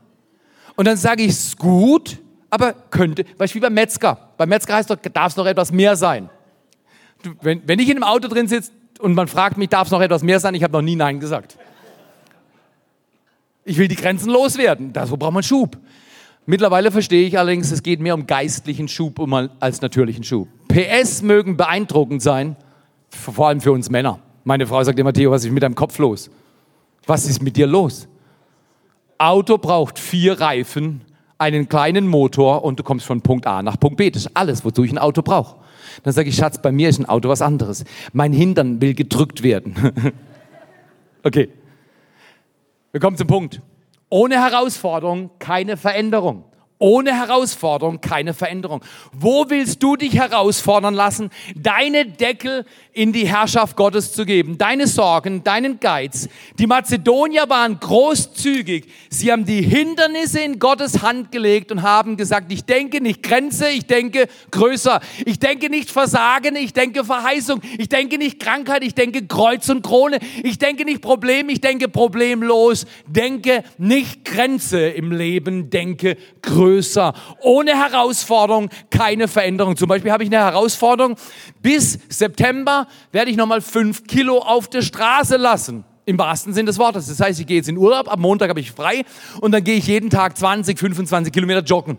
Und 0.75 0.89
dann 0.89 0.97
sage 0.97 1.23
ich, 1.23 1.31
es 1.31 1.57
gut, 1.57 2.19
aber 2.51 2.73
könnte, 2.91 3.25
weißt 3.37 3.55
du, 3.55 3.57
wie 3.57 3.61
beim 3.61 3.75
Metzger. 3.75 4.31
Beim 4.37 4.49
Metzger 4.49 4.75
heißt 4.75 4.91
doch, 4.91 4.97
darf 4.97 5.33
es 5.33 5.37
noch 5.37 5.47
etwas 5.47 5.73
mehr 5.73 5.97
sein. 5.97 6.31
Du, 7.23 7.33
wenn, 7.43 7.63
wenn 7.67 7.79
ich 7.79 7.89
in 7.89 7.97
einem 7.97 8.05
Auto 8.05 8.29
drin 8.29 8.49
sitze 8.49 8.71
und 9.01 9.15
man 9.15 9.29
fragt 9.29 9.59
mich, 9.59 9.69
darf 9.69 9.89
es 9.89 9.93
noch 9.93 10.01
etwas 10.01 10.23
mehr 10.23 10.41
sein, 10.41 10.55
ich 10.55 10.63
habe 10.63 10.73
noch 10.73 10.83
nie 10.83 10.97
Nein 10.97 11.21
gesagt. 11.21 11.59
Ich 13.65 13.77
will 13.77 13.89
die 13.89 13.97
Grenzen 13.97 14.31
loswerden. 14.31 14.93
Dazu 14.93 15.17
braucht 15.17 15.35
man 15.35 15.43
Schub. 15.43 15.77
Mittlerweile 16.47 16.91
verstehe 16.91 17.27
ich 17.27 17.39
allerdings, 17.39 17.71
es 17.71 17.83
geht 17.83 18.01
mehr 18.01 18.15
um 18.15 18.27
geistlichen 18.27 18.89
Schub 18.89 19.21
als 19.61 19.83
natürlichen 19.83 20.25
Schub. 20.25 20.49
PS 20.69 21.21
mögen 21.21 21.59
beeindruckend 21.59 22.23
sein, 22.23 22.57
vor 23.11 23.49
allem 23.49 23.61
für 23.61 23.73
uns 23.73 23.91
Männer. 23.91 24.21
Meine 24.45 24.67
Frau 24.67 24.83
sagt 24.83 24.99
immer, 24.99 25.13
Theo, 25.13 25.31
was 25.31 25.45
ist 25.45 25.51
mit 25.51 25.63
deinem 25.63 25.75
Kopf 25.75 25.99
los? 25.99 26.31
Was 27.05 27.27
ist 27.27 27.43
mit 27.43 27.57
dir 27.59 27.67
los? 27.67 28.09
Auto 29.19 29.59
braucht 29.59 29.99
vier 29.99 30.41
Reifen 30.41 31.03
einen 31.39 31.68
kleinen 31.68 32.09
Motor 32.09 32.64
und 32.64 32.78
du 32.78 32.82
kommst 32.82 33.07
von 33.07 33.22
Punkt 33.22 33.47
A 33.47 33.62
nach 33.62 33.78
Punkt 33.78 33.97
B. 33.97 34.11
Das 34.11 34.26
ist 34.26 34.36
alles, 34.36 34.64
wozu 34.64 34.84
ich 34.84 34.93
ein 34.93 34.99
Auto 34.99 35.22
brauche. 35.22 35.57
Dann 36.03 36.12
sage 36.12 36.28
ich, 36.28 36.36
Schatz, 36.36 36.61
bei 36.61 36.72
mir 36.72 36.89
ist 36.89 36.99
ein 36.99 37.07
Auto 37.07 37.28
was 37.28 37.43
anderes. 37.43 37.84
Mein 38.12 38.32
Hintern 38.32 38.80
will 38.80 38.95
gedrückt 38.95 39.43
werden. 39.43 39.74
okay. 41.22 41.49
Wir 42.91 43.01
kommen 43.01 43.16
zum 43.16 43.28
Punkt. 43.28 43.61
Ohne 44.11 44.36
Herausforderung 44.36 45.30
keine 45.39 45.76
Veränderung. 45.76 46.45
Ohne 46.81 47.12
Herausforderung 47.12 48.01
keine 48.01 48.35
Veränderung. 48.35 48.83
Wo 49.12 49.47
willst 49.49 49.83
du 49.83 49.97
dich 49.97 50.14
herausfordern 50.14 50.95
lassen, 50.95 51.31
deine 51.57 52.07
Deckel 52.07 52.64
in 52.93 53.12
die 53.12 53.26
Herrschaft 53.26 53.76
Gottes 53.76 54.12
zu 54.12 54.24
geben? 54.24 54.59
Deine 54.59 54.87
Sorgen, 54.87 55.43
deinen 55.43 55.81
Geiz. 55.81 56.29
Die 56.57 56.68
Mazedonier 56.68 57.49
waren 57.49 57.81
großzügig. 57.81 58.87
Sie 59.11 59.33
haben 59.33 59.45
die 59.45 59.62
Hindernisse 59.62 60.39
in 60.39 60.61
Gottes 60.61 61.03
Hand 61.03 61.33
gelegt 61.33 61.72
und 61.72 61.83
haben 61.83 62.16
gesagt, 62.16 62.53
ich 62.53 62.64
denke 62.64 63.01
nicht 63.01 63.24
Grenze, 63.24 63.70
ich 63.70 63.87
denke 63.87 64.29
größer. 64.53 65.01
Ich 65.26 65.41
denke 65.41 65.70
nicht 65.70 65.91
Versagen, 65.91 66.55
ich 66.55 66.74
denke 66.74 67.05
Verheißung. 67.05 67.61
Ich 67.76 67.89
denke 67.89 68.18
nicht 68.18 68.39
Krankheit, 68.39 68.85
ich 68.85 68.95
denke 68.95 69.26
Kreuz 69.26 69.68
und 69.68 69.83
Krone. 69.83 70.20
Ich 70.45 70.59
denke 70.59 70.85
nicht 70.85 71.03
Problem, 71.03 71.49
ich 71.49 71.61
denke 71.61 71.89
problemlos. 71.89 72.87
Denke 73.09 73.64
nicht 73.79 74.24
Grenze 74.24 74.79
im 74.91 75.11
Leben, 75.11 75.70
denke 75.70 76.16
größer 76.43 76.68
größer. 76.69 77.14
Ohne 77.41 77.73
Herausforderung 77.73 78.69
keine 78.91 79.29
Veränderung. 79.29 79.77
Zum 79.77 79.89
Beispiel 79.89 80.12
habe 80.12 80.23
ich 80.23 80.29
eine 80.29 80.39
Herausforderung. 80.39 81.16
Bis 81.62 81.99
September 82.09 82.87
werde 83.12 83.31
ich 83.31 83.37
nochmal 83.37 83.61
fünf 83.61 84.07
Kilo 84.07 84.39
auf 84.39 84.69
der 84.69 84.83
Straße 84.83 85.37
lassen. 85.37 85.85
Im 86.05 86.19
wahrsten 86.19 86.55
Sinne 86.55 86.66
des 86.66 86.79
Wortes. 86.79 87.07
Das 87.07 87.21
heißt, 87.21 87.41
ich 87.41 87.47
gehe 87.47 87.59
jetzt 87.59 87.69
in 87.69 87.77
Urlaub, 87.77 88.11
am 88.11 88.21
Montag 88.21 88.49
habe 88.49 88.61
ich 88.61 88.73
frei 88.73 89.05
und 89.41 89.53
dann 89.53 89.62
gehe 89.62 89.77
ich 89.77 89.87
jeden 89.87 90.09
Tag 90.09 90.39
20, 90.39 90.79
25 90.79 91.33
Kilometer 91.33 91.61
joggen. 91.61 91.99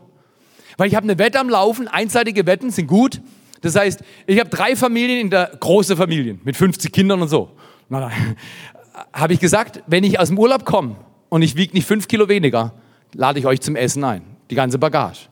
Weil 0.77 0.87
ich 0.87 0.95
habe 0.95 1.03
eine 1.03 1.19
Wette 1.19 1.39
am 1.39 1.49
Laufen, 1.49 1.87
einseitige 1.87 2.45
Wetten 2.45 2.71
sind 2.71 2.87
gut. 2.87 3.21
Das 3.61 3.75
heißt, 3.75 4.01
ich 4.25 4.39
habe 4.39 4.49
drei 4.49 4.75
Familien 4.75 5.19
in 5.19 5.29
der 5.29 5.51
große 5.59 5.95
Familien 5.95 6.39
mit 6.43 6.55
50 6.55 6.91
Kindern 6.91 7.21
und 7.21 7.27
so. 7.27 7.51
Nein, 7.89 8.01
nein. 8.01 8.35
Habe 9.13 9.33
ich 9.33 9.39
gesagt, 9.39 9.81
wenn 9.87 10.03
ich 10.03 10.19
aus 10.19 10.27
dem 10.27 10.37
Urlaub 10.37 10.65
komme 10.65 10.97
und 11.29 11.41
ich 11.41 11.55
wiege 11.55 11.73
nicht 11.73 11.87
fünf 11.87 12.07
Kilo 12.09 12.27
weniger, 12.27 12.73
lade 13.13 13.39
ich 13.39 13.45
euch 13.45 13.61
zum 13.61 13.75
Essen 13.77 14.03
ein 14.03 14.38
die 14.49 14.55
ganze 14.55 14.77
Bagage. 14.77 15.27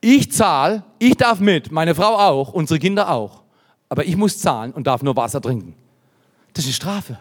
Ich 0.00 0.32
zahle, 0.32 0.82
ich 0.98 1.16
darf 1.16 1.38
mit, 1.38 1.70
meine 1.70 1.94
Frau 1.94 2.16
auch, 2.18 2.52
unsere 2.52 2.78
Kinder 2.78 3.10
auch. 3.10 3.42
Aber 3.88 4.04
ich 4.04 4.16
muss 4.16 4.38
zahlen 4.38 4.72
und 4.72 4.86
darf 4.86 5.02
nur 5.02 5.14
Wasser 5.16 5.40
trinken. 5.40 5.74
Das 6.54 6.64
ist 6.64 6.76
Strafe. 6.76 7.18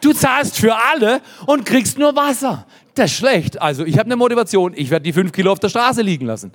Du 0.00 0.12
zahlst 0.12 0.56
für 0.56 0.74
alle 0.74 1.20
und 1.46 1.64
kriegst 1.64 1.98
nur 1.98 2.14
Wasser. 2.16 2.66
Das 2.94 3.10
ist 3.10 3.18
schlecht. 3.18 3.60
Also 3.60 3.84
ich 3.84 3.98
habe 3.98 4.06
eine 4.06 4.16
Motivation. 4.16 4.72
Ich 4.74 4.90
werde 4.90 5.04
die 5.04 5.12
fünf 5.12 5.32
Kilo 5.32 5.52
auf 5.52 5.60
der 5.60 5.68
Straße 5.68 6.02
liegen 6.02 6.26
lassen. 6.26 6.52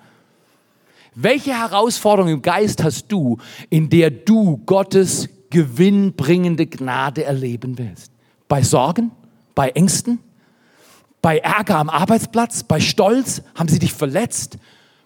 Welche 1.16 1.52
Herausforderung 1.58 2.32
im 2.32 2.42
Geist 2.42 2.84
hast 2.84 3.08
du, 3.08 3.38
in 3.70 3.90
der 3.90 4.10
du 4.10 4.58
Gottes 4.66 5.30
gewinnbringende 5.50 6.66
Gnade 6.66 7.24
erleben 7.24 7.78
willst? 7.78 8.12
Bei 8.48 8.64
Sorgen? 8.64 9.12
Bei 9.54 9.70
Ängsten? 9.70 10.20
Bei 11.24 11.38
Ärger 11.38 11.78
am 11.78 11.90
Arbeitsplatz, 11.90 12.64
bei 12.64 12.82
Stolz, 12.82 13.44
haben 13.56 13.70
sie 13.70 13.80
dich 13.80 13.94
verletzt? 13.94 14.58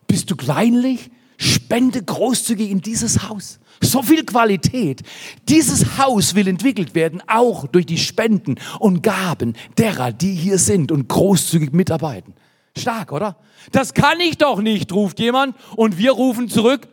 Bist 0.08 0.32
du 0.32 0.36
kleinlich? 0.36 1.12
Spende 1.38 2.02
großzügig 2.02 2.72
in 2.72 2.82
dieses 2.82 3.30
Haus. 3.30 3.60
So 3.82 4.02
viel 4.02 4.26
Qualität. 4.26 5.04
Dieses 5.48 6.00
Haus 6.00 6.34
will 6.34 6.48
entwickelt 6.48 6.96
werden, 6.96 7.22
auch 7.28 7.68
durch 7.68 7.86
die 7.86 8.00
Spenden 8.00 8.56
und 8.80 9.04
Gaben 9.04 9.54
derer, 9.78 10.12
die 10.12 10.34
hier 10.34 10.58
sind 10.58 10.92
und 10.92 11.08
großzügig 11.08 11.72
mitarbeiten. 11.72 12.34
Stark, 12.76 13.12
oder? 13.12 13.36
Das 13.72 13.94
kann 13.94 14.20
ich 14.20 14.40
doch 14.40 14.60
nicht, 14.60 14.92
ruft 14.92 15.20
jemand. 15.20 15.56
Und 15.76 16.00
wir 16.00 16.14
rufen 16.14 16.50
zurück, 16.50 16.88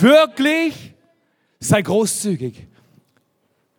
wirklich? 0.00 0.94
Sei 1.60 1.80
großzügig. 1.80 2.66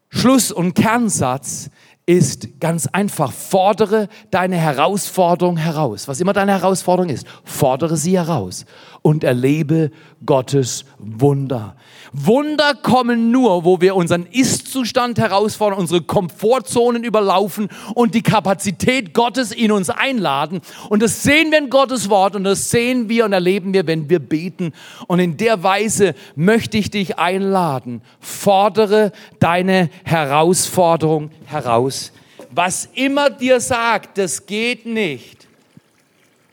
Schluss 0.07 0.53
und 0.53 0.73
Kernsatz 0.73 1.69
ist 2.05 2.59
ganz 2.59 2.87
einfach. 2.87 3.31
Fordere 3.31 4.09
deine 4.29 4.57
Herausforderung 4.57 5.57
heraus. 5.57 6.07
Was 6.07 6.19
immer 6.19 6.33
deine 6.33 6.51
Herausforderung 6.51 7.09
ist, 7.09 7.25
fordere 7.45 7.95
sie 7.95 8.17
heraus 8.17 8.65
und 9.01 9.23
erlebe 9.23 9.91
Gottes 10.25 10.85
Wunder. 10.97 11.75
Wunder 12.13 12.75
kommen 12.75 13.31
nur, 13.31 13.65
wo 13.65 13.81
wir 13.81 13.95
unseren 13.95 14.25
Ist-Zustand 14.27 15.17
herausfordern, 15.17 15.79
unsere 15.79 16.01
Komfortzonen 16.01 17.03
überlaufen 17.03 17.69
und 17.95 18.13
die 18.15 18.21
Kapazität 18.21 19.13
Gottes 19.13 19.51
in 19.51 19.71
uns 19.71 19.89
einladen. 19.89 20.61
Und 20.89 21.01
das 21.01 21.23
sehen 21.23 21.51
wir 21.51 21.57
in 21.57 21.69
Gottes 21.69 22.09
Wort 22.09 22.35
und 22.35 22.43
das 22.43 22.69
sehen 22.69 23.09
wir 23.09 23.25
und 23.25 23.33
erleben 23.33 23.73
wir, 23.73 23.87
wenn 23.87 24.09
wir 24.09 24.19
beten. 24.19 24.73
Und 25.07 25.19
in 25.19 25.37
der 25.37 25.63
Weise 25.63 26.15
möchte 26.35 26.77
ich 26.77 26.91
dich 26.91 27.17
einladen. 27.17 28.01
Fordere 28.19 29.11
deine 29.39 29.89
Herausforderung 30.03 31.31
heraus. 31.53 32.11
Was 32.51 32.89
immer 32.93 33.29
dir 33.29 33.59
sagt, 33.59 34.17
das 34.17 34.45
geht 34.45 34.85
nicht. 34.85 35.47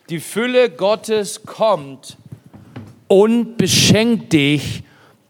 Die 0.09 0.20
Fülle 0.20 0.70
Gottes 0.70 1.42
kommt 1.44 2.16
und 3.09 3.57
beschenkt 3.57 4.32
dich 4.32 4.82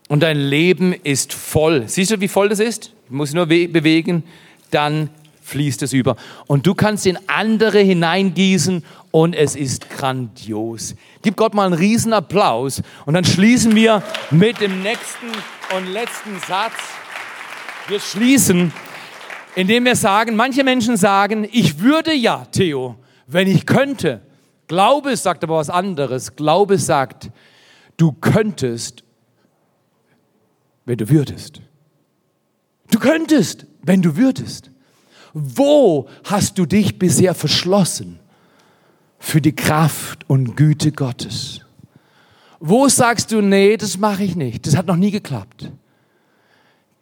und 0.09 0.23
dein 0.23 0.39
Leben 0.39 0.93
ist 0.93 1.33
voll. 1.33 1.85
Siehst 1.87 2.11
du, 2.11 2.21
wie 2.21 2.29
voll 2.29 2.49
das 2.49 2.61
ist? 2.61 2.93
Du 3.09 3.15
musst 3.15 3.35
nur 3.35 3.47
bewegen, 3.47 4.25
dann 4.71 5.11
fließt 5.43 5.83
es 5.83 5.93
über. 5.93 6.17
Und 6.47 6.67
du 6.67 6.75
kannst 6.75 7.07
in 7.07 7.19
andere 7.27 7.81
hineingießen 7.81 8.85
und 9.11 9.35
es 9.35 9.57
ist 9.57 9.91
grandios. 9.91 10.95
Gib 11.23 11.37
Gott 11.37 11.55
mal 11.55 11.67
einen 11.67 11.75
riesen 11.75 12.13
Applaus 12.13 12.83
und 13.07 13.15
dann 13.15 13.25
schließen 13.25 13.75
wir 13.75 14.03
mit 14.31 14.61
dem 14.61 14.83
nächsten 14.83 15.27
und 15.77 15.93
letzten 15.93 16.39
Satz. 16.47 16.75
Wir 17.89 18.01
schließen, 18.01 18.73
indem 19.55 19.85
wir 19.85 19.97
sagen, 19.97 20.37
manche 20.37 20.65
Menschen 20.65 20.97
sagen, 20.97 21.49
ich 21.51 21.81
würde 21.81 22.13
ja, 22.13 22.47
Theo, 22.53 22.97
wenn 23.27 23.49
ich 23.49 23.67
könnte. 23.67 24.23
Glaube 24.67 25.17
sagt 25.17 25.45
aber 25.45 25.57
was 25.57 25.71
anderes. 25.71 26.37
Glaube 26.37 26.79
sagt, 26.79 27.31
du 27.97 28.13
könntest 28.13 29.05
wenn 30.91 30.99
du 30.99 31.09
würdest. 31.09 31.61
Du 32.91 32.99
könntest, 32.99 33.65
wenn 33.83 34.03
du 34.03 34.17
würdest. 34.17 34.73
Wo 35.33 36.09
hast 36.25 36.59
du 36.59 36.67
dich 36.67 36.99
bisher 36.99 37.33
verschlossen 37.33 38.19
für 39.21 39.41
die 39.41 39.55
Kraft 39.55 40.29
und 40.29 40.57
Güte 40.57 40.91
Gottes? 40.91 41.61
Wo 42.59 42.89
sagst 42.89 43.31
du, 43.31 43.41
nee, 43.41 43.77
das 43.77 43.99
mache 43.99 44.25
ich 44.25 44.35
nicht, 44.35 44.67
das 44.67 44.77
hat 44.77 44.87
noch 44.87 44.97
nie 44.97 45.13
geklappt? 45.13 45.71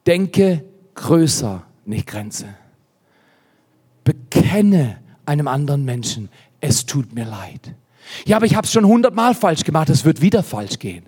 Denke 0.06 0.64
größer, 0.94 1.64
nicht 1.88 2.06
Grenze. 2.06 2.46
Bekenne 4.04 4.98
einem 5.26 5.48
anderen 5.48 5.84
Menschen, 5.84 6.28
es 6.60 6.86
tut 6.86 7.12
mir 7.12 7.24
leid. 7.24 7.74
Ja, 8.24 8.36
aber 8.36 8.46
ich 8.46 8.54
habe 8.54 8.66
es 8.66 8.72
schon 8.72 8.86
hundertmal 8.86 9.34
falsch 9.34 9.64
gemacht, 9.64 9.90
es 9.90 10.04
wird 10.04 10.20
wieder 10.20 10.42
falsch 10.42 10.78
gehen. 10.78 11.06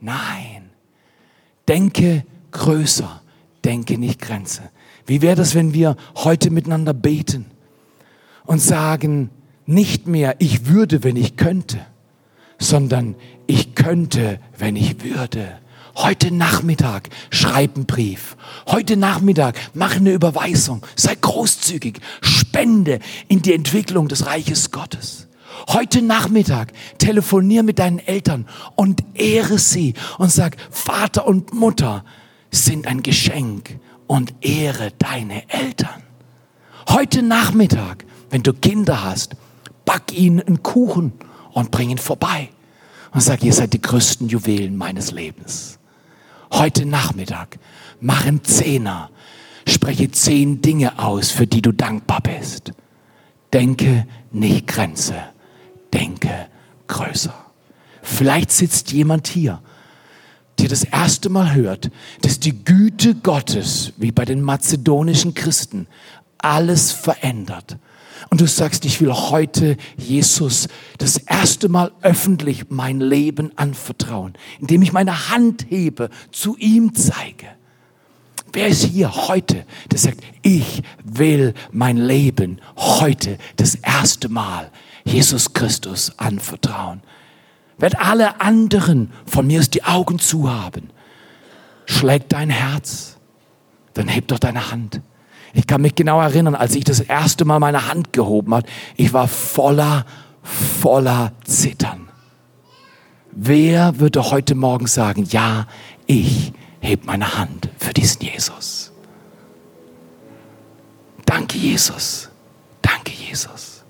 Nein. 0.00 0.70
Denke 1.68 2.24
größer, 2.50 3.22
denke 3.64 3.98
nicht 3.98 4.20
Grenze. 4.20 4.62
Wie 5.06 5.22
wäre 5.22 5.36
das, 5.36 5.54
wenn 5.54 5.74
wir 5.74 5.96
heute 6.16 6.50
miteinander 6.50 6.92
beten 6.92 7.46
und 8.44 8.60
sagen, 8.60 9.30
nicht 9.66 10.06
mehr, 10.06 10.36
ich 10.38 10.66
würde, 10.66 11.04
wenn 11.04 11.16
ich 11.16 11.36
könnte, 11.36 11.78
sondern 12.58 13.14
ich 13.46 13.74
könnte, 13.74 14.40
wenn 14.58 14.76
ich 14.76 15.02
würde. 15.02 15.58
Heute 15.94 16.30
Nachmittag 16.32 17.10
schreib 17.30 17.76
einen 17.76 17.86
Brief. 17.86 18.36
Heute 18.66 18.96
Nachmittag 18.96 19.58
mach 19.74 19.96
eine 19.96 20.12
Überweisung. 20.12 20.84
Sei 20.96 21.14
großzügig. 21.14 22.00
Spende 22.20 22.98
in 23.28 23.42
die 23.42 23.52
Entwicklung 23.52 24.08
des 24.08 24.26
Reiches 24.26 24.70
Gottes. 24.70 25.28
Heute 25.68 26.00
Nachmittag 26.02 26.72
telefonier 26.98 27.62
mit 27.62 27.78
deinen 27.78 27.98
Eltern 27.98 28.46
und 28.74 29.04
ehre 29.14 29.58
sie 29.58 29.94
und 30.18 30.32
sag, 30.32 30.56
Vater 30.70 31.26
und 31.26 31.52
Mutter 31.52 32.04
sind 32.50 32.86
ein 32.86 33.02
Geschenk 33.02 33.78
und 34.06 34.34
ehre 34.40 34.92
deine 34.98 35.48
Eltern. 35.50 36.02
Heute 36.88 37.22
Nachmittag, 37.22 38.04
wenn 38.30 38.42
du 38.42 38.54
Kinder 38.54 39.04
hast, 39.04 39.36
back 39.84 40.12
ihnen 40.12 40.40
einen 40.40 40.62
Kuchen 40.62 41.12
und 41.52 41.70
bring 41.70 41.90
ihn 41.90 41.98
vorbei 41.98 42.48
und 43.12 43.20
sag, 43.20 43.44
ihr 43.44 43.52
seid 43.52 43.74
die 43.74 43.82
größten 43.82 44.28
Juwelen 44.28 44.76
meines 44.76 45.12
Lebens. 45.12 45.78
Heute 46.52 46.86
Nachmittag, 46.86 47.58
mach 48.00 48.26
einen 48.26 48.44
Zehner, 48.44 49.10
spreche 49.66 50.10
zehn 50.10 50.62
Dinge 50.62 50.98
aus, 50.98 51.30
für 51.30 51.46
die 51.46 51.62
du 51.62 51.72
dankbar 51.72 52.20
bist. 52.20 52.72
Denke 53.52 54.06
nicht 54.30 54.66
Grenze 54.66 55.14
denke 55.92 56.48
größer. 56.88 57.34
Vielleicht 58.02 58.50
sitzt 58.50 58.92
jemand 58.92 59.28
hier, 59.28 59.60
der 60.58 60.68
das 60.68 60.84
erste 60.84 61.28
Mal 61.28 61.54
hört, 61.54 61.90
dass 62.22 62.40
die 62.40 62.64
Güte 62.64 63.14
Gottes, 63.14 63.92
wie 63.96 64.12
bei 64.12 64.24
den 64.24 64.42
mazedonischen 64.42 65.34
Christen, 65.34 65.86
alles 66.38 66.90
verändert. 66.92 67.76
Und 68.30 68.40
du 68.40 68.46
sagst, 68.46 68.84
ich 68.84 69.00
will 69.00 69.12
heute 69.12 69.76
Jesus 69.96 70.68
das 70.98 71.18
erste 71.18 71.68
Mal 71.68 71.92
öffentlich 72.02 72.70
mein 72.70 73.00
Leben 73.00 73.52
anvertrauen, 73.56 74.34
indem 74.60 74.82
ich 74.82 74.92
meine 74.92 75.30
Hand 75.30 75.66
hebe, 75.68 76.10
zu 76.30 76.56
ihm 76.56 76.94
zeige. 76.94 77.48
Wer 78.52 78.68
ist 78.68 78.84
hier 78.84 79.28
heute, 79.28 79.64
der 79.90 79.98
sagt, 79.98 80.22
ich 80.42 80.82
will 81.04 81.54
mein 81.70 81.96
Leben 81.96 82.60
heute 82.76 83.38
das 83.56 83.76
erste 83.76 84.28
Mal 84.28 84.70
Jesus 85.04 85.54
Christus 85.54 86.18
anvertrauen. 86.18 87.00
Werd 87.78 87.98
alle 87.98 88.40
anderen 88.40 89.10
von 89.26 89.46
mir 89.46 89.60
die 89.62 89.84
Augen 89.84 90.18
zu 90.18 90.50
haben. 90.50 90.90
Schlägt 91.86 92.32
dein 92.32 92.50
Herz, 92.50 93.16
dann 93.94 94.08
heb 94.08 94.28
doch 94.28 94.38
deine 94.38 94.70
Hand. 94.70 95.00
Ich 95.52 95.66
kann 95.66 95.82
mich 95.82 95.94
genau 95.94 96.20
erinnern, 96.20 96.54
als 96.54 96.74
ich 96.74 96.84
das 96.84 97.00
erste 97.00 97.44
Mal 97.44 97.58
meine 97.58 97.88
Hand 97.88 98.12
gehoben 98.12 98.54
hat, 98.54 98.66
ich 98.96 99.12
war 99.12 99.28
voller, 99.28 100.06
voller 100.42 101.32
Zittern. 101.44 102.08
Wer 103.32 103.98
würde 103.98 104.30
heute 104.30 104.54
Morgen 104.54 104.86
sagen, 104.86 105.24
ja, 105.24 105.66
ich 106.06 106.52
heb 106.80 107.04
meine 107.04 107.36
Hand 107.36 107.68
für 107.78 107.92
diesen 107.92 108.22
Jesus? 108.22 108.92
Danke, 111.24 111.56
Jesus. 111.56 112.30
Danke, 112.82 113.12
Jesus. 113.12 113.84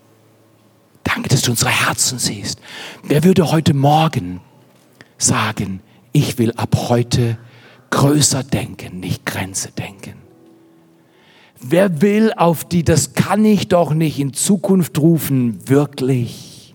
Danke, 1.03 1.29
dass 1.29 1.43
du 1.43 1.51
unsere 1.51 1.71
Herzen 1.71 2.19
siehst. 2.19 2.61
Wer 3.03 3.25
würde 3.25 3.51
heute 3.51 3.75
Morgen 3.75 4.41
sagen, 5.19 5.81
ich 6.13 6.39
will 6.39 6.53
ab 6.53 6.77
heute 6.89 7.39
größer 7.91 8.45
denken, 8.45 9.01
nicht 9.01 9.27
Grenze 9.27 9.71
denken? 9.73 10.22
Wer 11.65 12.03
will 12.03 12.33
auf 12.37 12.65
die, 12.65 12.83
das 12.83 13.15
kann 13.15 13.45
ich 13.45 13.69
doch 13.69 13.95
nicht 13.95 14.19
in 14.19 14.33
Zukunft 14.33 14.99
rufen, 14.99 15.61
wirklich? 15.69 16.75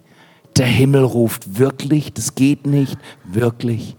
Der 0.55 0.65
Himmel 0.65 1.03
ruft 1.03 1.59
wirklich, 1.59 2.13
das 2.13 2.35
geht 2.35 2.65
nicht, 2.65 2.97
wirklich. 3.25 3.97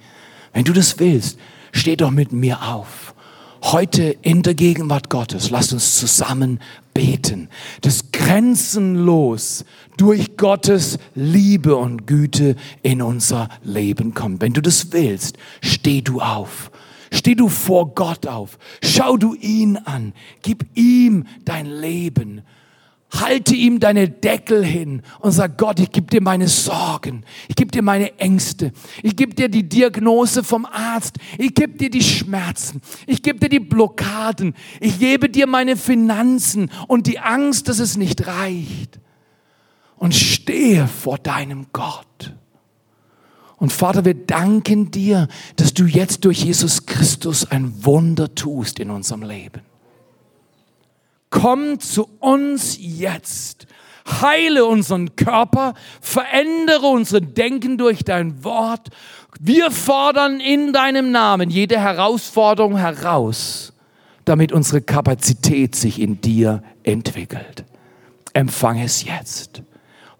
Wenn 0.55 0.65
du 0.65 0.73
das 0.73 0.99
willst, 0.99 1.39
steh 1.73 1.95
doch 1.95 2.11
mit 2.11 2.33
mir 2.33 2.63
auf. 2.63 3.15
Heute 3.63 4.17
in 4.23 4.43
der 4.43 4.55
Gegenwart 4.55 5.11
Gottes, 5.11 5.51
lass 5.51 5.75
uns 5.75 5.99
zusammen 5.99 6.59
beten, 6.95 7.51
dass 7.83 8.11
grenzenlos 8.11 9.67
durch 9.99 10.39
Gottes 10.39 10.99
Liebe 11.15 11.77
und 11.77 12.07
Güte 12.07 12.57
in 12.83 13.03
unser 13.03 13.51
Leben 13.63 14.15
kommt. 14.15 14.41
Wenn 14.41 14.55
du 14.55 14.63
das 14.63 14.91
willst, 14.93 15.37
steh 15.61 16.01
du 16.01 16.23
auf. 16.23 16.71
Steh 17.13 17.35
du 17.35 17.49
vor 17.49 17.95
Gott 17.95 18.27
auf. 18.27 18.59
Schau 18.83 19.17
du 19.17 19.35
ihn 19.35 19.77
an. 19.77 20.13
Gib 20.43 20.67
ihm 20.75 21.27
dein 21.45 21.67
Leben. 21.67 22.43
Halte 23.11 23.55
ihm 23.55 23.81
deine 23.81 24.11
Deckel 24.11 24.63
hin 24.63 25.03
und 25.21 25.33
sag 25.33 25.57
Gott, 25.57 25.81
ich 25.81 25.91
gebe 25.91 26.09
dir 26.09 26.21
meine 26.21 26.47
Sorgen, 26.47 27.25
ich 27.49 27.57
gebe 27.57 27.71
dir 27.71 27.81
meine 27.81 28.19
Ängste, 28.19 28.71
ich 29.03 29.17
gebe 29.17 29.35
dir 29.35 29.49
die 29.49 29.67
Diagnose 29.67 30.45
vom 30.45 30.67
Arzt, 30.67 31.17
ich 31.39 31.55
gebe 31.55 31.73
dir 31.79 31.89
die 31.89 32.03
Schmerzen, 32.03 32.83
ich 33.07 33.23
gebe 33.23 33.39
dir 33.39 33.49
die 33.49 33.61
Blockaden, 33.61 34.55
ich 34.79 34.99
gebe 34.99 35.31
dir 35.31 35.47
meine 35.47 35.79
Finanzen 35.79 36.71
und 36.87 37.07
die 37.07 37.19
Angst, 37.19 37.69
dass 37.69 37.79
es 37.79 37.97
nicht 37.97 38.27
reicht. 38.27 39.01
Und 39.97 40.15
stehe 40.15 40.87
vor 40.87 41.19
deinem 41.19 41.67
Gott. 41.73 42.35
Und 43.59 43.73
Vater, 43.73 44.05
wir 44.05 44.15
danken 44.15 44.91
dir, 44.91 45.29
dass 45.57 45.75
du 45.75 45.85
jetzt 45.85 46.25
durch 46.25 46.45
Jesus 46.45 46.87
Christus 46.87 47.51
ein 47.51 47.85
Wunder 47.85 48.35
tust 48.35 48.79
in 48.79 48.91
unserem 48.91 49.23
Leben 49.23 49.63
komm 51.31 51.81
zu 51.81 52.09
uns 52.21 52.79
jetzt. 52.81 53.67
Heile 54.23 54.65
unseren 54.65 55.17
Körper, 55.17 55.75
verändere 56.01 56.87
unser 56.87 57.21
Denken 57.21 57.77
durch 57.77 58.05
dein 58.05 58.43
Wort. 58.43 58.89
Wir 59.39 59.71
fordern 59.71 60.41
in 60.41 60.73
deinem 60.73 61.11
Namen 61.11 61.51
jede 61.51 61.79
Herausforderung 61.79 62.79
heraus, 62.79 63.75
damit 64.25 64.53
unsere 64.53 64.81
Kapazität 64.81 65.77
sich 65.77 66.01
in 66.01 66.21
dir 66.23 66.63
entwickelt. 66.85 67.65
Empfang 68.33 68.79
es 68.79 69.05
jetzt. 69.05 69.63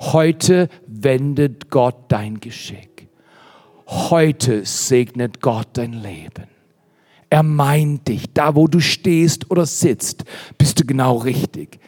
Heute 0.01 0.69
wendet 0.87 1.71
Gott 1.71 1.97
dein 2.09 2.41
Geschick. 2.41 2.88
Heute 3.91 4.67
segnet 4.67 5.41
Gott 5.41 5.69
dein 5.73 5.95
Leben. 5.95 6.47
Er 7.31 7.43
meint 7.43 8.09
dich, 8.09 8.33
da 8.35 8.55
wo 8.55 8.69
du 8.69 8.81
stehst 8.81 9.51
oder 9.51 9.65
sitzt, 9.65 10.25
bist 10.59 10.79
du 10.79 10.85
genau 10.85 11.17
richtig. 11.17 11.81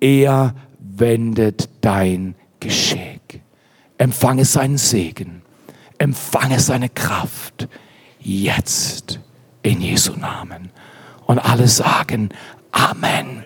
Er 0.00 0.54
wendet 0.78 1.70
dein 1.80 2.34
Geschick. 2.60 3.40
Empfange 3.96 4.44
seinen 4.44 4.76
Segen. 4.76 5.40
Empfange 5.96 6.60
seine 6.60 6.90
Kraft. 6.90 7.68
Jetzt 8.20 9.18
in 9.62 9.80
Jesu 9.80 10.12
Namen. 10.12 10.70
Und 11.26 11.38
alle 11.38 11.68
sagen 11.68 12.28
Amen. 12.72 13.38